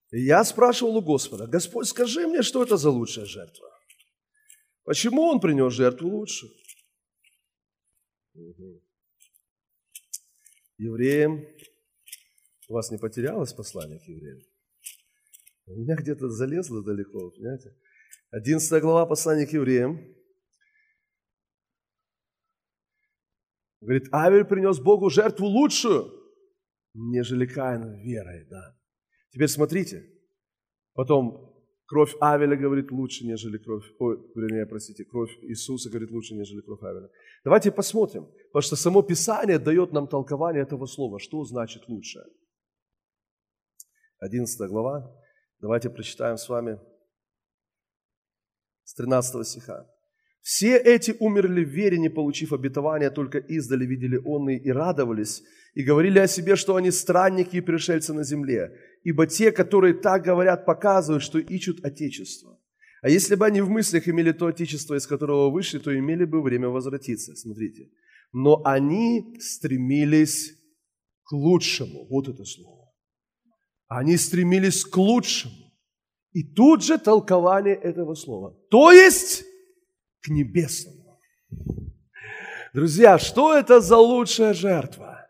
я 0.09 0.43
спрашивал 0.43 0.97
у 0.97 1.01
Господа, 1.03 1.45
Господь, 1.45 1.87
скажи 1.87 2.25
мне, 2.25 2.41
что 2.41 2.63
это 2.63 2.77
за 2.77 2.89
лучшая 2.89 3.25
жертва? 3.25 3.69
Почему 4.83 5.21
Он 5.21 5.39
принес 5.39 5.71
жертву 5.73 6.09
лучше? 6.09 6.47
Угу. 8.33 8.81
Евреям, 10.79 11.45
у 12.69 12.73
вас 12.73 12.89
не 12.89 12.97
потерялось 12.97 13.53
послание 13.53 13.99
к 13.99 14.03
евреям? 14.03 14.41
У 15.67 15.75
меня 15.75 15.95
где-то 15.95 16.27
залезло 16.27 16.83
далеко, 16.83 17.29
понимаете? 17.29 17.77
11 18.31 18.81
глава 18.81 19.05
послания 19.05 19.45
к 19.45 19.53
евреям, 19.53 20.15
Говорит, 23.81 24.13
Авель 24.13 24.45
принес 24.45 24.79
Богу 24.79 25.09
жертву 25.09 25.47
лучшую, 25.47 26.13
нежели 26.93 27.47
Каин 27.47 27.99
верой, 28.01 28.45
да. 28.49 28.77
Теперь 29.31 29.47
смотрите, 29.47 30.07
потом 30.93 31.51
кровь 31.87 32.15
Авеля 32.21 32.55
говорит 32.55 32.91
лучше, 32.91 33.25
нежели 33.25 33.57
кровь, 33.57 33.85
ой, 33.99 34.17
вернее, 34.35 34.67
простите, 34.67 35.03
кровь 35.03 35.35
Иисуса 35.41 35.89
говорит 35.89 36.11
лучше, 36.11 36.35
нежели 36.35 36.61
кровь 36.61 36.83
Авеля. 36.83 37.09
Давайте 37.43 37.71
посмотрим, 37.71 38.27
потому 38.51 38.61
что 38.61 38.75
само 38.75 39.01
Писание 39.01 39.57
дает 39.57 39.93
нам 39.93 40.07
толкование 40.07 40.61
этого 40.61 40.85
слова, 40.85 41.19
что 41.19 41.43
значит 41.43 41.87
лучше. 41.87 42.19
11 44.19 44.69
глава, 44.69 45.11
давайте 45.59 45.89
прочитаем 45.89 46.37
с 46.37 46.47
вами 46.47 46.79
с 48.83 48.93
13 48.93 49.47
стиха. 49.47 49.90
Все 50.41 50.75
эти 50.75 51.15
умерли 51.19 51.63
в 51.63 51.69
вере, 51.69 51.99
не 51.99 52.09
получив 52.09 52.51
обетования, 52.51 53.11
только 53.11 53.37
издали 53.37 53.85
видели 53.85 54.19
онные 54.25 54.59
и 54.59 54.71
радовались, 54.71 55.43
и 55.75 55.83
говорили 55.83 56.19
о 56.19 56.27
себе, 56.27 56.55
что 56.55 56.75
они 56.75 56.91
странники 56.91 57.57
и 57.57 57.61
пришельцы 57.61 58.13
на 58.13 58.23
земле. 58.23 58.71
Ибо 59.03 59.27
те, 59.27 59.51
которые 59.51 59.93
так 59.93 60.23
говорят, 60.23 60.65
показывают, 60.65 61.23
что 61.23 61.39
ищут 61.39 61.85
Отечество. 61.85 62.59
А 63.03 63.09
если 63.09 63.35
бы 63.35 63.45
они 63.45 63.61
в 63.61 63.69
мыслях 63.69 64.07
имели 64.07 64.31
то 64.31 64.47
Отечество, 64.47 64.95
из 64.95 65.07
которого 65.07 65.51
вышли, 65.51 65.79
то 65.79 65.91
имели 65.91 66.25
бы 66.25 66.41
время 66.41 66.69
возвратиться. 66.69 67.35
Смотрите. 67.35 67.89
Но 68.33 68.61
они 68.65 69.37
стремились 69.39 70.53
к 71.23 71.33
лучшему. 71.33 72.07
Вот 72.09 72.27
это 72.27 72.43
слово. 72.45 72.91
Они 73.87 74.17
стремились 74.17 74.85
к 74.85 74.97
лучшему. 74.97 75.71
И 76.33 76.43
тут 76.43 76.83
же 76.83 76.97
толкование 76.97 77.75
этого 77.75 78.15
слова. 78.15 78.57
То 78.69 78.91
есть 78.91 79.43
к 80.21 80.27
небесному. 80.29 81.19
Друзья, 82.73 83.19
что 83.19 83.57
это 83.57 83.81
за 83.81 83.97
лучшая 83.97 84.53
жертва? 84.53 85.27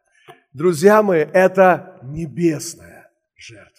Друзья 0.53 1.01
мои, 1.01 1.21
это 1.21 1.99
небесная 2.03 3.09
жертва. 3.35 3.70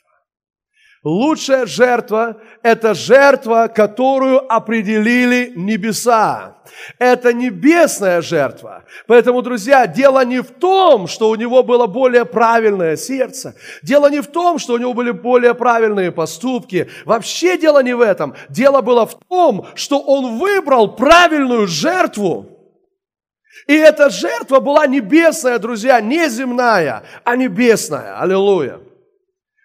Лучшая 1.04 1.66
жертва– 1.66 2.36
это 2.62 2.94
жертва, 2.94 3.66
которую 3.66 4.40
определили 4.52 5.52
небеса. 5.56 6.58
Это 7.00 7.32
небесная 7.32 8.22
жертва. 8.22 8.84
Поэтому, 9.08 9.42
друзья, 9.42 9.88
дело 9.88 10.24
не 10.24 10.40
в 10.40 10.52
том, 10.52 11.08
что 11.08 11.30
у 11.30 11.34
него 11.34 11.64
было 11.64 11.88
более 11.88 12.24
правильное 12.24 12.96
сердце. 12.96 13.56
Дело 13.82 14.08
не 14.10 14.20
в 14.20 14.28
том, 14.28 14.60
что 14.60 14.74
у 14.74 14.78
него 14.78 14.94
были 14.94 15.10
более 15.10 15.54
правильные 15.54 16.12
поступки. 16.12 16.88
Вообще 17.04 17.58
дело 17.58 17.82
не 17.82 17.94
в 17.94 18.00
этом. 18.00 18.34
Дело 18.48 18.80
было 18.80 19.04
в 19.04 19.18
том, 19.28 19.66
что 19.74 19.98
он 19.98 20.38
выбрал 20.38 20.94
правильную 20.94 21.66
жертву. 21.66 22.46
И 23.66 23.74
эта 23.74 24.08
жертва 24.08 24.60
была 24.60 24.86
небесная, 24.86 25.58
друзья, 25.58 26.00
не 26.00 26.28
земная, 26.28 27.02
а 27.24 27.34
небесная. 27.34 28.20
Аллилуйя. 28.20 28.78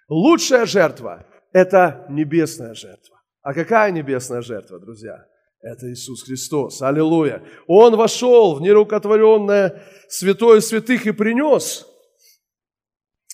Лучшая 0.10 0.66
жертва– 0.66 1.26
это 1.54 2.06
небесная 2.10 2.74
жертва. 2.74 3.22
А 3.42 3.54
какая 3.54 3.92
небесная 3.92 4.42
жертва, 4.42 4.80
друзья? 4.80 5.26
Это 5.62 5.92
Иисус 5.92 6.24
Христос. 6.24 6.82
Аллилуйя. 6.82 7.44
Он 7.68 7.96
вошел 7.96 8.56
в 8.56 8.62
нерукотворенное 8.62 9.84
святое 10.08 10.62
святых 10.62 11.08
и 11.08 11.12
принес 11.12 11.86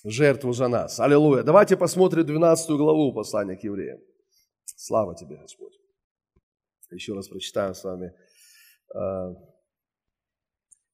жертву 0.04 0.52
за 0.52 0.68
нас. 0.68 0.98
Аллилуйя. 1.00 1.42
Давайте 1.42 1.76
посмотрим 1.76 2.24
12 2.24 2.70
главу 2.70 3.12
послания 3.12 3.56
к 3.56 3.64
евреям. 3.64 4.00
Слава 4.64 5.14
тебе, 5.14 5.36
Господь. 5.36 5.74
Еще 6.90 7.14
раз 7.14 7.28
прочитаем 7.28 7.74
с 7.74 7.84
вами 7.84 8.12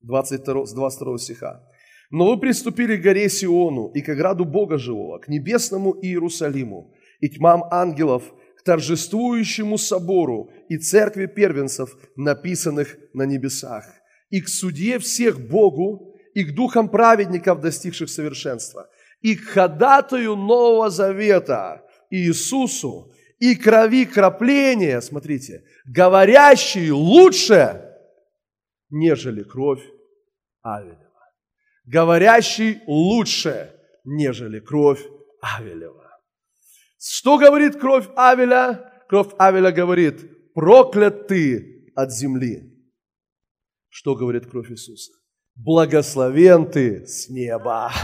22, 0.01 0.67
с 0.67 0.73
22 0.73 1.19
стиха. 1.19 1.67
Но 2.11 2.27
вы 2.27 2.41
приступили 2.41 2.97
к 2.97 3.03
горе 3.03 3.29
Сиону 3.29 3.93
и 3.95 4.03
к 4.03 4.09
ограду 4.09 4.45
Бога 4.45 4.79
Живого, 4.79 5.19
к 5.19 5.29
небесному 5.29 5.97
Иерусалиму 6.03 6.93
и 7.21 7.29
тьмам 7.29 7.65
ангелов, 7.71 8.35
к 8.59 8.63
торжествующему 8.63 9.79
собору 9.79 10.51
и 10.69 10.77
церкви 10.77 11.27
первенцев, 11.27 11.97
написанных 12.17 12.97
на 13.15 13.23
небесах, 13.23 13.85
и 14.29 14.41
к 14.41 14.49
судье 14.49 14.99
всех 14.99 15.41
Богу, 15.41 16.17
и 16.35 16.45
к 16.45 16.55
духам 16.55 16.89
праведников, 16.89 17.61
достигших 17.61 18.11
совершенства, 18.11 18.89
и 19.23 19.37
к 19.37 19.45
ходатаю 19.45 20.37
Нового 20.37 20.91
Завета 20.91 21.83
Иисусу, 22.11 23.13
и 23.39 23.55
крови 23.55 24.05
крапления, 24.05 25.01
смотрите, 25.01 25.63
говорящий 25.87 26.91
лучше, 26.91 27.83
нежели 28.91 29.43
кровь 29.43 29.83
Авеля 30.63 31.10
говорящий 31.85 32.81
лучше, 32.87 33.75
нежели 34.05 34.61
кровь 34.61 35.05
Авелева. 35.43 36.11
Что 36.99 37.39
говорит 37.39 37.81
кровь 37.81 38.07
Авеля? 38.17 39.05
Кровь 39.09 39.33
Авеля 39.39 39.73
говорит, 39.73 40.53
проклят 40.53 41.27
ты 41.29 41.93
от 41.97 42.13
земли. 42.13 42.63
Что 43.89 44.15
говорит 44.15 44.51
кровь 44.51 44.71
Иисуса? 44.71 45.13
Благословен 45.57 46.71
ты 46.71 47.07
с 47.07 47.29
неба. 47.29 47.91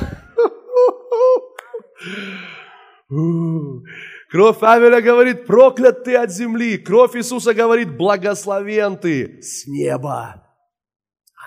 Кровь 4.28 4.62
Авеля 4.62 5.00
говорит, 5.00 5.46
проклят 5.46 6.04
ты 6.04 6.16
от 6.16 6.30
земли. 6.32 6.76
Кровь 6.76 7.14
Иисуса 7.16 7.54
говорит, 7.54 7.96
благословен 7.96 8.98
ты 8.98 9.40
с 9.40 9.66
неба. 9.66 10.42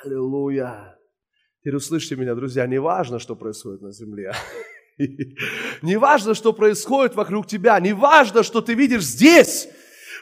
Аллилуйя. 0.04 0.99
Теперь 1.70 1.78
услышьте 1.78 2.16
меня, 2.16 2.34
друзья, 2.34 2.66
не 2.66 2.82
важно, 2.82 3.20
что 3.20 3.36
происходит 3.36 3.84
на 3.84 3.92
земле. 3.92 4.34
Не 5.84 5.98
важно, 6.00 6.34
что 6.34 6.52
происходит 6.52 7.14
вокруг 7.14 7.46
тебя. 7.46 7.80
Не 7.80 7.94
важно, 7.94 8.42
что 8.42 8.62
ты 8.62 8.74
видишь 8.74 9.04
здесь. 9.04 9.70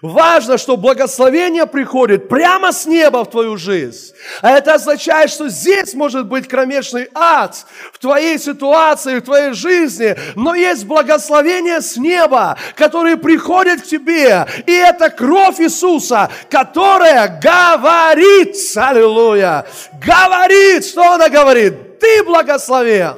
Важно, 0.02 0.60
что 0.60 0.78
благословение 0.78 1.66
приходит 1.66 2.30
прямо 2.30 2.72
с 2.72 2.86
неба 2.86 3.24
в 3.24 3.32
твою 3.32 3.58
жизнь. 3.58 4.14
А 4.42 4.52
это 4.52 4.76
означает, 4.76 5.32
что 5.32 5.50
здесь 5.50 5.96
может 5.96 6.28
быть 6.28 6.48
кромешный 6.48 7.10
ад 7.16 7.66
в 7.92 7.98
твоей 7.98 8.38
ситуации, 8.38 9.18
в 9.20 9.24
твоей 9.24 9.54
жизни, 9.54 10.16
но 10.36 10.54
есть 10.54 10.86
благословение 10.86 11.82
с 11.82 11.98
неба, 11.98 12.58
которое 12.76 13.18
приходит 13.18 13.82
к 13.82 13.86
тебе. 13.86 14.46
И 14.68 14.72
это 14.72 15.10
кровь 15.10 15.60
Иисуса, 15.60 16.30
которая 16.52 17.40
говорит, 17.42 18.56
аллилуйя, 18.76 19.66
говорит, 20.06 20.86
что 20.86 21.14
она 21.14 21.28
говорит? 21.30 22.00
Ты 22.00 22.24
благословен. 22.24 23.16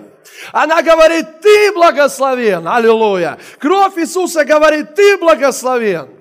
Она 0.53 0.81
говорит, 0.81 1.41
ты 1.41 1.73
благословен, 1.73 2.65
аллилуйя. 2.65 3.37
Кровь 3.59 3.97
Иисуса 3.97 4.45
говорит, 4.45 4.95
ты 4.95 5.17
благословен. 5.17 6.18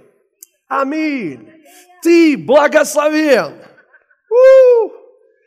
Аминь. 0.68 1.50
Ты 2.02 2.36
благословен. 2.36 3.54
У-у-у. 4.30 4.92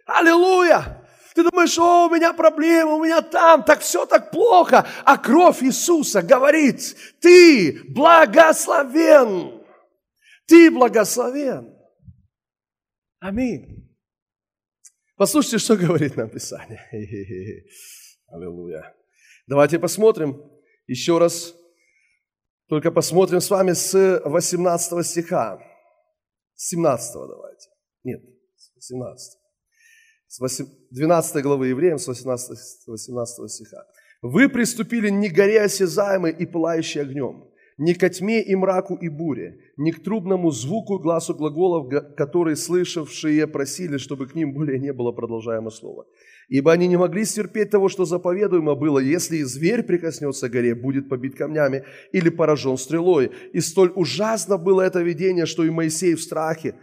Аллилуйя. 0.07 0.97
Ты 1.33 1.43
думаешь, 1.43 1.77
о, 1.77 2.07
у 2.07 2.09
меня 2.09 2.33
проблемы, 2.33 2.95
у 2.95 3.03
меня 3.03 3.21
там, 3.21 3.63
так 3.63 3.79
все 3.79 4.05
так 4.05 4.31
плохо. 4.31 4.85
А 5.05 5.17
кровь 5.17 5.63
Иисуса 5.63 6.21
говорит, 6.21 6.95
ты 7.21 7.83
благословен. 7.89 9.63
Ты 10.45 10.69
благословен. 10.69 11.73
Аминь. 13.19 13.89
Послушайте, 15.15 15.59
что 15.59 15.77
говорит 15.77 16.17
нам 16.17 16.29
Писание. 16.29 16.83
Аллилуйя. 18.27 18.93
Давайте 19.47 19.79
посмотрим 19.79 20.43
еще 20.87 21.17
раз 21.17 21.55
только 22.71 22.89
посмотрим 22.89 23.41
с 23.41 23.49
вами 23.49 23.73
с 23.73 24.21
18 24.23 25.05
стиха. 25.05 25.59
С 26.55 26.69
17 26.69 27.13
давайте. 27.15 27.67
Нет, 28.05 28.21
с 28.55 28.73
18. 28.75 29.37
С 30.29 30.65
12 30.91 31.43
главы 31.43 31.67
Евреям, 31.67 31.97
с 31.97 32.07
18, 32.07 32.87
18 32.87 33.51
стиха. 33.51 33.85
«Вы 34.21 34.47
приступили 34.47 35.09
не 35.09 35.27
к 35.27 35.33
горе 35.33 35.63
осязаемой 35.63 36.31
и 36.31 36.45
пылающей 36.45 37.01
огнем, 37.01 37.50
не 37.81 37.95
ко 37.95 38.09
тьме 38.09 38.43
и 38.43 38.55
мраку 38.55 38.95
и 38.95 39.09
буре, 39.09 39.57
не 39.77 39.91
к 39.91 40.03
трубному 40.03 40.51
звуку 40.51 40.99
глазу 40.99 41.33
глаголов, 41.33 41.89
которые 42.15 42.55
слышавшие 42.55 43.47
просили, 43.47 43.97
чтобы 43.97 44.27
к 44.27 44.35
ним 44.35 44.53
более 44.53 44.79
не 44.79 44.93
было 44.93 45.11
продолжаемо 45.11 45.71
слова. 45.71 46.05
Ибо 46.47 46.73
они 46.73 46.87
не 46.87 46.97
могли 46.97 47.25
стерпеть 47.25 47.71
того, 47.71 47.89
что 47.89 48.05
заповедуемо 48.05 48.75
было, 48.75 48.99
если 48.99 49.37
и 49.37 49.43
зверь 49.43 49.81
прикоснется 49.81 50.47
к 50.47 50.51
горе, 50.51 50.75
будет 50.75 51.09
побит 51.09 51.35
камнями 51.35 51.83
или 52.13 52.29
поражен 52.29 52.77
стрелой. 52.77 53.31
И 53.51 53.61
столь 53.61 53.91
ужасно 53.95 54.57
было 54.57 54.81
это 54.83 55.01
видение, 55.01 55.47
что 55.47 55.63
и 55.63 55.71
Моисей 55.71 56.13
в 56.13 56.21
страхе, 56.21 56.75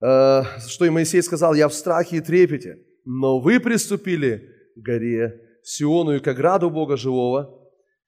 э, 0.00 0.42
что 0.68 0.84
и 0.84 0.90
Моисей 0.90 1.22
сказал, 1.22 1.54
я 1.54 1.66
в 1.66 1.74
страхе 1.74 2.18
и 2.18 2.20
трепете. 2.20 2.78
Но 3.04 3.40
вы 3.40 3.58
приступили 3.58 4.42
к 4.76 4.86
горе 4.86 5.40
Сиону 5.64 6.14
и 6.14 6.20
к 6.20 6.28
ограду 6.28 6.70
Бога 6.70 6.96
живого, 6.96 7.57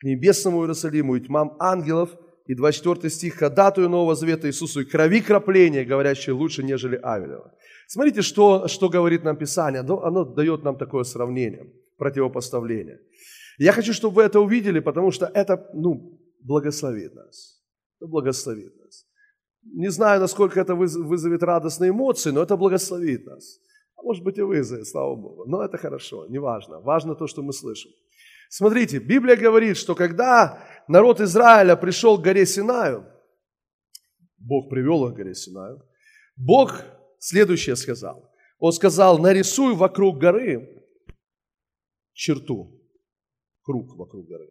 к 0.01 0.05
небесному 0.05 0.62
Иерусалиму 0.62 1.16
и 1.16 1.20
тьмам 1.20 1.57
ангелов, 1.59 2.11
и 2.46 2.55
24 2.55 3.11
стих, 3.11 3.34
ходатую 3.34 3.88
Нового 3.88 4.14
Завета 4.14 4.48
Иисусу 4.48 4.80
и 4.80 4.84
крови 4.84 5.20
крапления, 5.20 5.84
говорящие 5.84 6.34
лучше, 6.34 6.64
нежели 6.64 6.98
Авелева. 7.01 7.53
Смотрите, 7.86 8.22
что, 8.22 8.66
что 8.66 8.88
говорит 8.88 9.24
нам 9.24 9.36
Писание. 9.36 9.80
Оно, 9.80 10.03
оно 10.03 10.24
дает 10.24 10.64
нам 10.64 10.76
такое 10.76 11.05
сравнение, 11.05 11.72
противопоставление. 11.96 12.98
Я 13.59 13.72
хочу, 13.72 13.92
чтобы 13.92 14.16
вы 14.16 14.22
это 14.22 14.40
увидели, 14.40 14.80
потому 14.80 15.12
что 15.12 15.26
это 15.26 15.70
ну, 15.74 16.18
благословит 16.40 17.14
нас. 17.14 17.62
Благословит 18.01 18.74
нас. 18.84 19.07
Не 19.62 19.90
знаю, 19.90 20.20
насколько 20.20 20.59
это 20.59 20.74
вызовет 20.74 21.42
радостные 21.42 21.90
эмоции, 21.90 22.30
но 22.30 22.42
это 22.42 22.57
благословит 22.57 23.26
нас. 23.26 23.61
А 23.96 24.03
может 24.03 24.24
быть 24.24 24.38
и 24.38 24.42
вызовет, 24.42 24.88
слава 24.88 25.14
Богу. 25.14 25.44
Но 25.46 25.62
это 25.62 25.76
хорошо, 25.76 26.26
не 26.26 26.38
важно. 26.38 26.80
Важно 26.80 27.14
то, 27.14 27.26
что 27.26 27.42
мы 27.42 27.53
слышим. 27.53 27.90
Смотрите, 28.51 28.98
Библия 28.98 29.36
говорит, 29.36 29.76
что 29.76 29.94
когда 29.94 30.66
народ 30.88 31.20
Израиля 31.20 31.76
пришел 31.76 32.18
к 32.18 32.22
горе 32.22 32.44
Синаю, 32.44 33.07
Бог 34.38 34.68
привел 34.68 35.07
их 35.07 35.14
к 35.14 35.16
горе 35.16 35.36
Синаю, 35.36 35.80
Бог 36.36 36.82
следующее 37.20 37.76
сказал. 37.76 38.28
Он 38.59 38.72
сказал, 38.72 39.18
нарисуй 39.18 39.76
вокруг 39.76 40.18
горы 40.18 40.84
черту, 42.12 42.76
круг 43.62 43.96
вокруг 43.96 44.26
горы. 44.26 44.51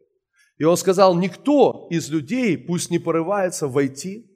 И 0.56 0.64
он 0.64 0.78
сказал, 0.78 1.14
никто 1.14 1.86
из 1.90 2.08
людей 2.08 2.56
пусть 2.56 2.90
не 2.90 2.98
порывается 2.98 3.68
войти 3.68 4.34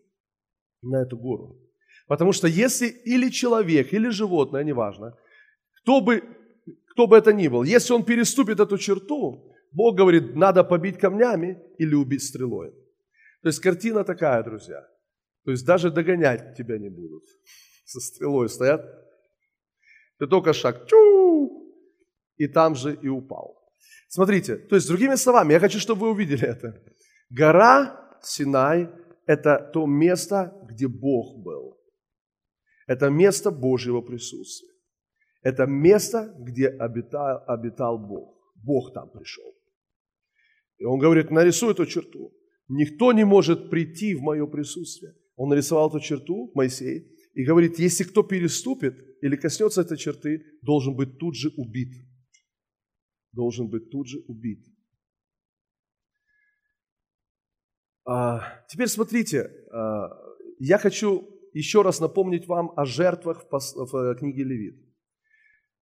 на 0.82 1.04
эту 1.04 1.16
гору. 1.16 1.58
Потому 2.06 2.32
что 2.32 2.46
если 2.48 2.88
или 2.88 3.30
человек, 3.30 3.94
или 3.94 4.10
животное, 4.10 4.62
неважно, 4.62 5.16
кто 5.80 6.02
бы, 6.02 6.22
кто 6.90 7.06
бы 7.06 7.16
это 7.16 7.32
ни 7.32 7.48
был, 7.48 7.62
если 7.62 7.94
он 7.94 8.04
переступит 8.04 8.60
эту 8.60 8.76
черту, 8.76 9.53
Бог 9.74 9.96
говорит, 9.96 10.36
надо 10.36 10.64
побить 10.64 10.98
камнями 10.98 11.58
или 11.78 11.94
убить 11.94 12.22
стрелой. 12.22 12.70
То 13.42 13.48
есть 13.48 13.60
картина 13.60 14.04
такая, 14.04 14.42
друзья. 14.42 14.80
То 15.44 15.50
есть 15.50 15.66
даже 15.66 15.90
догонять 15.90 16.56
тебя 16.56 16.78
не 16.78 16.88
будут. 16.88 17.24
Со 17.84 18.00
стрелой 18.00 18.48
стоят. 18.48 18.82
Ты 20.18 20.26
только 20.28 20.52
шаг, 20.52 20.86
чу, 20.86 21.74
и 22.36 22.46
там 22.46 22.76
же 22.76 22.94
и 22.94 23.08
упал. 23.08 23.60
Смотрите, 24.08 24.56
то 24.56 24.76
есть 24.76 24.88
другими 24.88 25.16
словами, 25.16 25.52
я 25.52 25.60
хочу, 25.60 25.80
чтобы 25.80 26.02
вы 26.02 26.10
увидели 26.12 26.46
это. 26.46 26.80
Гора 27.30 28.00
Синай– 28.22 28.88
это 29.26 29.70
то 29.72 29.86
место, 29.86 30.52
где 30.68 30.86
Бог 30.86 31.42
был. 31.42 31.76
Это 32.86 33.10
место 33.10 33.50
Божьего 33.50 34.02
присутствия. 34.02 34.70
Это 35.42 35.66
место, 35.66 36.32
где 36.38 36.68
обитал, 36.68 37.42
обитал 37.48 37.98
Бог. 37.98 38.34
Бог 38.54 38.92
там 38.94 39.10
пришел. 39.10 39.52
И 40.78 40.84
он 40.84 40.98
говорит, 40.98 41.30
нарисуй 41.30 41.72
эту 41.72 41.86
черту. 41.86 42.32
Никто 42.68 43.12
не 43.12 43.24
может 43.24 43.70
прийти 43.70 44.14
в 44.14 44.22
мое 44.22 44.46
присутствие. 44.46 45.14
Он 45.36 45.48
нарисовал 45.48 45.88
эту 45.88 46.00
черту, 46.00 46.50
Моисей, 46.54 47.10
и 47.34 47.44
говорит, 47.44 47.78
если 47.78 48.04
кто 48.04 48.22
переступит 48.22 48.94
или 49.20 49.36
коснется 49.36 49.80
этой 49.80 49.98
черты, 49.98 50.44
должен 50.62 50.94
быть 50.94 51.18
тут 51.18 51.34
же 51.34 51.52
убит. 51.56 51.92
Должен 53.32 53.68
быть 53.68 53.90
тут 53.90 54.08
же 54.08 54.18
убит. 54.28 54.64
А, 58.06 58.64
теперь 58.68 58.88
смотрите, 58.88 59.50
а, 59.72 60.10
я 60.58 60.78
хочу 60.78 61.28
еще 61.52 61.82
раз 61.82 62.00
напомнить 62.00 62.46
вам 62.46 62.72
о 62.76 62.84
жертвах 62.84 63.44
в, 63.44 63.48
пос, 63.48 63.74
в 63.74 63.96
э, 63.96 64.14
книге 64.16 64.44
Левит. 64.44 64.93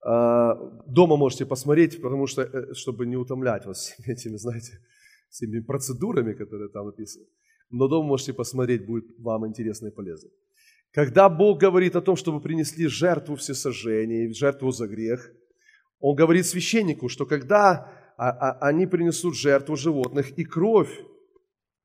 А, 0.05 0.55
дома 0.87 1.17
можете 1.17 1.47
посмотреть, 1.47 2.03
потому 2.03 2.27
что, 2.27 2.43
э, 2.43 2.75
чтобы 2.75 3.07
не 3.07 3.17
утомлять 3.17 3.67
вас 3.67 3.79
всеми 3.79 4.15
этими, 4.15 4.37
знаете, 4.37 4.81
всеми 5.31 5.61
процедурами, 5.61 6.33
которые 6.33 6.71
там 6.71 6.87
написаны. 6.87 7.27
Но 7.71 7.89
дома 7.89 8.09
можете 8.09 8.33
посмотреть, 8.33 8.85
будет 8.85 9.05
вам 9.19 9.47
интересно 9.47 9.89
и 9.89 9.91
полезно. 9.91 10.31
Когда 10.91 11.29
Бог 11.29 11.61
говорит 11.61 11.97
о 11.97 12.01
том, 12.01 12.17
чтобы 12.17 12.41
принесли 12.41 12.89
жертву 12.89 13.37
всесожжения, 13.37 14.33
жертву 14.35 14.73
за 14.73 14.89
грех, 14.89 15.31
Он 16.01 16.17
говорит 16.17 16.47
священнику, 16.47 17.09
что 17.09 17.25
когда 17.25 17.89
а, 18.19 18.31
а, 18.31 18.69
они 18.69 18.87
принесут 18.87 19.37
жертву 19.37 19.77
животных 19.77 20.39
и 20.39 20.45
кровь 20.45 20.91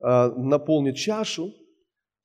наполнит 0.00 0.96
чашу, 0.96 1.52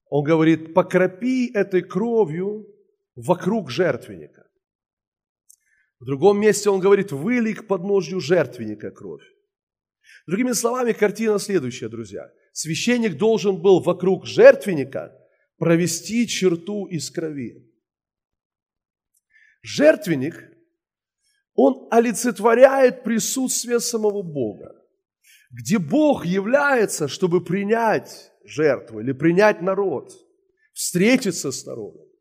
Он 0.09 0.23
говорит, 0.23 0.73
покропи 0.73 1.51
этой 1.53 1.81
кровью 1.81 2.67
вокруг 3.15 3.71
жертвенника. 3.71 4.42
В 6.03 6.05
другом 6.05 6.37
месте 6.37 6.69
он 6.69 6.81
говорит, 6.81 7.13
вылей 7.13 7.53
к 7.53 7.65
подножью 7.65 8.19
жертвенника 8.19 8.91
кровь. 8.91 9.23
Другими 10.27 10.51
словами, 10.51 10.91
картина 10.91 11.39
следующая, 11.39 11.87
друзья. 11.87 12.29
Священник 12.51 13.17
должен 13.17 13.61
был 13.61 13.79
вокруг 13.79 14.25
жертвенника 14.25 15.17
провести 15.57 16.27
черту 16.27 16.87
из 16.87 17.09
крови. 17.09 17.71
Жертвенник, 19.61 20.35
он 21.55 21.87
олицетворяет 21.89 23.05
присутствие 23.05 23.79
самого 23.79 24.23
Бога, 24.23 24.75
где 25.51 25.79
Бог 25.79 26.25
является, 26.25 27.07
чтобы 27.07 27.41
принять 27.41 28.29
жертву 28.43 28.99
или 28.99 29.13
принять 29.13 29.61
народ, 29.61 30.11
встретиться 30.73 31.53
с 31.53 31.65
народом. 31.65 32.12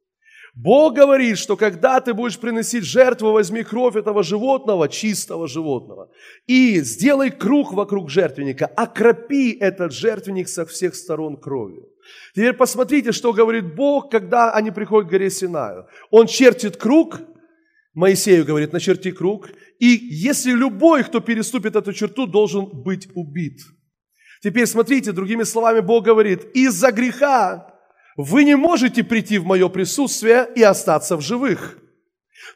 Бог 0.54 0.94
говорит, 0.94 1.38
что 1.38 1.56
когда 1.56 2.00
ты 2.00 2.12
будешь 2.12 2.38
приносить 2.38 2.84
жертву, 2.84 3.32
возьми 3.32 3.62
кровь 3.62 3.96
этого 3.96 4.22
животного, 4.22 4.86
чистого 4.88 5.48
животного, 5.48 6.10
и 6.46 6.80
сделай 6.80 7.30
круг 7.30 7.72
вокруг 7.72 8.10
жертвенника, 8.10 8.66
окропи 8.66 9.52
этот 9.52 9.92
жертвенник 9.92 10.48
со 10.48 10.66
всех 10.66 10.94
сторон 10.94 11.38
кровью. 11.38 11.88
Теперь 12.34 12.52
посмотрите, 12.52 13.12
что 13.12 13.32
говорит 13.32 13.74
Бог, 13.74 14.10
когда 14.10 14.52
они 14.52 14.70
приходят 14.70 15.08
к 15.08 15.10
горе 15.10 15.30
Синаю. 15.30 15.86
Он 16.10 16.26
чертит 16.26 16.76
круг, 16.76 17.20
Моисею 17.94 18.44
говорит, 18.44 18.74
начерти 18.74 19.10
круг, 19.10 19.48
и 19.78 19.86
если 19.86 20.52
любой, 20.52 21.04
кто 21.04 21.20
переступит 21.20 21.76
эту 21.76 21.94
черту, 21.94 22.26
должен 22.26 22.66
быть 22.66 23.08
убит. 23.14 23.60
Теперь 24.42 24.66
смотрите, 24.66 25.12
другими 25.12 25.44
словами, 25.44 25.80
Бог 25.80 26.04
говорит, 26.04 26.44
из-за 26.54 26.90
греха 26.90 27.71
вы 28.16 28.44
не 28.44 28.56
можете 28.56 29.04
прийти 29.04 29.38
в 29.38 29.44
мое 29.44 29.68
присутствие 29.68 30.48
и 30.54 30.62
остаться 30.62 31.16
в 31.16 31.20
живых. 31.20 31.78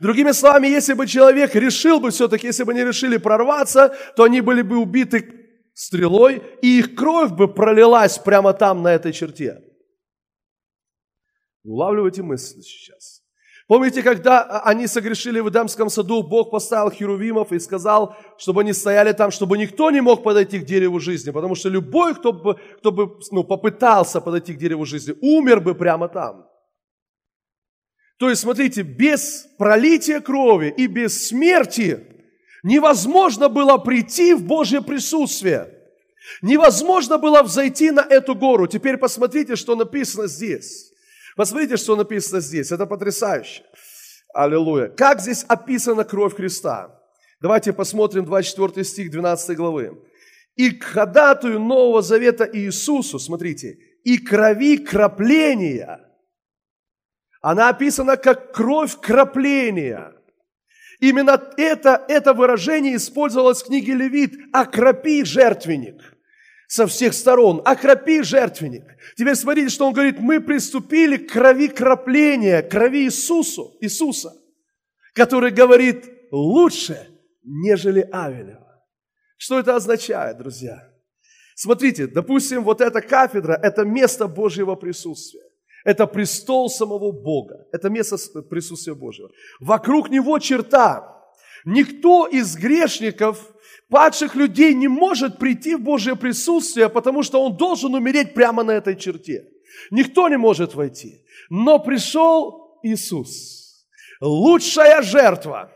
Другими 0.00 0.32
словами, 0.32 0.66
если 0.66 0.94
бы 0.94 1.06
человек 1.06 1.54
решил 1.54 2.00
бы 2.00 2.10
все-таки, 2.10 2.48
если 2.48 2.64
бы 2.64 2.72
они 2.72 2.84
решили 2.84 3.16
прорваться, 3.16 3.96
то 4.16 4.24
они 4.24 4.40
были 4.40 4.62
бы 4.62 4.78
убиты 4.78 5.46
стрелой, 5.74 6.42
и 6.62 6.78
их 6.78 6.94
кровь 6.94 7.32
бы 7.32 7.52
пролилась 7.52 8.18
прямо 8.18 8.52
там, 8.52 8.82
на 8.82 8.94
этой 8.94 9.12
черте. 9.12 9.62
Улавливайте 11.62 12.22
мысль 12.22 12.60
сейчас. 12.62 13.15
Помните, 13.68 14.04
когда 14.04 14.60
они 14.60 14.86
согрешили 14.86 15.40
в 15.40 15.48
Эдемском 15.48 15.90
саду, 15.90 16.22
Бог 16.22 16.52
поставил 16.52 16.90
херувимов 16.90 17.50
и 17.52 17.58
сказал, 17.58 18.16
чтобы 18.38 18.60
они 18.60 18.72
стояли 18.72 19.12
там, 19.12 19.32
чтобы 19.32 19.58
никто 19.58 19.90
не 19.90 20.00
мог 20.00 20.22
подойти 20.22 20.60
к 20.60 20.64
дереву 20.64 21.00
жизни, 21.00 21.32
потому 21.32 21.56
что 21.56 21.68
любой, 21.68 22.14
кто 22.14 22.32
бы, 22.32 22.54
кто 22.78 22.92
бы 22.92 23.18
ну, 23.32 23.42
попытался 23.42 24.20
подойти 24.20 24.54
к 24.54 24.58
дереву 24.58 24.84
жизни, 24.84 25.16
умер 25.20 25.60
бы 25.60 25.74
прямо 25.74 26.08
там. 26.08 26.46
То 28.18 28.30
есть, 28.30 28.42
смотрите, 28.42 28.82
без 28.82 29.48
пролития 29.58 30.20
крови 30.20 30.72
и 30.76 30.86
без 30.86 31.26
смерти 31.26 32.06
невозможно 32.62 33.48
было 33.48 33.78
прийти 33.78 34.32
в 34.34 34.44
Божье 34.44 34.80
присутствие. 34.80 35.72
Невозможно 36.40 37.18
было 37.18 37.42
взойти 37.42 37.90
на 37.90 38.00
эту 38.00 38.36
гору. 38.36 38.68
Теперь 38.68 38.96
посмотрите, 38.96 39.56
что 39.56 39.74
написано 39.74 40.28
здесь. 40.28 40.92
Посмотрите, 41.36 41.76
что 41.76 41.96
написано 41.96 42.40
здесь. 42.40 42.72
Это 42.72 42.86
потрясающе. 42.86 43.62
Аллилуйя. 44.34 44.88
Как 44.88 45.20
здесь 45.20 45.44
описана 45.46 46.04
кровь 46.04 46.34
Христа? 46.34 46.98
Давайте 47.40 47.74
посмотрим 47.74 48.24
24 48.24 48.82
стих 48.84 49.10
12 49.10 49.56
главы. 49.56 50.02
«И 50.56 50.70
к 50.70 50.84
ходатую 50.84 51.60
Нового 51.60 52.00
Завета 52.00 52.48
Иисусу, 52.50 53.18
смотрите, 53.18 53.78
и 54.04 54.16
крови 54.16 54.78
крапления». 54.78 56.00
Она 57.42 57.68
описана 57.68 58.16
как 58.16 58.54
кровь 58.54 58.98
крапления. 58.98 60.14
Именно 60.98 61.52
это, 61.58 62.02
это 62.08 62.32
выражение 62.32 62.96
использовалось 62.96 63.62
в 63.62 63.66
книге 63.66 63.92
Левит 63.92 64.32
«Окропи 64.54 65.22
жертвенник» 65.24 66.15
со 66.68 66.86
всех 66.86 67.14
сторон, 67.14 67.62
окропи 67.64 68.22
жертвенник. 68.22 68.84
Теперь 69.16 69.34
смотрите, 69.34 69.68
что 69.68 69.86
он 69.86 69.92
говорит, 69.92 70.18
мы 70.18 70.40
приступили 70.40 71.16
к 71.16 71.32
крови 71.32 71.68
крапления, 71.68 72.62
крови 72.62 73.04
Иисусу, 73.04 73.76
Иисуса, 73.80 74.32
который 75.14 75.50
говорит, 75.50 76.04
лучше, 76.30 77.08
нежели 77.42 78.08
Авелева. 78.12 78.82
Что 79.36 79.58
это 79.58 79.76
означает, 79.76 80.38
друзья? 80.38 80.90
Смотрите, 81.54 82.06
допустим, 82.06 82.64
вот 82.64 82.80
эта 82.80 83.00
кафедра– 83.00 83.58
это 83.62 83.84
место 83.84 84.26
Божьего 84.26 84.74
присутствия. 84.74 85.42
Это 85.84 86.06
престол 86.06 86.68
самого 86.68 87.12
Бога. 87.12 87.66
Это 87.72 87.88
место 87.88 88.16
присутствия 88.42 88.94
Божьего. 88.94 89.30
Вокруг 89.60 90.10
него 90.10 90.38
черта. 90.38 91.16
Никто 91.66 92.28
из 92.28 92.56
грешников, 92.56 93.52
падших 93.90 94.36
людей 94.36 94.72
не 94.72 94.88
может 94.88 95.38
прийти 95.38 95.74
в 95.74 95.80
Божье 95.80 96.14
присутствие, 96.14 96.88
потому 96.88 97.24
что 97.24 97.42
он 97.42 97.56
должен 97.56 97.94
умереть 97.94 98.34
прямо 98.34 98.62
на 98.62 98.70
этой 98.70 98.96
черте. 98.96 99.48
Никто 99.90 100.28
не 100.28 100.38
может 100.38 100.74
войти. 100.74 101.24
Но 101.50 101.80
пришел 101.80 102.78
Иисус, 102.82 103.84
лучшая 104.20 105.02
жертва 105.02 105.72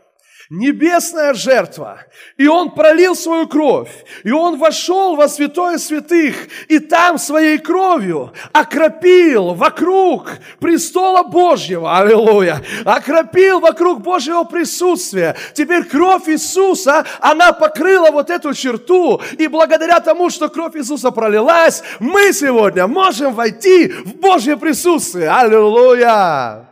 небесная 0.51 1.33
жертва, 1.33 2.01
и 2.35 2.45
Он 2.45 2.71
пролил 2.71 3.15
свою 3.15 3.47
кровь, 3.47 3.89
и 4.23 4.31
Он 4.31 4.57
вошел 4.57 5.15
во 5.15 5.29
святое 5.29 5.77
святых, 5.77 6.35
и 6.67 6.79
там 6.79 7.17
своей 7.17 7.57
кровью 7.57 8.33
окропил 8.51 9.53
вокруг 9.53 10.33
престола 10.59 11.23
Божьего, 11.23 11.97
аллилуйя, 11.97 12.61
окропил 12.83 13.61
вокруг 13.61 14.01
Божьего 14.01 14.43
присутствия. 14.43 15.37
Теперь 15.53 15.85
кровь 15.85 16.27
Иисуса, 16.27 17.05
она 17.21 17.53
покрыла 17.53 18.11
вот 18.11 18.29
эту 18.29 18.53
черту, 18.53 19.21
и 19.37 19.47
благодаря 19.47 20.01
тому, 20.01 20.29
что 20.29 20.49
кровь 20.49 20.75
Иисуса 20.75 21.11
пролилась, 21.11 21.81
мы 21.99 22.33
сегодня 22.33 22.87
можем 22.87 23.33
войти 23.33 23.87
в 23.87 24.15
Божье 24.15 24.57
присутствие, 24.57 25.29
аллилуйя. 25.29 26.67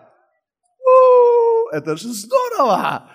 Это 1.71 1.95
же 1.95 2.09
здорово! 2.09 3.08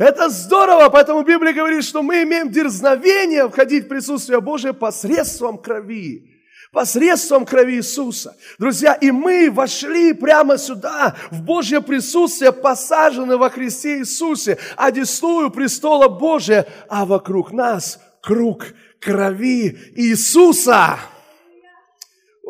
Это 0.00 0.30
здорово, 0.30 0.88
поэтому 0.88 1.22
Библия 1.24 1.52
говорит, 1.52 1.84
что 1.84 2.02
мы 2.02 2.22
имеем 2.22 2.50
дерзновение 2.50 3.46
входить 3.50 3.84
в 3.84 3.88
присутствие 3.88 4.40
Божие 4.40 4.72
посредством 4.72 5.58
крови 5.58 6.26
посредством 6.72 7.44
крови 7.44 7.74
Иисуса. 7.74 8.34
Друзья, 8.58 8.94
и 8.94 9.10
мы 9.10 9.50
вошли 9.50 10.14
прямо 10.14 10.56
сюда, 10.56 11.16
в 11.30 11.42
Божье 11.42 11.82
присутствие, 11.82 12.52
посажены 12.52 13.36
во 13.36 13.50
Христе 13.50 13.98
Иисусе, 13.98 14.56
одесную 14.76 15.50
престола 15.50 16.08
Божия, 16.08 16.66
а 16.88 17.04
вокруг 17.04 17.52
нас 17.52 18.00
круг 18.22 18.68
крови 19.00 19.78
Иисуса. 19.96 20.98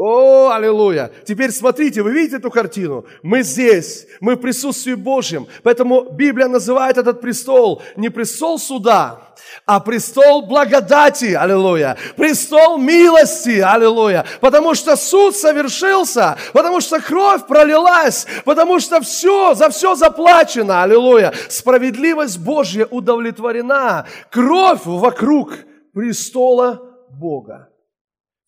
О, 0.03 0.49
аллилуйя! 0.49 1.11
Теперь 1.27 1.51
смотрите, 1.51 2.01
вы 2.01 2.13
видите 2.13 2.39
эту 2.39 2.51
картину? 2.51 3.05
Мы 3.23 3.43
здесь, 3.43 4.07
мы 4.21 4.37
в 4.37 4.39
присутствии 4.39 4.95
Божьем. 4.95 5.47
Поэтому 5.63 6.11
Библия 6.11 6.49
называет 6.49 6.97
этот 6.97 7.21
престол 7.21 7.83
не 7.97 8.09
престол 8.09 8.59
суда, 8.59 9.35
а 9.67 9.79
престол 9.79 10.47
благодати, 10.47 11.35
аллилуйя, 11.35 11.99
престол 12.17 12.79
милости, 12.79 13.61
аллилуйя, 13.61 14.25
потому 14.41 14.75
что 14.75 14.97
суд 14.97 15.37
совершился, 15.37 16.39
потому 16.55 16.81
что 16.81 16.99
кровь 16.99 17.47
пролилась, 17.47 18.27
потому 18.47 18.81
что 18.81 19.03
все, 19.03 19.53
за 19.53 19.69
все 19.69 19.97
заплачено, 19.97 20.83
аллилуйя, 20.83 21.35
справедливость 21.51 22.39
Божья 22.39 22.87
удовлетворена, 22.87 24.07
кровь 24.31 24.87
вокруг 24.87 25.59
престола 25.93 26.81
Бога. 27.11 27.70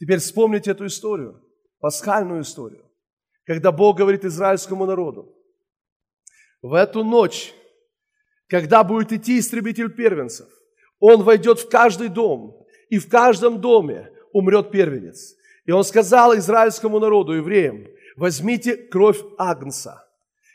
Теперь 0.02 0.18
вспомните 0.18 0.72
эту 0.72 0.86
историю, 0.86 1.40
пасхальную 1.78 2.42
историю, 2.42 2.90
когда 3.46 3.70
Бог 3.70 3.98
говорит 3.98 4.24
израильскому 4.24 4.84
народу, 4.84 5.32
в 6.60 6.74
эту 6.74 7.04
ночь, 7.04 7.54
когда 8.48 8.82
будет 8.82 9.12
идти 9.12 9.38
истребитель 9.38 9.92
первенцев, 9.92 10.48
он 10.98 11.22
войдет 11.22 11.60
в 11.60 11.68
каждый 11.68 12.08
дом, 12.08 12.66
и 12.88 12.98
в 12.98 13.08
каждом 13.08 13.60
доме 13.60 14.10
умрет 14.32 14.72
первенец. 14.72 15.36
И 15.66 15.70
он 15.70 15.84
сказал 15.84 16.36
израильскому 16.36 16.98
народу, 16.98 17.34
евреям, 17.34 17.86
возьмите 18.16 18.76
кровь 18.76 19.20
Агнца 19.38 20.04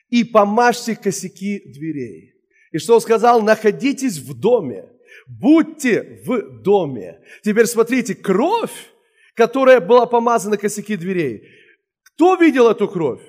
и 0.09 0.25
помажьте 0.25 0.93
косяки 0.93 1.61
дверей. 1.71 2.33
И 2.73 2.79
что 2.79 2.95
он 2.95 2.99
сказал? 2.99 3.41
Находитесь 3.41 4.17
в 4.17 4.37
доме, 4.37 4.89
будьте 5.25 6.21
в 6.25 6.61
доме. 6.63 7.21
Теперь 7.43 7.65
смотрите, 7.65 8.13
кровь 8.13 8.91
которая 9.37 9.79
была 9.79 10.07
помазана 10.07 10.57
косяки 10.57 10.97
дверей. 10.97 11.47
Кто 12.03 12.35
видел 12.35 12.69
эту 12.69 12.87
кровь? 12.87 13.21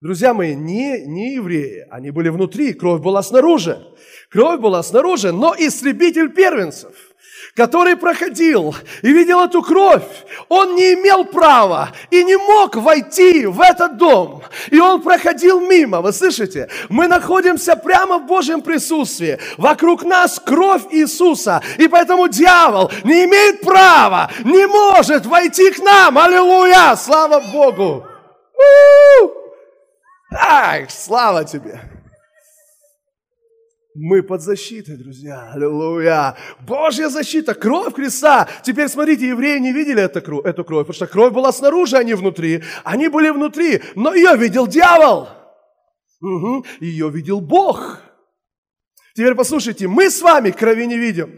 Друзья 0.00 0.32
мои, 0.32 0.54
не, 0.54 1.04
не 1.04 1.34
евреи, 1.34 1.84
они 1.90 2.12
были 2.12 2.28
внутри, 2.28 2.72
кровь 2.72 3.02
была 3.02 3.20
снаружи. 3.22 3.84
Кровь 4.30 4.60
была 4.60 4.80
снаружи, 4.84 5.32
но 5.32 5.54
истребитель 5.58 6.32
первенцев– 6.32 6.94
который 7.54 7.96
проходил 7.96 8.74
и 9.02 9.12
видел 9.12 9.40
эту 9.40 9.62
кровь, 9.62 10.04
он 10.48 10.74
не 10.74 10.94
имел 10.94 11.24
права 11.24 11.90
и 12.10 12.24
не 12.24 12.36
мог 12.36 12.76
войти 12.76 13.46
в 13.46 13.60
этот 13.60 13.96
дом. 13.96 14.42
И 14.70 14.78
он 14.78 15.02
проходил 15.02 15.60
мимо, 15.60 16.00
вы 16.00 16.12
слышите? 16.12 16.68
Мы 16.88 17.08
находимся 17.08 17.76
прямо 17.76 18.18
в 18.18 18.26
Божьем 18.26 18.60
присутствии. 18.60 19.38
Вокруг 19.56 20.04
нас 20.04 20.40
кровь 20.44 20.82
Иисуса. 20.90 21.62
И 21.78 21.88
поэтому 21.88 22.28
дьявол 22.28 22.90
не 23.04 23.24
имеет 23.24 23.60
права, 23.60 24.30
не 24.44 24.66
может 24.66 25.26
войти 25.26 25.70
к 25.70 25.78
нам. 25.78 26.18
Аллилуйя! 26.18 26.96
Слава 26.96 27.40
Богу! 27.52 28.06
Ай, 30.30 30.86
слава 30.88 31.44
тебе! 31.44 31.97
Мы 34.00 34.22
под 34.22 34.42
защитой, 34.42 34.96
друзья. 34.96 35.50
Аллилуйя. 35.52 36.36
Божья 36.60 37.08
защита, 37.08 37.54
кровь 37.54 37.94
Христа. 37.94 38.48
Теперь 38.62 38.88
смотрите, 38.88 39.26
евреи 39.26 39.58
не 39.58 39.72
видели 39.72 40.00
эту 40.00 40.22
кровь, 40.22 40.46
эту 40.46 40.64
кровь, 40.64 40.86
потому 40.86 40.94
что 40.94 41.06
кровь 41.08 41.32
была 41.32 41.50
снаружи, 41.50 41.96
а 41.96 42.04
не 42.04 42.14
внутри. 42.14 42.62
Они 42.84 43.08
были 43.08 43.30
внутри, 43.30 43.82
но 43.96 44.14
ее 44.14 44.36
видел 44.36 44.68
дьявол. 44.68 45.28
Угу. 46.20 46.64
Ее 46.80 47.10
видел 47.10 47.40
Бог. 47.40 48.00
Теперь 49.14 49.34
послушайте, 49.34 49.88
мы 49.88 50.10
с 50.10 50.22
вами 50.22 50.52
крови 50.52 50.86
не 50.86 50.96
видим, 50.96 51.34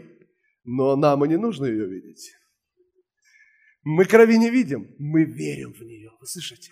но 0.63 0.95
нам 0.95 1.25
и 1.25 1.29
не 1.29 1.37
нужно 1.37 1.65
ее 1.65 1.87
видеть. 1.87 2.31
Мы 3.83 4.05
крови 4.05 4.37
не 4.37 4.51
видим, 4.51 4.87
мы 4.99 5.23
верим 5.23 5.73
в 5.73 5.81
нее. 5.81 6.11
Вы 6.19 6.27
слышите? 6.27 6.71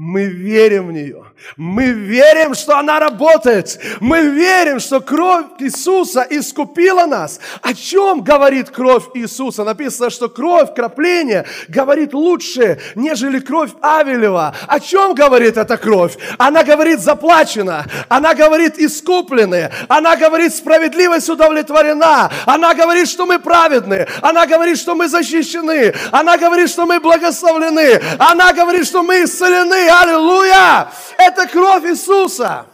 Мы 0.00 0.26
верим 0.26 0.86
в 0.86 0.92
нее. 0.92 1.24
Мы 1.56 1.86
верим, 1.90 2.54
что 2.54 2.78
она 2.78 3.00
работает. 3.00 3.80
Мы 3.98 4.28
верим, 4.28 4.78
что 4.78 5.00
кровь 5.00 5.46
Иисуса 5.58 6.24
искупила 6.30 7.06
нас. 7.06 7.40
О 7.62 7.74
чем 7.74 8.22
говорит 8.22 8.70
кровь 8.70 9.06
Иисуса? 9.14 9.64
Написано, 9.64 10.10
что 10.10 10.28
кровь 10.28 10.72
кропления 10.72 11.46
говорит 11.66 12.14
лучше, 12.14 12.78
нежели 12.94 13.40
кровь 13.40 13.70
Авелева. 13.82 14.54
О 14.68 14.78
чем 14.78 15.14
говорит 15.14 15.56
эта 15.56 15.76
кровь? 15.76 16.16
Она 16.38 16.62
говорит 16.62 17.00
заплачена. 17.00 17.84
Она 18.08 18.34
говорит 18.34 18.78
искуплены. 18.78 19.72
Она 19.88 20.14
говорит 20.14 20.54
справедливость 20.54 21.28
удовлетворена. 21.28 22.30
Она 22.46 22.72
говорит, 22.74 23.08
что 23.08 23.26
мы 23.26 23.40
праведны. 23.40 24.06
Она 24.22 24.46
говорит, 24.46 24.78
что 24.78 24.94
мы 24.94 25.08
защищены. 25.08 25.92
Она 26.12 26.36
говорит, 26.36 26.70
что 26.70 26.86
мы 26.86 27.00
благословлены. 27.00 28.00
Она 28.20 28.52
говорит, 28.52 28.86
что 28.86 29.02
мы 29.02 29.24
исцелены 29.24 29.87
аллилуйя! 29.88 30.90
Это 31.18 31.46
кровь 31.48 31.84
Иисуса. 31.84 32.66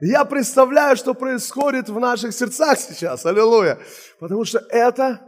Я 0.00 0.24
представляю, 0.24 0.96
что 0.96 1.14
происходит 1.14 1.88
в 1.88 1.98
наших 1.98 2.32
сердцах 2.32 2.78
сейчас, 2.78 3.26
аллилуйя. 3.26 3.78
Потому 4.20 4.44
что 4.44 4.58
это, 4.70 5.20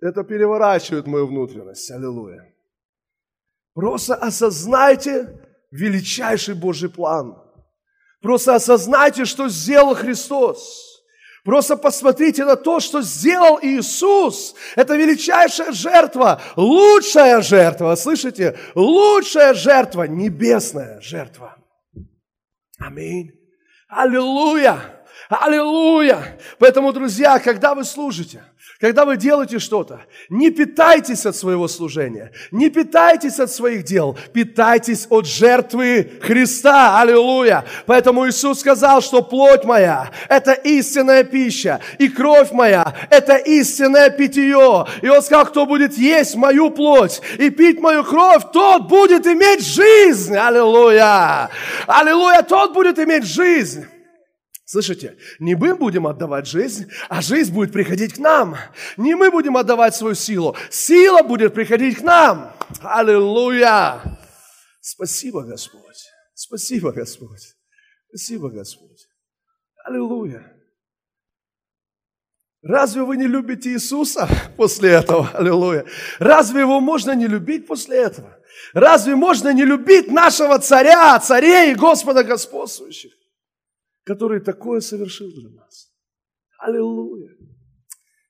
это 0.00 0.22
переворачивает 0.22 1.06
мою 1.06 1.26
внутренность, 1.26 1.90
аллилуйя. 1.90 2.54
Просто 3.74 4.14
осознайте 4.14 5.40
величайший 5.70 6.54
Божий 6.54 6.88
план. 6.88 7.36
Просто 8.22 8.54
осознайте, 8.54 9.24
что 9.24 9.48
сделал 9.48 9.94
Христос. 9.94 10.85
Просто 11.46 11.76
посмотрите 11.76 12.44
на 12.44 12.56
то, 12.56 12.80
что 12.80 13.02
сделал 13.02 13.60
Иисус. 13.62 14.56
Это 14.74 14.96
величайшая 14.96 15.70
жертва, 15.70 16.42
лучшая 16.56 17.40
жертва, 17.40 17.94
слышите? 17.94 18.58
Лучшая 18.74 19.54
жертва, 19.54 20.08
небесная 20.08 21.00
жертва. 21.00 21.56
Аминь. 22.80 23.30
Аллилуйя. 23.88 24.95
Аллилуйя. 25.28 26.38
Поэтому, 26.58 26.92
друзья, 26.92 27.38
когда 27.38 27.74
вы 27.74 27.84
служите– 27.84 28.42
когда 28.78 29.06
вы 29.06 29.16
делаете 29.16 29.58
что-то, 29.58 30.02
не 30.28 30.50
питайтесь 30.50 31.24
от 31.24 31.34
своего 31.34 31.66
служения, 31.66 32.32
не 32.50 32.68
питайтесь 32.68 33.40
от 33.40 33.50
своих 33.50 33.84
дел, 33.84 34.18
питайтесь 34.34 35.06
от 35.08 35.26
жертвы 35.26 36.10
Христа. 36.20 37.00
Аллилуйя! 37.00 37.64
Поэтому 37.86 38.28
Иисус 38.28 38.60
сказал, 38.60 39.00
что 39.00 39.22
плоть 39.22 39.64
моя– 39.64 40.10
это 40.28 40.52
истинная 40.52 41.24
пища, 41.24 41.80
и 41.98 42.08
кровь 42.08 42.52
моя– 42.52 42.94
это 43.10 43.36
истинное 43.36 44.10
питье. 44.10 44.86
И 45.00 45.08
Он 45.08 45.22
сказал, 45.22 45.46
кто 45.46 45.64
будет 45.64 45.96
есть 45.96 46.36
мою 46.36 46.70
плоть 46.70 47.22
и 47.38 47.48
пить 47.48 47.80
мою 47.80 48.04
кровь, 48.04 48.42
тот 48.52 48.88
будет 48.88 49.26
иметь 49.26 49.64
жизнь. 49.64 50.36
Аллилуйя! 50.36 51.48
Аллилуйя! 51.86 52.42
Тот 52.42 52.74
будет 52.74 52.98
иметь 52.98 53.24
жизнь. 53.24 53.86
Слышите, 54.66 55.16
не 55.38 55.54
мы 55.54 55.76
будем 55.76 56.08
отдавать 56.08 56.48
жизнь, 56.48 56.90
а 57.08 57.22
жизнь 57.22 57.54
будет 57.54 57.72
приходить 57.72 58.14
к 58.14 58.18
нам. 58.18 58.56
Не 58.96 59.14
мы 59.14 59.30
будем 59.30 59.56
отдавать 59.56 59.94
свою 59.94 60.16
силу, 60.16 60.56
сила 60.70 61.22
будет 61.22 61.54
приходить 61.54 61.98
к 61.98 62.02
нам. 62.02 62.52
Аллилуйя! 62.82 64.02
Спасибо, 64.80 65.44
Господь. 65.44 66.04
Спасибо, 66.34 66.90
Господь. 66.90 67.54
Спасибо, 68.08 68.50
Господь. 68.50 69.06
Аллилуйя. 69.84 70.52
Разве 72.62 73.02
вы 73.02 73.16
не 73.16 73.28
любите 73.28 73.70
Иисуса 73.70 74.28
после 74.56 74.90
этого? 74.90 75.30
Аллилуйя. 75.32 75.86
Разве 76.18 76.62
его 76.62 76.80
можно 76.80 77.14
не 77.14 77.28
любить 77.28 77.68
после 77.68 77.98
этого? 77.98 78.36
Разве 78.72 79.14
можно 79.14 79.52
не 79.52 79.64
любить 79.64 80.10
нашего 80.10 80.58
царя, 80.58 81.20
царей 81.20 81.70
и 81.70 81.76
Господа 81.76 82.24
господствующих, 82.24 83.12
который 84.06 84.40
такое 84.40 84.80
совершил 84.80 85.30
для 85.32 85.50
нас? 85.50 85.92
Аллилуйя. 86.58 87.36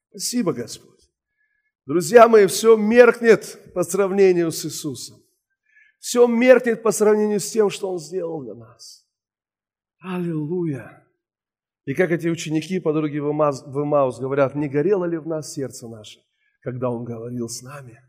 Спасибо, 0.08 0.52
Господь. 0.54 1.10
Друзья 1.84 2.26
мои, 2.28 2.46
все 2.46 2.76
меркнет 2.76 3.72
по 3.74 3.84
сравнению 3.84 4.50
с 4.50 4.64
Иисусом. 4.64 5.18
Все 5.98 6.26
меркнет 6.26 6.82
по 6.82 6.90
сравнению 6.90 7.40
с 7.40 7.50
тем, 7.50 7.68
что 7.70 7.92
Он 7.92 7.98
сделал 7.98 8.42
для 8.42 8.54
нас. 8.54 9.06
Аллилуйя. 10.00 11.06
И 11.84 11.94
как 11.94 12.10
эти 12.10 12.28
ученики 12.28 12.80
по 12.80 12.92
дороге 12.92 13.20
в 13.20 13.30
Имаус 13.30 14.18
говорят, 14.18 14.54
не 14.54 14.68
горело 14.68 15.04
ли 15.04 15.18
в 15.18 15.26
нас 15.26 15.52
сердце 15.52 15.88
наше, 15.88 16.20
когда 16.62 16.90
Он 16.90 17.04
говорил 17.04 17.48
с 17.48 17.62
нами, 17.62 18.00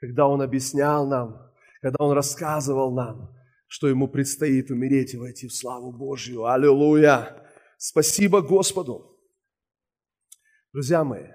когда 0.00 0.26
Он 0.26 0.40
объяснял 0.42 1.06
нам, 1.06 1.52
когда 1.80 2.04
Он 2.04 2.12
рассказывал 2.12 2.92
нам, 2.92 3.36
что 3.72 3.88
Ему 3.88 4.06
предстоит 4.06 4.70
умереть 4.70 5.14
и 5.14 5.16
войти 5.16 5.48
в 5.48 5.54
славу 5.54 5.92
Божью. 5.92 6.44
Аллилуйя! 6.44 7.42
Спасибо 7.78 8.42
Господу! 8.42 9.18
Друзья 10.74 11.04
мои, 11.04 11.28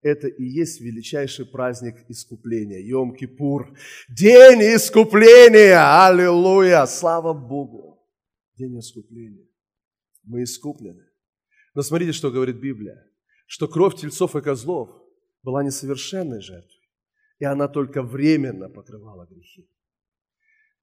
это 0.00 0.26
и 0.26 0.42
есть 0.42 0.80
величайший 0.80 1.44
праздник 1.44 1.96
искупления, 2.08 2.80
Йом-Кипур. 2.80 3.76
День 4.08 4.74
искупления! 4.74 6.06
Аллилуйя! 6.06 6.86
Слава 6.86 7.34
Богу! 7.34 8.08
День 8.56 8.78
искупления 8.78 9.46
мы 10.24 10.44
искуплены. 10.44 11.04
Но 11.74 11.82
смотрите, 11.82 12.12
что 12.12 12.30
говорит 12.30 12.56
Библия, 12.56 13.06
что 13.46 13.68
кровь 13.68 14.00
тельцов 14.00 14.34
и 14.34 14.40
козлов 14.40 14.88
была 15.42 15.62
несовершенной 15.62 16.40
жертвой, 16.40 16.88
и 17.38 17.44
она 17.44 17.68
только 17.68 18.02
временно 18.02 18.70
покрывала 18.70 19.26
грехи. 19.26 19.68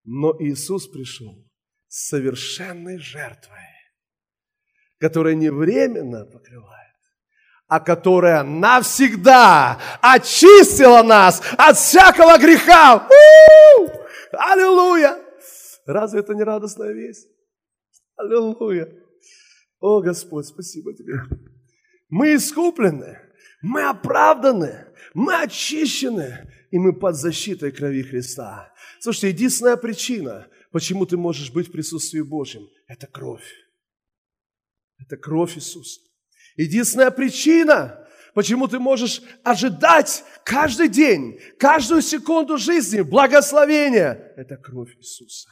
Но 0.09 0.33
Иисус 0.39 0.87
пришел 0.87 1.45
с 1.89 2.07
совершенной 2.07 2.97
жертвой, 2.97 3.67
которая 4.99 5.35
не 5.35 5.51
временно 5.51 6.23
покрывает, 6.23 6.95
а 7.67 7.81
которая 7.81 8.43
навсегда 8.43 9.77
очистила 10.01 11.03
нас 11.03 11.41
от 11.57 11.75
всякого 11.75 12.37
греха. 12.37 13.05
У-у-у! 13.09 13.89
Аллилуйя! 14.31 15.21
Разве 15.85 16.21
это 16.21 16.33
не 16.35 16.43
радостная 16.43 16.93
весть? 16.93 17.27
Аллилуйя! 18.15 18.87
О, 19.81 19.99
Господь, 19.99 20.45
спасибо 20.45 20.93
Тебе. 20.93 21.15
Мы 22.07 22.35
искуплены, 22.35 23.19
мы 23.61 23.83
оправданы, 23.83 24.87
мы 25.13 25.41
очищены, 25.41 26.49
и 26.71 26.79
мы 26.79 26.93
под 26.93 27.17
защитой 27.17 27.73
крови 27.73 28.03
Христа. 28.03 28.73
Слушайте, 28.99 29.29
единственная 29.29 29.77
причина, 29.77 30.47
почему 30.71 31.05
ты 31.05 31.17
можешь 31.17 31.51
быть 31.51 31.69
в 31.69 31.71
присутствии 31.71 32.21
Божьем, 32.21 32.67
это 32.87 33.07
кровь. 33.07 33.53
Это 34.99 35.17
кровь 35.17 35.57
Иисуса. 35.57 36.01
Единственная 36.55 37.11
причина, 37.11 38.07
почему 38.33 38.67
ты 38.67 38.79
можешь 38.79 39.21
ожидать 39.43 40.23
каждый 40.43 40.89
день, 40.89 41.39
каждую 41.59 42.01
секунду 42.01 42.57
жизни 42.57 43.01
благословения, 43.01 44.33
это 44.35 44.57
кровь 44.57 44.95
Иисуса. 44.97 45.49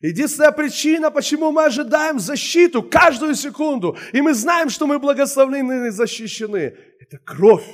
Единственная 0.00 0.52
причина, 0.52 1.10
почему 1.10 1.50
мы 1.50 1.64
ожидаем 1.64 2.20
защиту 2.20 2.82
каждую 2.82 3.34
секунду, 3.34 3.96
и 4.12 4.20
мы 4.20 4.32
знаем, 4.34 4.70
что 4.70 4.86
мы 4.86 4.98
благословлены 4.98 5.88
и 5.88 5.90
защищены, 5.90 6.76
это 7.00 7.18
кровь 7.18 7.66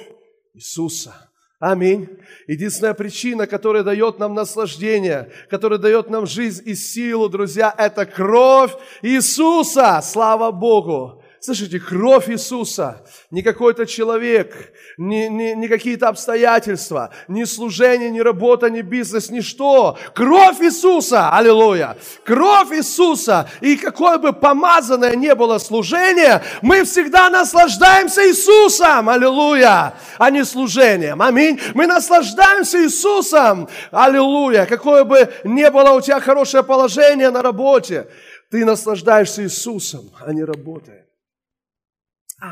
Иисуса. 0.54 1.30
Аминь. 1.64 2.10
Единственная 2.46 2.92
причина, 2.92 3.46
которая 3.46 3.82
дает 3.82 4.18
нам 4.18 4.34
наслаждение, 4.34 5.30
которая 5.48 5.78
дает 5.78 6.10
нам 6.10 6.26
жизнь 6.26 6.62
и 6.66 6.74
силу, 6.74 7.30
друзья, 7.30 7.74
это 7.78 8.04
кровь 8.04 8.72
Иисуса. 9.00 9.98
Слава 10.02 10.50
Богу. 10.50 11.23
Слышите, 11.44 11.78
кровь 11.78 12.30
Иисуса, 12.30 13.04
не 13.30 13.42
какой-то 13.42 13.84
человек, 13.84 14.72
не, 14.96 15.28
не, 15.28 15.54
не 15.54 15.68
какие-то 15.68 16.08
обстоятельства, 16.08 17.10
не 17.28 17.44
служение, 17.44 18.08
не 18.08 18.22
работа, 18.22 18.70
не 18.70 18.80
бизнес, 18.80 19.28
ничто. 19.28 19.98
Кровь 20.14 20.62
Иисуса, 20.62 21.28
аллилуйя, 21.28 21.98
кровь 22.24 22.72
Иисуса. 22.72 23.46
И 23.60 23.76
какое 23.76 24.16
бы 24.16 24.32
помазанное 24.32 25.16
не 25.16 25.34
было 25.34 25.58
служение, 25.58 26.42
мы 26.62 26.84
всегда 26.84 27.28
наслаждаемся 27.28 28.26
Иисусом, 28.26 29.10
аллилуйя, 29.10 29.92
а 30.16 30.30
не 30.30 30.46
служением. 30.46 31.20
Аминь. 31.20 31.60
Мы 31.74 31.86
наслаждаемся 31.86 32.82
Иисусом, 32.82 33.68
аллилуйя. 33.90 34.64
Какое 34.64 35.04
бы 35.04 35.30
не 35.44 35.70
было 35.70 35.90
у 35.90 36.00
тебя 36.00 36.20
хорошее 36.20 36.62
положение 36.62 37.28
на 37.28 37.42
работе, 37.42 38.08
ты 38.50 38.64
наслаждаешься 38.64 39.42
Иисусом, 39.42 40.10
а 40.24 40.32
не 40.32 40.42
работой. 40.42 41.03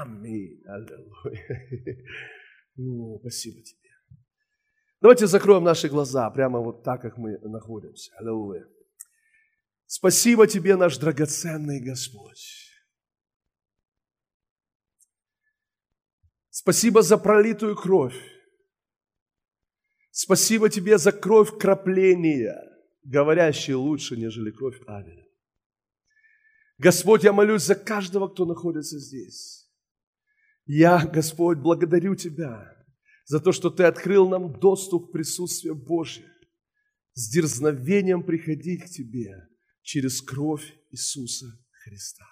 Аминь. 0.00 0.62
Аллилуйя. 0.66 2.06
Ну, 2.74 3.18
спасибо 3.20 3.60
тебе. 3.60 3.90
Давайте 5.02 5.26
закроем 5.26 5.62
наши 5.62 5.90
глаза, 5.90 6.30
прямо 6.30 6.58
вот 6.58 6.82
так, 6.82 7.02
как 7.02 7.18
мы 7.18 7.38
находимся. 7.40 8.10
Аллилуйя. 8.16 8.66
Спасибо 9.84 10.46
тебе, 10.46 10.76
наш 10.76 10.96
драгоценный 10.96 11.80
Господь. 11.80 12.70
Спасибо 16.48 17.02
за 17.02 17.18
пролитую 17.18 17.76
кровь. 17.76 18.18
Спасибо 20.10 20.70
тебе 20.70 20.96
за 20.96 21.12
кровь 21.12 21.58
крапления, 21.58 22.56
говорящие 23.04 23.76
лучше, 23.76 24.16
нежели 24.16 24.50
кровь 24.50 24.80
Авеля. 24.86 25.26
Господь, 26.78 27.22
я 27.22 27.34
молюсь 27.34 27.64
за 27.64 27.74
каждого, 27.74 28.28
кто 28.28 28.46
находится 28.46 28.98
здесь. 28.98 29.61
Я, 30.66 31.04
Господь, 31.06 31.58
благодарю 31.58 32.14
Тебя 32.14 32.72
за 33.24 33.40
то, 33.40 33.52
что 33.52 33.70
Ты 33.70 33.84
открыл 33.84 34.28
нам 34.28 34.58
доступ 34.58 35.08
в 35.08 35.12
присутствие 35.12 35.74
Божье, 35.74 36.24
с 37.14 37.30
дерзновением 37.30 38.22
приходить 38.22 38.84
к 38.84 38.86
Тебе 38.86 39.48
через 39.82 40.22
кровь 40.22 40.74
Иисуса 40.90 41.46
Христа. 41.82 42.26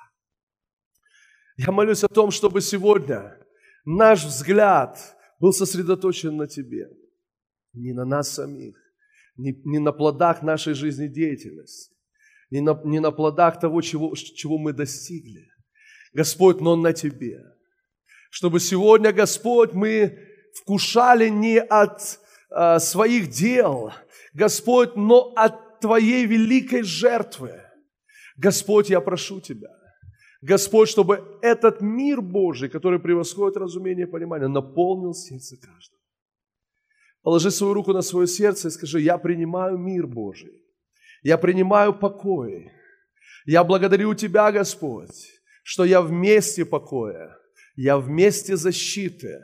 Я 1.56 1.72
молюсь 1.72 2.04
о 2.04 2.08
том, 2.08 2.30
чтобы 2.30 2.60
сегодня 2.60 3.36
наш 3.84 4.24
взгляд 4.24 4.98
был 5.40 5.52
сосредоточен 5.52 6.36
на 6.36 6.46
Тебе, 6.46 6.88
не 7.72 7.92
на 7.92 8.04
нас 8.04 8.30
самих, 8.30 8.76
не, 9.36 9.60
не 9.64 9.80
на 9.80 9.92
плодах 9.92 10.42
нашей 10.42 10.74
жизнедеятельности, 10.74 11.94
не 12.50 12.60
на, 12.60 12.80
не 12.84 13.00
на 13.00 13.10
плодах 13.10 13.58
того, 13.58 13.80
чего, 13.82 14.14
чего 14.14 14.56
мы 14.56 14.72
достигли, 14.72 15.48
Господь, 16.12 16.60
но 16.60 16.76
на 16.76 16.92
Тебе– 16.92 17.42
чтобы 18.30 18.60
сегодня, 18.60 19.12
Господь, 19.12 19.74
мы 19.74 20.18
вкушали 20.54 21.28
не 21.28 21.60
от 21.60 22.20
э, 22.50 22.78
своих 22.78 23.28
дел, 23.28 23.92
Господь, 24.32 24.96
но 24.96 25.32
от 25.36 25.80
Твоей 25.80 26.26
великой 26.26 26.82
жертвы. 26.82 27.60
Господь, 28.36 28.90
я 28.90 29.00
прошу 29.00 29.40
Тебя, 29.40 29.70
Господь, 30.40 30.88
чтобы 30.88 31.38
этот 31.42 31.82
мир 31.82 32.22
Божий, 32.22 32.68
который 32.68 32.98
превосходит 32.98 33.56
разумение 33.56 34.06
и 34.06 34.10
понимание, 34.10 34.48
наполнил 34.48 35.12
сердце 35.12 35.56
каждого. 35.56 36.00
Положи 37.22 37.50
свою 37.50 37.74
руку 37.74 37.92
на 37.92 38.02
свое 38.02 38.26
сердце 38.26 38.68
и 38.68 38.70
скажи, 38.70 39.00
я 39.00 39.18
принимаю 39.18 39.76
мир 39.76 40.06
Божий, 40.06 40.64
я 41.22 41.36
принимаю 41.36 41.92
покой. 41.92 42.70
Я 43.44 43.64
благодарю 43.64 44.14
Тебя, 44.14 44.52
Господь, 44.52 45.28
что 45.62 45.84
я 45.84 46.00
вместе 46.00 46.64
покоя, 46.64 47.39
я 47.82 47.96
вместе 47.96 48.56
защиты, 48.56 49.42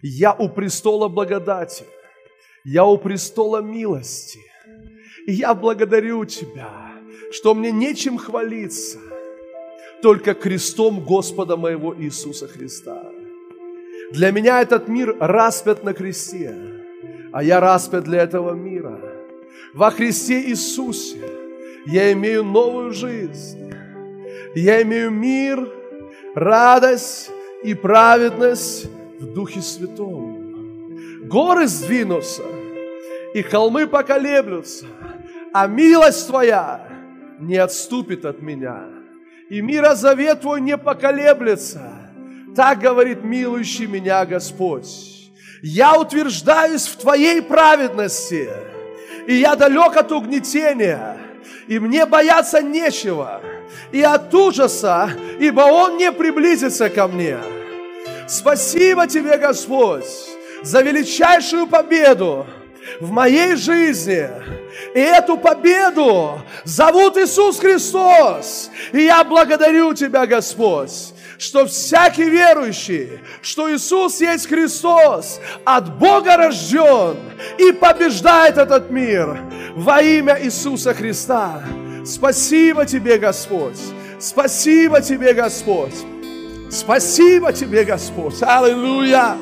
я 0.00 0.32
у 0.32 0.48
престола 0.48 1.08
благодати, 1.08 1.84
я 2.64 2.84
у 2.84 2.96
престола 2.96 3.60
милости. 3.60 4.38
И 5.26 5.32
я 5.32 5.52
благодарю 5.52 6.24
Тебя, 6.26 6.92
что 7.32 7.54
мне 7.54 7.72
нечем 7.72 8.18
хвалиться, 8.18 9.00
только 10.00 10.34
крестом 10.34 11.04
Господа 11.04 11.56
моего 11.56 11.92
Иисуса 12.00 12.46
Христа. 12.46 13.02
Для 14.12 14.30
меня 14.30 14.62
этот 14.62 14.86
мир 14.86 15.16
распят 15.18 15.82
на 15.82 15.92
кресте, 15.92 16.54
а 17.32 17.42
я 17.42 17.58
распят 17.58 18.04
для 18.04 18.22
этого 18.22 18.54
мира. 18.54 19.00
Во 19.74 19.90
Христе 19.90 20.40
Иисусе 20.50 21.28
я 21.86 22.12
имею 22.12 22.44
новую 22.44 22.92
жизнь, 22.92 23.72
я 24.54 24.82
имею 24.82 25.10
мир, 25.10 25.68
радость, 26.36 27.32
и 27.66 27.74
праведность 27.74 28.86
в 29.18 29.26
Духе 29.34 29.60
Святом. 29.60 30.94
Горы 31.24 31.66
сдвинутся, 31.66 32.44
и 33.34 33.42
холмы 33.42 33.88
поколеблются, 33.88 34.86
а 35.52 35.66
милость 35.66 36.28
Твоя 36.28 36.86
не 37.40 37.56
отступит 37.56 38.24
от 38.24 38.40
меня, 38.40 38.84
и 39.50 39.60
мирозавет 39.62 40.42
Твой 40.42 40.60
не 40.60 40.78
поколеблется. 40.78 42.12
Так 42.54 42.78
говорит 42.78 43.24
милующий 43.24 43.86
меня 43.86 44.24
Господь. 44.26 44.86
Я 45.60 45.98
утверждаюсь 45.98 46.86
в 46.86 46.96
Твоей 46.98 47.42
праведности, 47.42 48.48
и 49.26 49.34
я 49.34 49.56
далек 49.56 49.96
от 49.96 50.12
угнетения, 50.12 51.16
и 51.66 51.80
мне 51.80 52.06
бояться 52.06 52.62
нечего, 52.62 53.40
и 53.90 54.02
от 54.02 54.32
ужаса, 54.32 55.10
ибо 55.40 55.62
Он 55.62 55.96
не 55.96 56.12
приблизится 56.12 56.88
ко 56.90 57.08
мне. 57.08 57.38
Спасибо 58.26 59.06
Тебе, 59.06 59.38
Господь, 59.38 60.04
за 60.62 60.82
величайшую 60.82 61.66
победу 61.66 62.46
в 63.00 63.10
моей 63.10 63.56
жизни. 63.56 64.28
И 64.94 65.00
эту 65.00 65.36
победу 65.36 66.40
зовут 66.64 67.16
Иисус 67.16 67.58
Христос. 67.58 68.70
И 68.92 69.02
я 69.02 69.22
благодарю 69.24 69.94
Тебя, 69.94 70.26
Господь, 70.26 71.14
что 71.38 71.66
всякий 71.66 72.28
верующий, 72.28 73.20
что 73.42 73.72
Иисус 73.72 74.20
есть 74.20 74.48
Христос, 74.48 75.40
от 75.64 75.98
Бога 75.98 76.36
рожден 76.36 77.16
и 77.58 77.72
побеждает 77.72 78.58
этот 78.58 78.90
мир 78.90 79.38
во 79.74 80.00
имя 80.02 80.38
Иисуса 80.42 80.94
Христа. 80.94 81.62
Спасибо 82.04 82.86
Тебе, 82.86 83.18
Господь. 83.18 83.78
Спасибо 84.18 85.00
Тебе, 85.00 85.32
Господь. 85.34 85.94
Спасибо 86.70 87.52
Тебе, 87.52 87.84
Господь. 87.84 88.42
Аллилуйя. 88.42 89.36